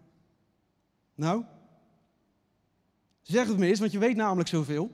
Nou, 1.15 1.45
zeg 3.23 3.49
het 3.49 3.59
me 3.59 3.67
eens, 3.67 3.81
want 3.81 3.93
je 3.93 3.99
weet 3.99 4.17
namelijk 4.17 4.49
zoveel. 4.49 4.91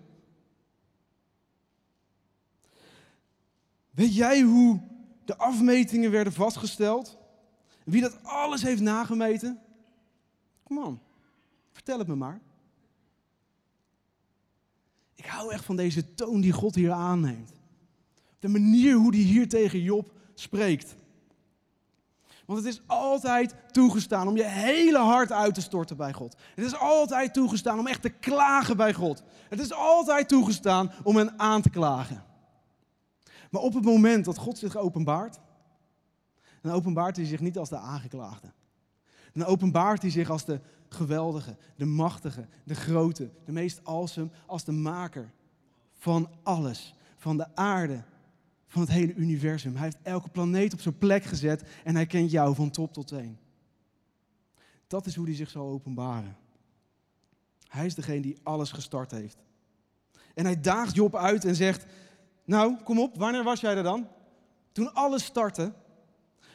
Weet 3.90 4.14
jij 4.14 4.40
hoe 4.40 4.80
de 5.24 5.36
afmetingen 5.36 6.10
werden 6.10 6.32
vastgesteld? 6.32 7.18
Wie 7.84 8.00
dat 8.00 8.22
alles 8.22 8.62
heeft 8.62 8.80
nagemeten? 8.80 9.60
Kom 10.62 10.78
aan, 10.78 11.00
vertel 11.84 11.98
het 11.98 12.08
me 12.08 12.14
maar. 12.14 12.40
Ik 15.14 15.26
hou 15.26 15.52
echt 15.52 15.64
van 15.64 15.76
deze 15.76 16.14
toon 16.14 16.40
die 16.40 16.52
God 16.52 16.74
hier 16.74 16.92
aanneemt. 16.92 17.52
De 18.38 18.48
manier 18.48 18.94
hoe 18.94 19.14
hij 19.14 19.24
hier 19.24 19.48
tegen 19.48 19.80
Job 19.80 20.12
spreekt. 20.34 20.96
Want 22.46 22.58
het 22.58 22.68
is 22.68 22.82
altijd 22.86 23.54
toegestaan 23.70 24.28
om 24.28 24.36
je 24.36 24.44
hele 24.44 24.98
hart 24.98 25.32
uit 25.32 25.54
te 25.54 25.60
storten 25.60 25.96
bij 25.96 26.12
God. 26.12 26.36
Het 26.54 26.64
is 26.64 26.74
altijd 26.74 27.34
toegestaan 27.34 27.78
om 27.78 27.86
echt 27.86 28.02
te 28.02 28.08
klagen 28.08 28.76
bij 28.76 28.94
God. 28.94 29.22
Het 29.48 29.60
is 29.60 29.72
altijd 29.72 30.28
toegestaan 30.28 30.92
om 31.02 31.16
hen 31.16 31.38
aan 31.38 31.62
te 31.62 31.70
klagen. 31.70 32.24
Maar 33.50 33.62
op 33.62 33.74
het 33.74 33.84
moment 33.84 34.24
dat 34.24 34.38
God 34.38 34.58
zich 34.58 34.76
openbaart, 34.76 35.40
dan 36.60 36.72
openbaart 36.72 37.16
hij 37.16 37.26
zich 37.26 37.40
niet 37.40 37.58
als 37.58 37.68
de 37.68 37.78
aangeklaagde. 37.78 38.52
Dan 39.32 39.46
openbaart 39.46 40.02
hij 40.02 40.10
zich 40.10 40.30
als 40.30 40.44
de 40.44 40.60
geweldige, 40.94 41.56
de 41.76 41.84
machtige, 41.84 42.46
de 42.64 42.74
grote, 42.74 43.30
de 43.44 43.52
meest 43.52 43.80
awesome, 43.84 44.30
als 44.46 44.64
de 44.64 44.72
maker 44.72 45.32
van 45.98 46.30
alles. 46.42 46.94
Van 47.16 47.36
de 47.36 47.56
aarde, 47.56 48.04
van 48.66 48.80
het 48.80 48.90
hele 48.90 49.14
universum. 49.14 49.74
Hij 49.74 49.84
heeft 49.84 50.02
elke 50.02 50.28
planeet 50.28 50.72
op 50.72 50.80
zijn 50.80 50.98
plek 50.98 51.24
gezet 51.24 51.62
en 51.84 51.94
hij 51.94 52.06
kent 52.06 52.30
jou 52.30 52.54
van 52.54 52.70
top 52.70 52.92
tot 52.92 53.06
teen. 53.06 53.38
Dat 54.86 55.06
is 55.06 55.14
hoe 55.14 55.26
hij 55.26 55.34
zich 55.34 55.50
zal 55.50 55.66
openbaren. 55.66 56.36
Hij 57.68 57.86
is 57.86 57.94
degene 57.94 58.20
die 58.20 58.38
alles 58.42 58.72
gestart 58.72 59.10
heeft. 59.10 59.36
En 60.34 60.44
hij 60.44 60.60
daagt 60.60 60.94
Job 60.94 61.16
uit 61.16 61.44
en 61.44 61.54
zegt: 61.54 61.86
Nou, 62.44 62.76
kom 62.82 63.00
op, 63.00 63.16
wanneer 63.16 63.44
was 63.44 63.60
jij 63.60 63.76
er 63.76 63.82
dan? 63.82 64.08
Toen 64.72 64.94
alles 64.94 65.24
startte. 65.24 65.72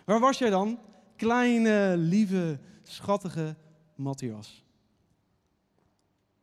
Waar 0.06 0.20
was 0.20 0.38
jij 0.38 0.50
dan? 0.50 0.80
Kleine, 1.16 1.94
lieve, 1.98 2.60
schattige 2.84 3.56
Matthias. 4.00 4.66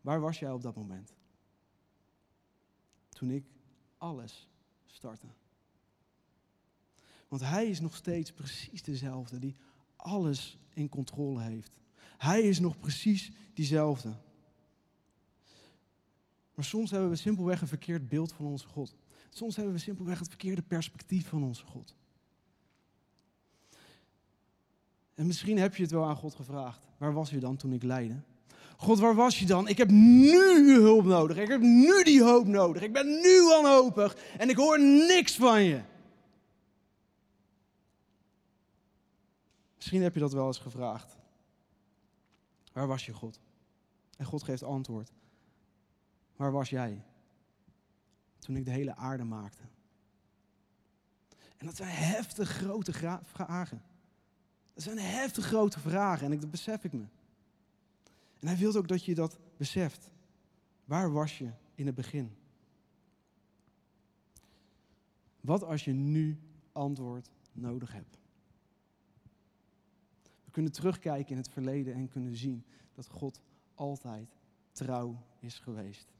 Waar 0.01 0.21
was 0.21 0.39
jij 0.39 0.51
op 0.51 0.63
dat 0.63 0.77
moment? 0.77 1.15
Toen 3.09 3.31
ik 3.31 3.45
alles 3.97 4.49
startte. 4.87 5.27
Want 7.29 7.43
hij 7.43 7.67
is 7.67 7.81
nog 7.81 7.95
steeds 7.95 8.33
precies 8.33 8.83
dezelfde 8.83 9.39
die 9.39 9.57
alles 9.97 10.59
in 10.73 10.89
controle 10.89 11.43
heeft. 11.43 11.73
Hij 12.19 12.43
is 12.43 12.59
nog 12.59 12.79
precies 12.79 13.33
diezelfde. 13.55 14.17
Maar 16.55 16.65
soms 16.65 16.91
hebben 16.91 17.11
we 17.11 17.17
simpelweg 17.17 17.61
een 17.61 17.69
verkeerd 17.69 18.09
beeld 18.09 18.33
van 18.33 18.47
onze 18.47 18.67
God. 18.69 18.97
Soms 19.29 19.57
hebben 19.57 19.75
we 19.75 19.81
simpelweg 19.81 20.19
het 20.19 20.29
verkeerde 20.29 20.63
perspectief 20.63 21.29
van 21.29 21.43
onze 21.43 21.65
God. 21.65 21.95
En 25.17 25.27
misschien 25.27 25.59
heb 25.59 25.77
je 25.77 25.83
het 25.83 25.91
wel 25.93 26.05
aan 26.05 26.17
God 26.17 26.35
gevraagd. 26.35 26.81
Waar 26.99 27.13
was 27.13 27.31
je 27.31 27.39
dan 27.39 27.57
toen 27.57 27.73
ik 27.73 27.83
leidde? 27.83 28.21
God, 28.77 28.99
waar 28.99 29.15
was 29.15 29.39
je 29.39 29.47
dan? 29.47 29.69
Ik 29.69 29.79
heb 29.79 29.91
nu 29.91 30.75
uw 30.75 30.81
hulp 30.81 31.05
nodig. 31.05 31.37
Ik 31.37 31.49
heb 31.49 31.61
nu 31.61 32.03
die 32.05 32.23
hoop 32.23 32.47
nodig. 32.47 32.83
Ik 32.83 32.93
ben 32.93 33.07
nu 33.07 33.43
wanhopig 33.43 34.17
en 34.39 34.49
ik 34.49 34.57
hoor 34.57 34.81
niks 34.81 35.37
van 35.37 35.63
je. 35.63 35.83
Misschien 39.77 40.03
heb 40.03 40.15
je 40.15 40.21
dat 40.21 40.33
wel 40.33 40.47
eens 40.47 40.59
gevraagd. 40.59 41.17
Waar 42.73 42.87
was 42.87 43.07
je, 43.07 43.13
God? 43.13 43.41
En 44.17 44.25
God 44.25 44.43
geeft 44.43 44.63
antwoord. 44.63 45.13
Waar 46.37 46.53
was 46.53 46.71
jij? 46.71 47.05
Toen 48.39 48.57
ik 48.57 48.65
de 48.65 48.71
hele 48.71 48.97
aarde 48.97 49.25
maakte. 49.25 49.63
En 51.57 51.67
dat 51.67 51.77
zijn 51.77 51.91
heftig 51.91 52.49
grote 52.49 53.21
vragen. 53.23 53.83
Dat 54.77 54.85
zijn 54.85 54.99
heftig 54.99 55.45
grote 55.45 55.81
vragen 55.81 56.33
en 56.33 56.41
dat 56.41 56.51
besef 56.51 56.85
ik 56.85 56.93
me. 56.93 57.05
En 58.39 58.47
hij 58.47 58.57
wil 58.57 58.75
ook 58.75 58.89
dat 58.89 59.05
je 59.05 59.15
dat 59.15 59.39
beseft. 59.57 60.11
Waar 60.85 61.13
was 61.13 61.39
je 61.39 61.51
in 61.75 61.87
het 61.87 61.95
begin? 61.95 62.37
Wat 65.41 65.63
als 65.63 65.85
je 65.85 65.93
nu 65.93 66.39
antwoord 66.73 67.31
nodig 67.53 67.93
hebt? 67.93 68.19
We 70.45 70.51
kunnen 70.51 70.73
terugkijken 70.73 71.31
in 71.31 71.37
het 71.37 71.49
verleden 71.49 71.95
en 71.95 72.09
kunnen 72.09 72.37
zien 72.37 72.65
dat 72.95 73.07
God 73.07 73.41
altijd 73.75 74.37
trouw 74.73 75.23
is 75.39 75.59
geweest. 75.59 76.13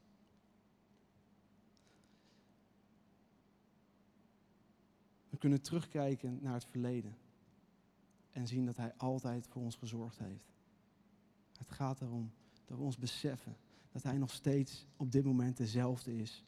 We 5.29 5.37
kunnen 5.37 5.61
terugkijken 5.61 6.39
naar 6.41 6.53
het 6.53 6.65
verleden 6.65 7.17
en 8.37 8.47
zien 8.47 8.65
dat 8.65 8.77
Hij 8.77 8.93
altijd 8.97 9.47
voor 9.47 9.61
ons 9.61 9.75
gezorgd 9.75 10.17
heeft. 10.19 10.51
Het 11.57 11.71
gaat 11.71 12.01
erom 12.01 12.31
dat 12.65 12.77
we 12.77 12.83
ons 12.83 12.97
beseffen 12.97 13.57
dat 13.91 14.03
Hij 14.03 14.17
nog 14.17 14.31
steeds 14.31 14.85
op 14.97 15.11
dit 15.11 15.23
moment 15.23 15.57
dezelfde 15.57 16.17
is 16.17 16.43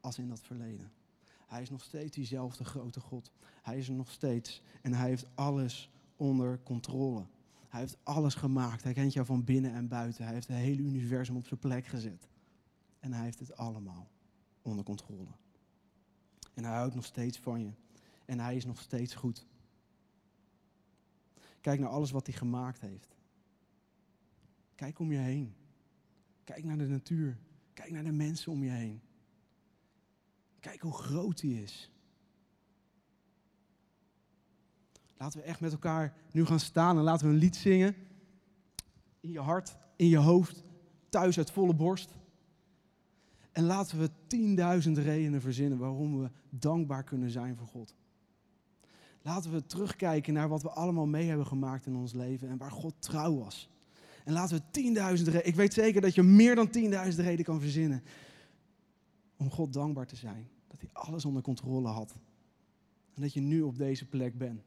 als 0.00 0.18
in 0.18 0.28
dat 0.28 0.40
verleden. 0.40 0.92
Hij 1.46 1.62
is 1.62 1.70
nog 1.70 1.82
steeds 1.82 2.16
diezelfde 2.16 2.64
grote 2.64 3.00
God. 3.00 3.32
Hij 3.62 3.78
is 3.78 3.88
er 3.88 3.94
nog 3.94 4.10
steeds 4.10 4.62
en 4.82 4.92
Hij 4.92 5.08
heeft 5.08 5.26
alles 5.34 5.90
onder 6.16 6.62
controle. 6.62 7.26
Hij 7.68 7.80
heeft 7.80 7.98
alles 8.02 8.34
gemaakt. 8.34 8.84
Hij 8.84 8.92
kent 8.92 9.12
jou 9.12 9.26
van 9.26 9.44
binnen 9.44 9.72
en 9.72 9.88
buiten. 9.88 10.24
Hij 10.24 10.34
heeft 10.34 10.48
het 10.48 10.56
hele 10.56 10.82
universum 10.82 11.36
op 11.36 11.46
zijn 11.46 11.60
plek 11.60 11.86
gezet. 11.86 12.28
En 12.98 13.12
hij 13.12 13.24
heeft 13.24 13.38
het 13.38 13.56
allemaal 13.56 14.10
onder 14.62 14.84
controle. 14.84 15.30
En 16.54 16.64
hij 16.64 16.74
houdt 16.74 16.94
nog 16.94 17.04
steeds 17.04 17.38
van 17.38 17.64
je. 17.64 17.72
En 18.24 18.40
hij 18.40 18.56
is 18.56 18.64
nog 18.64 18.80
steeds 18.80 19.14
goed. 19.14 19.46
Kijk 21.60 21.80
naar 21.80 21.88
alles 21.88 22.10
wat 22.10 22.26
hij 22.26 22.36
gemaakt 22.36 22.80
heeft. 22.80 23.16
Kijk 24.74 24.98
om 24.98 25.12
je 25.12 25.18
heen. 25.18 25.54
Kijk 26.44 26.64
naar 26.64 26.78
de 26.78 26.86
natuur. 26.86 27.38
Kijk 27.72 27.90
naar 27.90 28.04
de 28.04 28.12
mensen 28.12 28.52
om 28.52 28.62
je 28.62 28.70
heen. 28.70 29.00
Kijk 30.60 30.80
hoe 30.80 30.92
groot 30.92 31.40
hij 31.40 31.50
is. 31.50 31.90
Laten 35.16 35.40
we 35.40 35.44
echt 35.44 35.60
met 35.60 35.72
elkaar 35.72 36.16
nu 36.32 36.44
gaan 36.44 36.60
staan 36.60 36.96
en 36.96 37.02
laten 37.02 37.26
we 37.26 37.32
een 37.32 37.38
lied 37.38 37.56
zingen. 37.56 37.94
In 39.20 39.30
je 39.30 39.40
hart, 39.40 39.76
in 39.96 40.06
je 40.06 40.18
hoofd, 40.18 40.64
thuis 41.08 41.38
uit 41.38 41.50
volle 41.50 41.74
borst. 41.74 42.10
En 42.10 42.20
En 43.52 43.64
laten 43.64 43.98
we 43.98 44.10
tienduizend 44.26 44.98
redenen 44.98 45.40
verzinnen 45.40 45.78
waarom 45.78 46.20
we 46.20 46.30
dankbaar 46.50 47.04
kunnen 47.04 47.30
zijn 47.30 47.56
voor 47.56 47.66
God. 47.66 47.94
Laten 49.22 49.52
we 49.52 49.66
terugkijken 49.66 50.34
naar 50.34 50.48
wat 50.48 50.62
we 50.62 50.70
allemaal 50.70 51.06
mee 51.06 51.28
hebben 51.28 51.46
gemaakt 51.46 51.86
in 51.86 51.96
ons 51.96 52.12
leven 52.12 52.48
en 52.48 52.56
waar 52.56 52.72
God 52.72 52.94
trouw 52.98 53.38
was. 53.38 53.68
En 54.24 54.32
laten 54.32 54.56
we 54.56 54.62
tienduizend 54.70 55.28
redenen, 55.28 55.48
ik 55.48 55.54
weet 55.54 55.74
zeker 55.74 56.00
dat 56.00 56.14
je 56.14 56.22
meer 56.22 56.54
dan 56.54 56.70
tienduizend 56.70 57.24
redenen 57.24 57.44
kan 57.44 57.60
verzinnen 57.60 58.02
om 59.36 59.50
God 59.50 59.72
dankbaar 59.72 60.06
te 60.06 60.16
zijn. 60.16 60.48
Dat 60.68 60.80
hij 60.80 60.90
alles 60.92 61.24
onder 61.24 61.42
controle 61.42 61.88
had. 61.88 62.14
En 63.14 63.22
dat 63.22 63.32
je 63.32 63.40
nu 63.40 63.62
op 63.62 63.76
deze 63.76 64.06
plek 64.06 64.38
bent. 64.38 64.62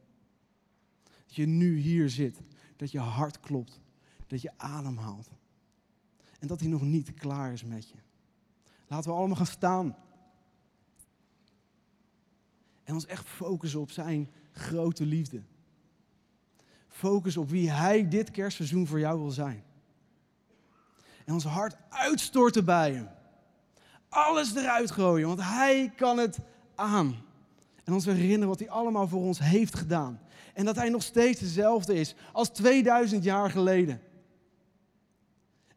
Dat 1.04 1.36
je 1.36 1.46
nu 1.46 1.78
hier 1.78 2.10
zit. 2.10 2.42
Dat 2.76 2.92
je 2.92 3.00
hart 3.00 3.40
klopt. 3.40 3.80
Dat 4.28 4.42
je 4.42 4.52
ademhaalt. 4.58 5.30
En 6.40 6.48
dat 6.48 6.60
hij 6.60 6.70
nog 6.70 6.82
niet 6.82 7.14
klaar 7.14 7.54
is 7.54 7.64
met 7.64 7.90
je. 7.90 7.98
Laten 8.88 9.10
we 9.10 9.18
allemaal 9.18 9.38
gaan 9.38 9.46
staan. 9.46 9.96
En 12.84 12.94
ons 12.94 13.06
echt 13.06 13.28
focussen 13.28 13.80
op 13.80 13.92
zijn 13.92 14.30
grote 14.54 15.06
liefde. 15.06 15.42
Focus 16.88 17.38
op 17.38 17.50
wie 17.50 17.72
hij 17.72 18.08
dit 18.08 18.32
kerstseizoen 18.32 18.88
voor 18.88 19.00
jou 19.00 19.20
wil 19.20 19.32
zijn. 19.32 19.64
En 21.26 21.34
ons 21.34 21.44
hart 21.44 21.76
uitstorten 21.90 22.66
bij 22.66 22.94
hem. 22.94 23.08
Alles 24.10 24.56
eruit 24.56 24.92
gooien, 24.92 25.28
want 25.28 25.42
hij 25.42 25.94
kan 25.96 26.18
het 26.18 26.40
aan. 26.76 27.16
En 27.84 27.94
ons 27.94 28.06
herinneren 28.06 28.48
wat 28.48 28.60
hij 28.60 28.70
allemaal 28.70 29.08
voor 29.08 29.22
ons 29.22 29.40
heeft 29.40 29.76
gedaan. 29.76 30.20
En 30.54 30.66
dat 30.66 30.76
hij 30.76 30.90
nog 30.90 31.04
steeds 31.04 31.40
dezelfde 31.40 31.94
is 31.94 32.16
als 32.32 32.50
2000 32.50 33.24
jaar 33.24 33.50
geleden. 33.50 34.02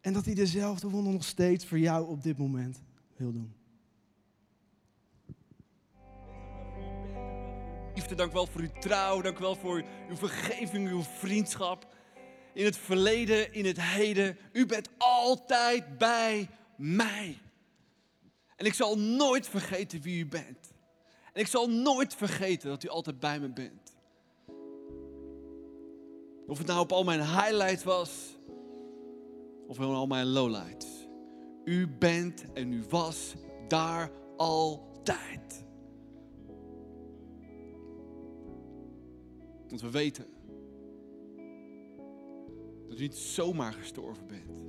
En 0.00 0.12
dat 0.12 0.24
hij 0.24 0.34
dezelfde 0.34 0.88
wonder 0.88 1.12
nog 1.12 1.24
steeds 1.24 1.66
voor 1.66 1.78
jou 1.78 2.08
op 2.08 2.22
dit 2.22 2.38
moment 2.38 2.82
wil 3.16 3.32
doen. 3.32 3.54
Liefde, 7.96 8.14
dank 8.14 8.32
wel 8.32 8.46
voor 8.46 8.60
uw 8.60 8.78
trouw. 8.80 9.20
Dank 9.20 9.38
wel 9.38 9.54
voor 9.54 9.84
uw 10.08 10.16
vergeving, 10.16 10.88
uw 10.88 11.02
vriendschap. 11.02 11.86
In 12.54 12.64
het 12.64 12.76
verleden, 12.76 13.52
in 13.52 13.64
het 13.64 13.80
heden. 13.80 14.38
U 14.52 14.66
bent 14.66 14.88
altijd 14.98 15.98
bij 15.98 16.48
mij. 16.76 17.38
En 18.56 18.66
ik 18.66 18.74
zal 18.74 18.98
nooit 18.98 19.48
vergeten 19.48 20.00
wie 20.00 20.18
u 20.18 20.26
bent. 20.26 20.72
En 21.32 21.40
ik 21.40 21.46
zal 21.46 21.70
nooit 21.70 22.14
vergeten 22.14 22.68
dat 22.68 22.84
u 22.84 22.88
altijd 22.88 23.20
bij 23.20 23.40
me 23.40 23.48
bent. 23.48 23.94
Of 26.46 26.58
het 26.58 26.66
nou 26.66 26.80
op 26.80 26.92
al 26.92 27.04
mijn 27.04 27.20
highlights 27.20 27.84
was, 27.84 28.36
of 29.66 29.78
op 29.78 29.84
al 29.84 30.06
mijn 30.06 30.26
lowlights. 30.26 30.86
U 31.64 31.88
bent 31.88 32.52
en 32.52 32.72
u 32.72 32.84
was 32.88 33.34
daar 33.68 34.10
altijd. 34.36 35.65
Want 39.76 39.92
we 39.92 39.98
weten 39.98 40.26
dat 42.88 42.98
u 42.98 43.02
niet 43.02 43.16
zomaar 43.16 43.72
gestorven 43.72 44.26
bent, 44.26 44.64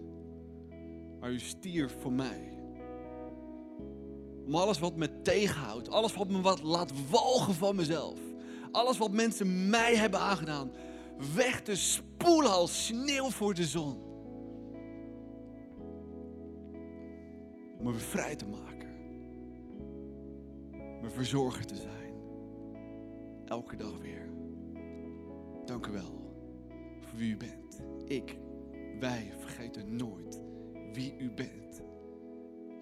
maar 1.19 1.31
u 1.31 1.39
stierf 1.39 2.01
voor 2.01 2.11
mij. 2.11 2.59
Om 4.45 4.55
alles 4.55 4.79
wat 4.79 4.95
me 4.95 5.21
tegenhoudt, 5.21 5.89
alles 5.89 6.13
wat 6.13 6.29
me 6.29 6.41
wat 6.41 6.63
laat 6.63 7.09
walgen 7.09 7.53
van 7.53 7.75
mezelf, 7.75 8.19
alles 8.71 8.97
wat 8.97 9.11
mensen 9.11 9.69
mij 9.69 9.95
hebben 9.95 10.19
aangedaan, 10.19 10.71
weg 11.35 11.61
te 11.61 11.75
spoelen 11.75 12.51
als 12.51 12.85
sneeuw 12.85 13.29
voor 13.29 13.53
de 13.53 13.65
zon. 13.65 14.01
Om 17.77 17.83
me 17.83 17.93
vrij 17.93 18.35
te 18.35 18.47
maken. 18.47 18.95
Me 21.01 21.09
verzorger 21.09 21.65
te 21.65 21.75
zijn. 21.75 22.13
Elke 23.45 23.75
dag 23.75 23.97
weer. 23.97 24.26
Dank 25.67 25.85
u 25.87 25.91
wel 25.91 26.35
voor 26.99 27.17
wie 27.17 27.31
u 27.31 27.37
bent. 27.37 27.81
Ik, 28.05 28.37
wij 28.99 29.33
vergeten 29.39 29.95
nooit 29.95 30.41
wie 30.93 31.15
u 31.17 31.31
bent. 31.31 31.81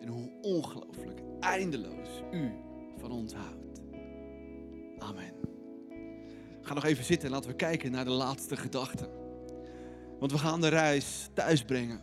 En 0.01 0.07
hoe 0.07 0.29
ongelooflijk, 0.41 1.21
eindeloos 1.39 2.09
u 2.31 2.51
van 2.97 3.11
ons 3.11 3.33
houdt. 3.33 3.81
Amen. 4.97 5.33
Ga 6.61 6.73
nog 6.73 6.85
even 6.85 7.03
zitten 7.03 7.27
en 7.27 7.33
laten 7.33 7.49
we 7.49 7.55
kijken 7.55 7.91
naar 7.91 8.05
de 8.05 8.11
laatste 8.11 8.57
gedachte. 8.57 9.09
Want 10.19 10.31
we 10.31 10.37
gaan 10.37 10.61
de 10.61 10.67
reis 10.67 11.29
thuis 11.33 11.63
brengen. 11.63 12.01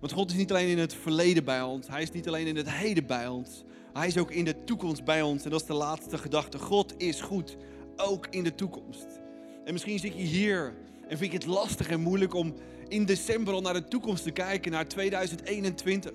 Want 0.00 0.12
God 0.12 0.30
is 0.30 0.36
niet 0.36 0.50
alleen 0.50 0.68
in 0.68 0.78
het 0.78 0.94
verleden 0.94 1.44
bij 1.44 1.62
ons, 1.62 1.88
Hij 1.88 2.02
is 2.02 2.10
niet 2.10 2.28
alleen 2.28 2.46
in 2.46 2.56
het 2.56 2.70
heden 2.70 3.06
bij 3.06 3.28
ons, 3.28 3.64
Hij 3.92 4.06
is 4.06 4.18
ook 4.18 4.30
in 4.30 4.44
de 4.44 4.64
toekomst 4.64 5.04
bij 5.04 5.22
ons. 5.22 5.44
En 5.44 5.50
dat 5.50 5.60
is 5.60 5.66
de 5.66 5.74
laatste 5.74 6.18
gedachte. 6.18 6.58
God 6.58 6.94
is 6.96 7.20
goed, 7.20 7.56
ook 7.96 8.26
in 8.26 8.44
de 8.44 8.54
toekomst. 8.54 9.22
En 9.64 9.72
misschien 9.72 9.98
zit 9.98 10.12
je 10.14 10.22
hier 10.22 10.74
en 11.08 11.18
vind 11.18 11.32
je 11.32 11.38
het 11.38 11.46
lastig 11.46 11.88
en 11.88 12.00
moeilijk 12.00 12.34
om 12.34 12.54
in 12.88 13.04
december 13.04 13.54
al 13.54 13.60
naar 13.60 13.74
de 13.74 13.84
toekomst 13.84 14.22
te 14.22 14.30
kijken, 14.30 14.72
naar 14.72 14.88
2021. 14.88 16.12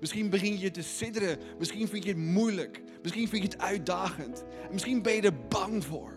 Misschien 0.00 0.30
begin 0.30 0.58
je 0.58 0.70
te 0.70 0.82
sidderen, 0.82 1.38
misschien 1.58 1.88
vind 1.88 2.04
je 2.04 2.10
het 2.10 2.18
moeilijk, 2.18 2.82
misschien 3.02 3.28
vind 3.28 3.42
je 3.42 3.48
het 3.48 3.58
uitdagend. 3.58 4.44
En 4.62 4.72
misschien 4.72 5.02
ben 5.02 5.14
je 5.14 5.22
er 5.22 5.46
bang 5.48 5.84
voor. 5.84 6.12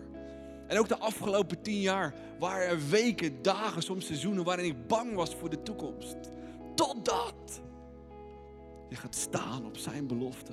En 0.66 0.78
ook 0.78 0.88
de 0.88 0.98
afgelopen 0.98 1.62
tien 1.62 1.80
jaar 1.80 2.14
waren 2.38 2.68
er 2.68 2.88
weken, 2.88 3.42
dagen, 3.42 3.82
soms 3.82 4.06
seizoenen 4.06 4.44
waarin 4.44 4.64
ik 4.64 4.86
bang 4.86 5.14
was 5.14 5.34
voor 5.34 5.50
de 5.50 5.62
toekomst. 5.62 6.16
Totdat 6.74 7.62
je 8.88 8.96
gaat 8.96 9.14
staan 9.14 9.66
op 9.66 9.76
zijn 9.76 10.06
belofte. 10.06 10.52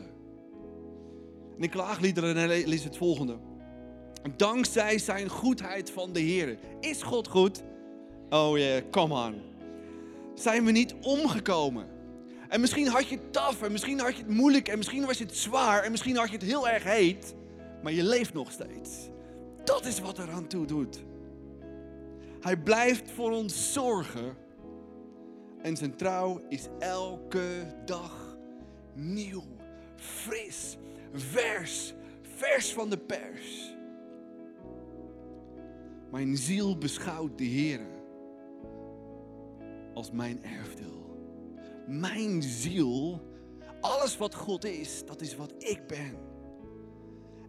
En 1.57 1.63
in 1.63 1.69
klaagliederen 1.69 2.47
lees 2.47 2.83
het 2.83 2.97
volgende. 2.97 3.37
Dankzij 4.35 4.97
zijn 4.97 5.29
goedheid 5.29 5.91
van 5.91 6.13
de 6.13 6.19
Heer. 6.19 6.57
Is 6.79 7.01
God 7.01 7.27
goed? 7.27 7.63
Oh 8.29 8.57
yeah, 8.57 8.81
come 8.91 9.25
on. 9.25 9.41
Zijn 10.35 10.65
we 10.65 10.71
niet 10.71 10.95
omgekomen? 11.01 11.87
En 12.47 12.61
misschien 12.61 12.87
had 12.87 13.07
je 13.07 13.15
het 13.15 13.33
taf, 13.33 13.61
en 13.61 13.71
misschien 13.71 13.99
had 13.99 14.15
je 14.15 14.23
het 14.23 14.31
moeilijk, 14.31 14.67
en 14.67 14.77
misschien 14.77 15.05
was 15.05 15.19
het 15.19 15.35
zwaar, 15.35 15.83
en 15.83 15.91
misschien 15.91 16.17
had 16.17 16.29
je 16.29 16.35
het 16.35 16.45
heel 16.45 16.69
erg 16.69 16.83
heet, 16.83 17.35
maar 17.83 17.91
je 17.91 18.03
leeft 18.03 18.33
nog 18.33 18.51
steeds. 18.51 19.09
Dat 19.63 19.85
is 19.85 19.99
wat 19.99 20.17
er 20.17 20.31
aan 20.31 20.47
toe 20.47 20.65
doet. 20.65 21.03
Hij 22.41 22.57
blijft 22.57 23.11
voor 23.11 23.31
ons 23.31 23.73
zorgen 23.73 24.35
en 25.61 25.77
zijn 25.77 25.95
trouw 25.95 26.41
is 26.49 26.67
elke 26.79 27.75
dag 27.85 28.37
nieuw, 28.93 29.43
fris, 29.95 30.77
vers, 31.13 31.93
vers 32.37 32.73
van 32.73 32.89
de 32.89 32.97
pers. 32.97 33.75
Mijn 36.11 36.37
ziel 36.37 36.77
beschouwt 36.77 37.37
de 37.37 37.43
Heer 37.43 37.79
als 39.93 40.11
mijn 40.11 40.43
erfdeel. 40.43 40.99
Mijn 41.87 42.41
ziel, 42.41 43.21
alles 43.81 44.17
wat 44.17 44.35
God 44.35 44.65
is, 44.65 45.05
dat 45.05 45.21
is 45.21 45.35
wat 45.35 45.53
ik 45.57 45.87
ben. 45.87 46.17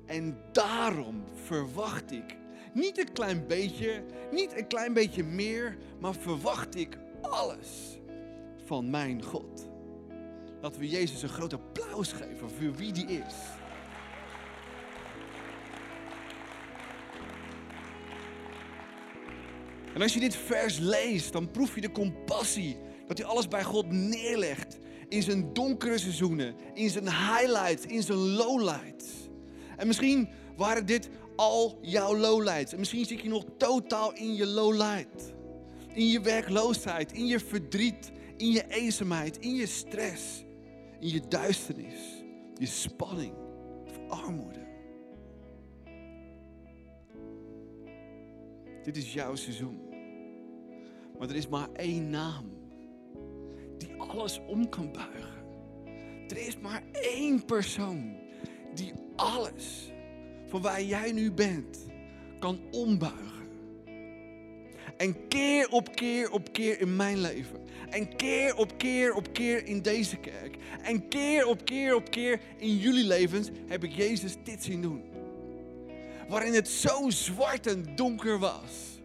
En 0.06 0.36
daarom 0.52 1.24
verwacht 1.44 2.12
ik 2.12 2.36
niet 2.74 2.98
een 2.98 3.12
klein 3.12 3.46
beetje, 3.46 4.04
niet 4.30 4.56
een 4.56 4.66
klein 4.66 4.92
beetje 4.92 5.24
meer, 5.24 5.78
maar 6.00 6.14
verwacht 6.14 6.74
ik 6.74 6.98
alles 7.20 7.98
van 8.64 8.90
mijn 8.90 9.22
God. 9.22 9.68
Laten 10.60 10.80
we 10.80 10.88
Jezus 10.88 11.22
een 11.22 11.28
groot 11.28 11.52
applaus 11.52 12.12
geven 12.12 12.50
voor 12.50 12.74
wie 12.74 12.92
die 12.92 13.06
is. 13.06 13.34
En 19.94 20.02
als 20.02 20.14
je 20.14 20.20
dit 20.20 20.36
vers 20.36 20.78
leest, 20.78 21.32
dan 21.32 21.50
proef 21.50 21.74
je 21.74 21.80
de 21.80 21.90
compassie. 21.90 22.76
Dat 23.06 23.18
hij 23.18 23.26
alles 23.26 23.48
bij 23.48 23.64
God 23.64 23.90
neerlegt. 23.90 24.78
In 25.08 25.22
zijn 25.22 25.52
donkere 25.52 25.98
seizoenen, 25.98 26.54
in 26.74 26.90
zijn 26.90 27.04
highlights, 27.04 27.86
in 27.86 28.02
zijn 28.02 28.18
lowlights. 28.18 29.06
En 29.76 29.86
misschien 29.86 30.28
waren 30.56 30.86
dit 30.86 31.08
al 31.36 31.78
jouw 31.80 32.16
lowlights. 32.16 32.72
En 32.72 32.78
misschien 32.78 33.04
zit 33.04 33.20
je 33.20 33.28
nog 33.28 33.44
totaal 33.58 34.14
in 34.14 34.34
je 34.34 34.46
lowlight. 34.46 35.34
In 35.94 36.08
je 36.08 36.20
werkloosheid, 36.20 37.12
in 37.12 37.26
je 37.26 37.40
verdriet, 37.40 38.12
in 38.36 38.50
je 38.50 38.64
eenzaamheid, 38.68 39.38
in 39.38 39.54
je 39.54 39.66
stress, 39.66 40.44
in 41.00 41.08
je 41.08 41.22
duisternis, 41.28 42.24
je 42.58 42.66
spanning 42.66 43.34
of 43.86 44.20
armoede. 44.20 44.61
Dit 48.82 48.96
is 48.96 49.12
jouw 49.12 49.34
seizoen. 49.34 49.80
Maar 51.18 51.28
er 51.28 51.36
is 51.36 51.48
maar 51.48 51.68
één 51.72 52.10
naam 52.10 52.44
die 53.78 53.92
alles 53.96 54.40
om 54.46 54.68
kan 54.68 54.92
buigen. 54.92 55.44
Er 56.28 56.46
is 56.46 56.58
maar 56.58 56.82
één 56.92 57.44
persoon 57.44 58.16
die 58.74 58.92
alles 59.16 59.92
van 60.46 60.62
waar 60.62 60.82
jij 60.82 61.12
nu 61.12 61.32
bent 61.32 61.86
kan 62.38 62.60
ombuigen. 62.70 63.30
En 64.96 65.28
keer 65.28 65.68
op 65.68 65.94
keer 65.94 66.30
op 66.30 66.52
keer 66.52 66.80
in 66.80 66.96
mijn 66.96 67.20
leven. 67.20 67.60
En 67.90 68.16
keer 68.16 68.54
op 68.54 68.78
keer 68.78 69.14
op 69.14 69.32
keer 69.32 69.66
in 69.66 69.82
deze 69.82 70.16
kerk. 70.16 70.56
En 70.82 71.08
keer 71.08 71.46
op 71.46 71.64
keer 71.64 71.94
op 71.94 72.10
keer 72.10 72.40
in 72.56 72.76
jullie 72.76 73.06
levens 73.06 73.50
heb 73.66 73.84
ik 73.84 73.92
Jezus 73.92 74.36
dit 74.44 74.64
zien 74.64 74.82
doen. 74.82 75.11
Waarin 76.32 76.54
het 76.54 76.68
zo 76.68 77.10
zwart 77.10 77.66
en 77.66 77.86
donker 77.94 78.38
was. 78.38 79.00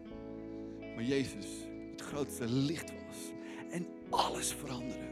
Maar 0.94 1.04
Jezus 1.04 1.46
het 1.90 2.00
grootste 2.00 2.48
licht 2.48 2.90
was. 2.90 3.16
En 3.70 3.86
alles 4.10 4.52
veranderde. 4.52 5.06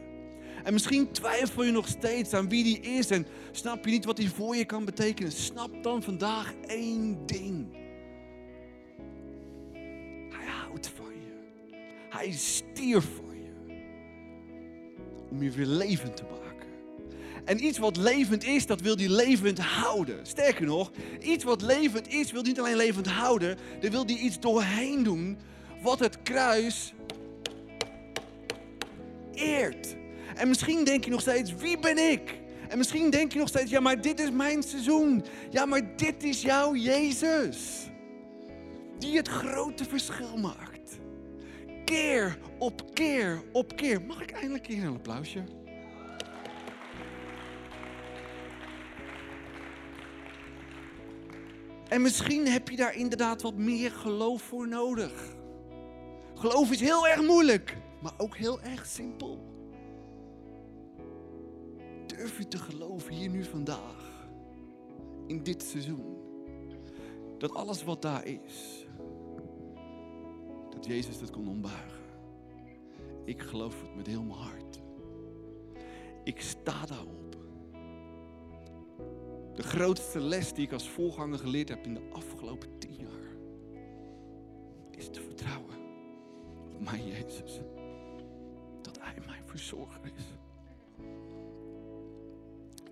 En 0.64 0.72
misschien 0.72 1.10
twijfel 1.12 1.62
je 1.64 1.70
nog 1.70 1.88
steeds 1.88 2.32
aan 2.32 2.48
wie 2.48 2.64
die 2.64 2.80
is 2.80 3.10
en 3.10 3.26
snap 3.52 3.84
je 3.84 3.90
niet 3.90 4.04
wat 4.04 4.18
hij 4.18 4.26
voor 4.26 4.56
je 4.56 4.64
kan 4.64 4.84
betekenen. 4.84 5.32
Snap 5.32 5.82
dan 5.82 6.02
vandaag 6.02 6.54
één 6.66 7.26
ding. 7.26 7.66
Hij 10.30 10.46
houdt 10.46 10.88
van 10.88 11.12
je. 11.12 11.44
Hij 12.10 12.32
stierf 12.32 13.04
voor 13.04 13.34
je. 13.34 13.52
Om 15.30 15.42
je 15.42 15.50
weer 15.50 15.66
levend 15.66 16.16
te 16.16 16.22
maken. 16.22 16.45
En 17.47 17.64
iets 17.64 17.78
wat 17.78 17.97
levend 17.97 18.44
is, 18.44 18.66
dat 18.66 18.80
wil 18.80 18.97
hij 18.97 19.09
levend 19.09 19.59
houden. 19.59 20.26
Sterker 20.26 20.66
nog, 20.66 20.90
iets 21.20 21.44
wat 21.44 21.62
levend 21.62 22.09
is, 22.09 22.32
wil 22.32 22.42
niet 22.42 22.59
alleen 22.59 22.76
levend 22.76 23.07
houden, 23.07 23.59
daar 23.80 23.90
wil 23.90 24.05
hij 24.05 24.14
iets 24.14 24.40
doorheen 24.40 25.03
doen 25.03 25.38
wat 25.82 25.99
het 25.99 26.22
kruis 26.22 26.92
eert. 29.34 29.97
En 30.34 30.49
misschien 30.49 30.84
denk 30.84 31.05
je 31.05 31.11
nog 31.11 31.20
steeds, 31.20 31.55
wie 31.55 31.78
ben 31.78 32.11
ik? 32.11 32.40
En 32.68 32.78
misschien 32.78 33.11
denk 33.11 33.32
je 33.32 33.38
nog 33.38 33.49
steeds, 33.49 33.70
ja, 33.70 33.80
maar 33.80 34.01
dit 34.01 34.20
is 34.20 34.30
mijn 34.30 34.62
seizoen. 34.62 35.24
Ja, 35.51 35.66
maar 35.66 35.97
dit 35.97 36.22
is 36.22 36.42
jouw 36.42 36.74
Jezus. 36.74 37.90
Die 38.99 39.16
het 39.16 39.28
grote 39.28 39.84
verschil 39.84 40.36
maakt. 40.36 40.99
Keer 41.84 42.38
op 42.59 42.94
keer 42.94 43.42
op 43.53 43.76
keer. 43.76 44.03
Mag 44.03 44.22
ik 44.22 44.30
eindelijk 44.30 44.66
hier 44.66 44.84
een 44.84 44.94
applausje? 44.94 45.44
En 51.89 52.03
misschien 52.03 52.47
heb 52.47 52.68
je 52.68 52.76
daar 52.76 52.95
inderdaad 52.95 53.43
wat 53.43 53.55
meer 53.55 53.91
geloof 53.91 54.43
voor 54.43 54.68
nodig. 54.68 55.37
Geloof 56.34 56.70
is 56.70 56.80
heel 56.80 57.07
erg 57.07 57.22
moeilijk, 57.22 57.76
maar 58.03 58.14
ook 58.16 58.37
heel 58.37 58.61
erg 58.61 58.87
simpel. 58.87 59.55
Durf 62.07 62.39
je 62.39 62.49
te 62.49 62.59
geloven 62.59 63.12
hier 63.12 63.30
nu 63.30 63.45
vandaag, 63.45 64.28
in 65.26 65.43
dit 65.43 65.62
seizoen, 65.62 66.16
dat 67.39 67.55
alles 67.55 67.84
wat 67.84 68.03
daar 68.03 68.26
is, 68.26 68.87
dat 70.70 70.87
Jezus 70.87 71.20
het 71.20 71.30
kon 71.30 71.49
ombuigen. 71.49 72.05
Ik 73.24 73.41
geloof 73.41 73.80
het 73.80 73.95
met 73.95 74.07
heel 74.07 74.22
mijn 74.22 74.39
hart. 74.39 74.82
Ik 76.24 76.41
sta 76.41 76.87
daarop. 76.87 77.25
De 79.57 79.62
grootste 79.62 80.20
les 80.20 80.52
die 80.52 80.64
ik 80.64 80.72
als 80.72 80.88
voorganger 80.88 81.38
geleerd 81.38 81.68
heb 81.68 81.84
in 81.84 81.94
de 81.94 82.09
afgelopen 82.12 82.78
tien 82.78 82.94
jaar, 82.94 83.36
is 84.90 85.09
te 85.11 85.20
vertrouwen 85.20 85.76
op 86.74 86.80
mijn 86.80 87.07
Jezus. 87.07 87.61
Dat 88.82 88.98
Hij 89.00 89.14
mijn 89.26 89.42
verzorger 89.46 90.00
is. 90.16 90.24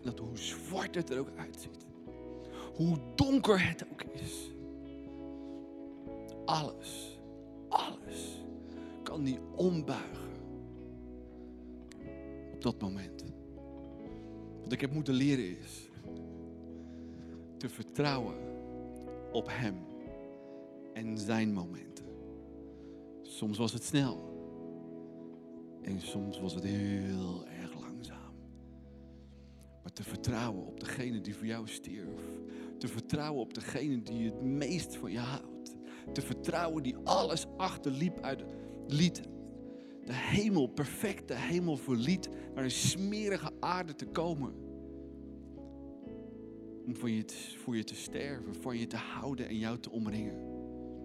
Dat 0.03 0.19
hoe 0.19 0.39
zwart 0.39 0.95
het 0.95 1.11
er 1.11 1.19
ook 1.19 1.31
uitziet, 1.37 1.87
hoe 2.75 2.99
donker 3.15 3.69
het 3.69 3.85
ook 3.93 4.03
is, 4.03 4.51
alles, 6.45 7.19
alles 7.69 8.43
kan 9.03 9.25
die 9.25 9.39
ombuigen 9.55 10.33
op 12.53 12.62
dat 12.62 12.81
moment. 12.81 13.25
Wat 14.62 14.73
ik 14.73 14.81
heb 14.81 14.93
moeten 14.93 15.15
leren 15.15 15.59
is 15.59 15.93
te 17.65 17.71
vertrouwen 17.71 18.35
op 19.33 19.47
Hem 19.51 19.77
en 20.93 21.19
Zijn 21.19 21.53
momenten. 21.53 22.05
Soms 23.23 23.59
was 23.59 23.73
het 23.73 23.85
snel 23.85 24.33
en 25.83 26.01
soms 26.01 26.41
was 26.41 26.55
het 26.55 26.65
heel 26.65 27.47
erg 27.47 27.81
langzaam. 27.81 28.35
Maar 29.83 29.93
te 29.93 30.03
vertrouwen 30.03 30.67
op 30.67 30.81
degene 30.81 31.21
die 31.21 31.35
voor 31.35 31.47
jou 31.47 31.69
stierf. 31.69 32.21
Te 32.79 32.89
vertrouwen 32.89 33.41
op 33.41 33.55
degene 33.55 34.03
die 34.03 34.25
het 34.25 34.43
meest 34.43 34.97
van 34.97 35.12
je 35.12 35.19
houdt. 35.19 35.77
Te 36.12 36.23
vertrouwen 36.23 36.83
die 36.83 36.97
alles 36.97 37.47
achterliep 37.57 38.21
uit 38.21 38.45
liet. 38.87 39.23
De 40.05 40.15
hemel, 40.15 40.67
perfect 40.67 41.29
de 41.29 41.37
hemel 41.37 41.77
verliet 41.77 42.29
naar 42.55 42.65
een 42.65 42.71
smerige 42.71 43.51
aarde 43.61 43.95
te 43.95 44.07
komen 44.07 44.64
om 46.85 46.97
voor 46.97 47.11
je, 47.11 47.24
te, 47.24 47.35
voor 47.57 47.76
sterven, 47.85 48.55
van 48.55 48.78
je 48.78 48.87
te 48.87 48.97
houden 48.97 49.49
en 49.49 49.59
jou 49.59 49.78
te 49.78 49.91
omringen, 49.91 50.35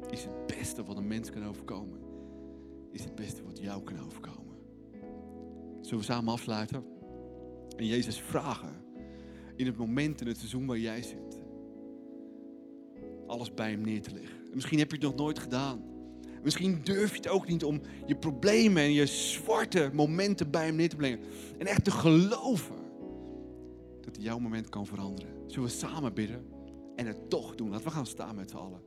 is 0.09 0.23
het 0.23 0.57
beste 0.57 0.83
wat 0.83 0.97
een 0.97 1.07
mens 1.07 1.29
kan 1.29 1.45
overkomen. 1.45 1.99
Is 2.91 3.03
het 3.03 3.15
beste 3.15 3.43
wat 3.43 3.59
jou 3.59 3.83
kan 3.83 3.99
overkomen. 3.99 4.57
Zullen 5.81 5.99
we 5.99 6.05
samen 6.05 6.33
afsluiten? 6.33 6.83
En 7.77 7.85
Jezus 7.85 8.19
vragen 8.19 8.87
in 9.55 9.65
het 9.65 9.77
moment 9.77 10.21
in 10.21 10.27
het 10.27 10.37
seizoen 10.37 10.65
waar 10.65 10.77
jij 10.77 11.03
zit. 11.03 11.39
Alles 13.27 13.53
bij 13.53 13.71
hem 13.71 13.81
neer 13.81 14.01
te 14.01 14.13
leggen. 14.13 14.37
Misschien 14.53 14.79
heb 14.79 14.89
je 14.89 14.95
het 14.95 15.05
nog 15.05 15.15
nooit 15.15 15.39
gedaan. 15.39 15.81
Misschien 16.43 16.79
durf 16.83 17.11
je 17.11 17.17
het 17.17 17.27
ook 17.27 17.47
niet 17.47 17.63
om 17.63 17.81
je 18.05 18.15
problemen 18.15 18.83
en 18.83 18.93
je 18.93 19.05
zwarte 19.05 19.89
momenten 19.93 20.51
bij 20.51 20.65
hem 20.65 20.75
neer 20.75 20.89
te 20.89 20.95
brengen. 20.95 21.19
En 21.57 21.65
echt 21.65 21.83
te 21.83 21.91
geloven 21.91 22.78
dat 24.13 24.23
jouw 24.23 24.39
moment 24.39 24.69
kan 24.69 24.85
veranderen. 24.85 25.31
Zullen 25.47 25.69
we 25.69 25.75
samen 25.75 26.13
bidden 26.13 26.45
en 26.95 27.05
het 27.05 27.29
toch 27.29 27.55
doen? 27.55 27.69
Laten 27.69 27.85
we 27.85 27.91
gaan 27.91 28.05
staan 28.05 28.35
met 28.35 28.49
z'n 28.49 28.55
allen. 28.55 28.81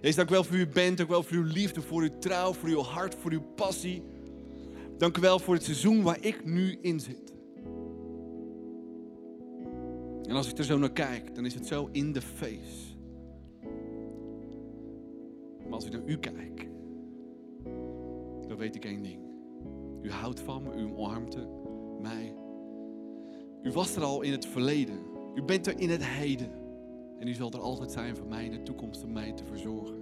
Jezus, 0.00 0.16
dank 0.16 0.28
u 0.28 0.32
wel 0.32 0.44
voor 0.44 0.56
uw 0.56 0.68
bent, 0.72 0.96
dank 0.96 1.08
u 1.08 1.12
wel 1.12 1.22
voor 1.22 1.36
uw 1.36 1.52
liefde, 1.52 1.82
voor 1.82 2.02
uw 2.02 2.18
trouw, 2.18 2.52
voor 2.52 2.68
uw 2.68 2.80
hart, 2.80 3.14
voor 3.14 3.30
uw 3.30 3.42
passie. 3.54 4.02
Dank 4.98 5.16
u 5.16 5.20
wel 5.20 5.38
voor 5.38 5.54
het 5.54 5.64
seizoen 5.64 6.02
waar 6.02 6.24
ik 6.24 6.44
nu 6.44 6.78
in 6.80 7.00
zit. 7.00 7.32
En 10.28 10.36
als 10.36 10.50
ik 10.50 10.58
er 10.58 10.64
zo 10.64 10.78
naar 10.78 10.92
kijk, 10.92 11.34
dan 11.34 11.44
is 11.44 11.54
het 11.54 11.66
zo 11.66 11.88
in 11.92 12.12
de 12.12 12.20
face. 12.20 12.96
Maar 15.64 15.72
als 15.72 15.84
ik 15.84 15.92
naar 15.92 16.06
u 16.06 16.18
kijk, 16.18 16.68
dan 18.48 18.56
weet 18.56 18.74
ik 18.74 18.84
één 18.84 19.02
ding. 19.02 19.20
U 20.02 20.10
houdt 20.10 20.40
van 20.40 20.62
me, 20.62 20.74
u 20.74 20.84
omarmt 20.84 21.36
mij. 22.00 22.41
U 23.62 23.72
was 23.72 23.96
er 23.96 24.02
al 24.02 24.22
in 24.22 24.32
het 24.32 24.46
verleden. 24.46 24.98
U 25.34 25.42
bent 25.42 25.66
er 25.66 25.80
in 25.80 25.90
het 25.90 26.04
heden. 26.04 26.50
En 27.18 27.28
u 27.28 27.32
zal 27.32 27.50
er 27.50 27.60
altijd 27.60 27.92
zijn 27.92 28.16
voor 28.16 28.26
mij 28.26 28.44
in 28.44 28.50
de 28.50 28.62
toekomst 28.62 29.04
om 29.04 29.12
mij 29.12 29.32
te 29.32 29.44
verzorgen. 29.44 29.96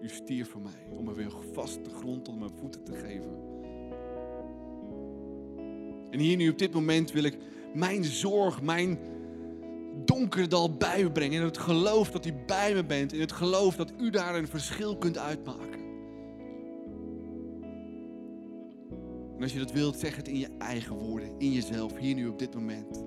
U 0.00 0.08
stierf 0.08 0.50
voor 0.50 0.60
mij 0.60 0.88
om 0.98 1.04
me 1.04 1.14
weer 1.14 1.32
vast 1.52 1.84
de 1.84 1.90
grond 1.90 2.28
onder 2.28 2.48
mijn 2.48 2.60
voeten 2.60 2.84
te 2.84 2.92
geven. 2.92 3.30
En 6.10 6.18
hier 6.18 6.36
nu 6.36 6.48
op 6.48 6.58
dit 6.58 6.72
moment 6.72 7.12
wil 7.12 7.24
ik 7.24 7.38
mijn 7.74 8.04
zorg, 8.04 8.62
mijn 8.62 8.98
donkere 10.04 10.46
dal 10.46 10.76
bij 10.76 11.00
u 11.00 11.10
brengen. 11.10 11.40
In 11.40 11.46
het 11.46 11.58
geloof 11.58 12.10
dat 12.10 12.26
u 12.26 12.34
bij 12.46 12.74
me 12.74 12.84
bent. 12.84 13.12
In 13.12 13.20
het 13.20 13.32
geloof 13.32 13.76
dat 13.76 13.92
u 13.98 14.10
daar 14.10 14.34
een 14.34 14.48
verschil 14.48 14.96
kunt 14.96 15.18
uitmaken. 15.18 15.67
En 19.38 19.44
als 19.44 19.52
je 19.52 19.58
dat 19.58 19.72
wilt, 19.72 19.98
zeg 19.98 20.16
het 20.16 20.28
in 20.28 20.38
je 20.38 20.48
eigen 20.58 20.96
woorden, 20.96 21.30
in 21.38 21.52
jezelf, 21.52 21.96
hier 21.96 22.14
nu 22.14 22.26
op 22.26 22.38
dit 22.38 22.54
moment. 22.54 23.04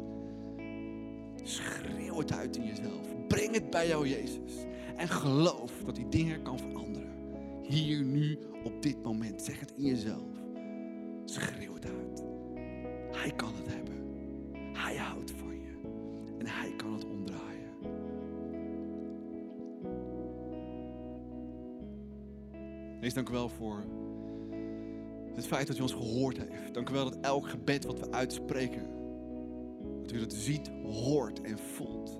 Schreeuw 1.44 2.18
het 2.18 2.34
uit 2.34 2.58
in 2.58 2.66
jezelf. 2.66 3.28
Breng 3.28 3.54
het 3.54 3.70
bij 3.70 3.88
jou, 3.88 4.08
Jezus. 4.08 4.54
En 4.96 5.08
geloof 5.10 5.72
dat 5.86 5.96
die 5.96 6.10
dingen 6.10 6.42
kan 6.42 6.60
veranderen. 6.60 7.10
Hier, 7.62 8.04
nu, 8.04 8.40
op 8.64 8.82
dit 8.82 9.04
moment. 9.04 9.42
Zeg 9.42 9.60
het 9.60 9.74
in 9.78 9.84
jezelf. 9.84 10.30
Schreeuw 11.26 11.74
het 11.74 11.86
uit. 11.86 12.24
Hij 13.12 13.32
kan 13.32 13.54
het 13.56 13.74
hebben. 13.74 13.96
Hij 14.74 14.96
houdt 14.96 15.32
van 15.32 15.54
je. 15.54 15.80
En 16.38 16.48
hij 16.48 16.74
kan 16.76 16.94
het 16.94 17.06
omdraaien. 17.06 17.72
Wees 23.00 23.14
dank 23.14 23.30
wel 23.30 23.50
voor 23.50 23.84
het 25.36 25.48
feit 25.48 25.68
dat 25.68 25.78
u 25.78 25.82
ons 25.82 25.94
gehoord 25.94 26.38
heeft. 26.38 26.74
Dank 26.74 26.90
u 26.90 26.94
wel 26.94 27.04
dat 27.04 27.18
elk 27.22 27.50
gebed 27.50 27.86
wat 27.86 28.00
we 28.00 28.12
uitspreken, 28.12 28.88
dat 30.02 30.12
u 30.12 30.20
dat 30.20 30.34
ziet, 30.34 30.72
hoort 30.84 31.42
en 31.42 31.58
voelt. 31.76 32.20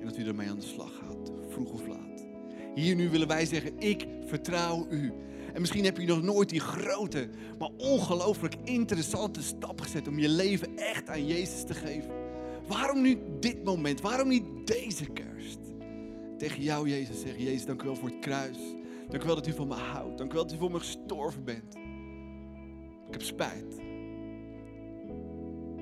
En 0.00 0.04
dat 0.04 0.16
u 0.16 0.26
ermee 0.26 0.48
aan 0.48 0.58
de 0.58 0.66
slag 0.66 0.92
gaat, 0.94 1.32
vroeg 1.48 1.72
of 1.72 1.86
laat. 1.86 2.26
Hier 2.74 2.94
nu 2.94 3.10
willen 3.10 3.28
wij 3.28 3.46
zeggen, 3.46 3.78
ik 3.78 4.06
vertrouw 4.26 4.86
u. 4.90 5.12
En 5.52 5.60
misschien 5.60 5.84
heb 5.84 5.98
je 5.98 6.06
nog 6.06 6.22
nooit 6.22 6.48
die 6.48 6.60
grote, 6.60 7.28
maar 7.58 7.70
ongelooflijk 7.76 8.54
interessante 8.64 9.42
stap 9.42 9.80
gezet 9.80 10.08
om 10.08 10.18
je 10.18 10.28
leven 10.28 10.76
echt 10.76 11.08
aan 11.08 11.26
Jezus 11.26 11.64
te 11.64 11.74
geven. 11.74 12.10
Waarom 12.66 13.00
nu 13.00 13.18
dit 13.40 13.64
moment? 13.64 14.00
Waarom 14.00 14.28
niet 14.28 14.44
deze 14.64 15.04
kerst? 15.04 15.58
Tegen 16.38 16.62
jou, 16.62 16.88
Jezus, 16.88 17.20
zeggen, 17.20 17.42
Jezus, 17.42 17.64
dank 17.66 17.82
u 17.82 17.84
wel 17.84 17.96
voor 17.96 18.08
het 18.08 18.18
kruis. 18.18 18.58
Dank 19.08 19.22
u 19.22 19.26
wel 19.26 19.34
dat 19.34 19.46
u 19.46 19.52
van 19.52 19.68
me 19.68 19.74
houdt. 19.74 20.18
Dank 20.18 20.30
u 20.30 20.34
wel 20.34 20.46
dat 20.46 20.54
u 20.54 20.58
voor 20.58 20.70
me 20.70 20.78
gestorven 20.78 21.44
bent. 21.44 21.76
Ik 23.06 23.12
heb 23.12 23.22
spijt. 23.22 23.74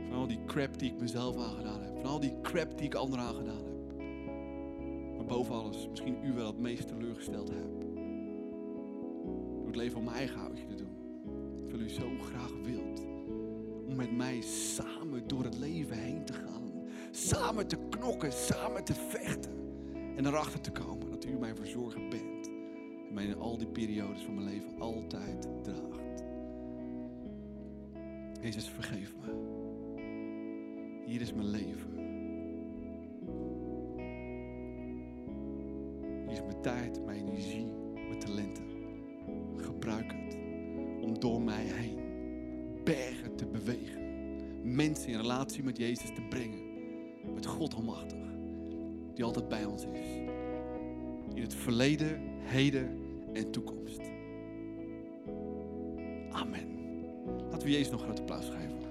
Van 0.09 0.18
al 0.18 0.27
die 0.27 0.45
crap 0.47 0.79
die 0.79 0.93
ik 0.93 1.01
mezelf 1.01 1.37
aangedaan 1.37 1.83
heb. 1.83 1.95
Van 1.95 2.11
al 2.11 2.20
die 2.20 2.41
crap 2.43 2.79
die 2.79 2.87
ik 2.87 2.95
anderen 2.95 3.25
aangedaan 3.25 3.64
heb. 3.64 3.75
Maar 5.16 5.27
boven 5.27 5.55
alles, 5.55 5.89
misschien 5.89 6.25
u 6.25 6.33
wel 6.33 6.47
het 6.47 6.59
meest 6.59 6.89
teleurgesteld 6.89 7.49
heb. 7.49 7.81
Door 9.57 9.66
het 9.66 9.77
leven 9.77 9.99
op 9.99 10.05
mijn 10.05 10.16
eigen 10.16 10.39
houtje 10.39 10.66
te 10.66 10.75
doen. 10.75 10.97
Terwijl 11.68 11.91
u 11.91 11.93
zo 11.93 12.09
graag 12.18 12.53
wilt. 12.62 13.07
Om 13.87 13.97
met 13.97 14.16
mij 14.16 14.41
samen 14.41 15.29
door 15.29 15.45
het 15.45 15.59
leven 15.59 15.97
heen 15.97 16.25
te 16.25 16.33
gaan. 16.33 16.72
Samen 17.11 17.66
te 17.66 17.77
knokken, 17.91 18.33
samen 18.33 18.85
te 18.85 18.95
vechten. 18.95 19.53
En 20.16 20.27
erachter 20.27 20.61
te 20.61 20.70
komen 20.70 21.11
dat 21.11 21.25
u 21.25 21.39
mijn 21.39 21.57
verzorger 21.57 22.09
bent. 22.09 22.47
En 23.09 23.14
mij 23.14 23.25
in 23.25 23.39
al 23.39 23.59
die 23.59 23.66
periodes 23.66 24.22
van 24.22 24.35
mijn 24.35 24.47
leven 24.47 24.81
altijd 24.81 25.49
draagt. 25.62 26.24
Jezus, 28.45 28.68
vergeef 28.68 29.14
me. 29.20 29.32
Hier 31.07 31.20
is 31.20 31.32
mijn 31.32 31.49
leven. 31.49 31.92
Hier 36.22 36.32
is 36.32 36.40
mijn 36.40 36.61
tijd, 36.62 37.05
mijn 37.05 37.26
energie, 37.26 37.66
mijn 37.95 38.18
talenten. 38.18 38.64
Gebruik 39.57 40.12
het 40.12 40.36
om 41.01 41.20
door 41.20 41.42
mij 41.42 41.64
heen 41.64 41.99
bergen 42.84 43.36
te 43.36 43.47
bewegen. 43.47 44.03
Mensen 44.74 45.09
in 45.09 45.20
relatie 45.20 45.62
met 45.62 45.76
Jezus 45.76 46.14
te 46.14 46.22
brengen. 46.28 46.62
Met 47.34 47.47
God 47.47 47.74
Almachtig. 47.74 48.18
Die 49.14 49.24
altijd 49.24 49.49
bij 49.49 49.64
ons 49.64 49.84
is. 49.84 50.16
In 51.34 51.42
het 51.42 51.55
verleden, 51.55 52.20
heden 52.40 52.99
en 53.32 53.51
toekomst. 53.51 54.01
Amen. 56.30 56.74
Laten 57.55 57.68
we 57.68 57.74
Jezus 57.74 57.92
nog 57.92 58.02
groot 58.02 58.20
applaus 58.20 58.44
geven. 58.44 58.84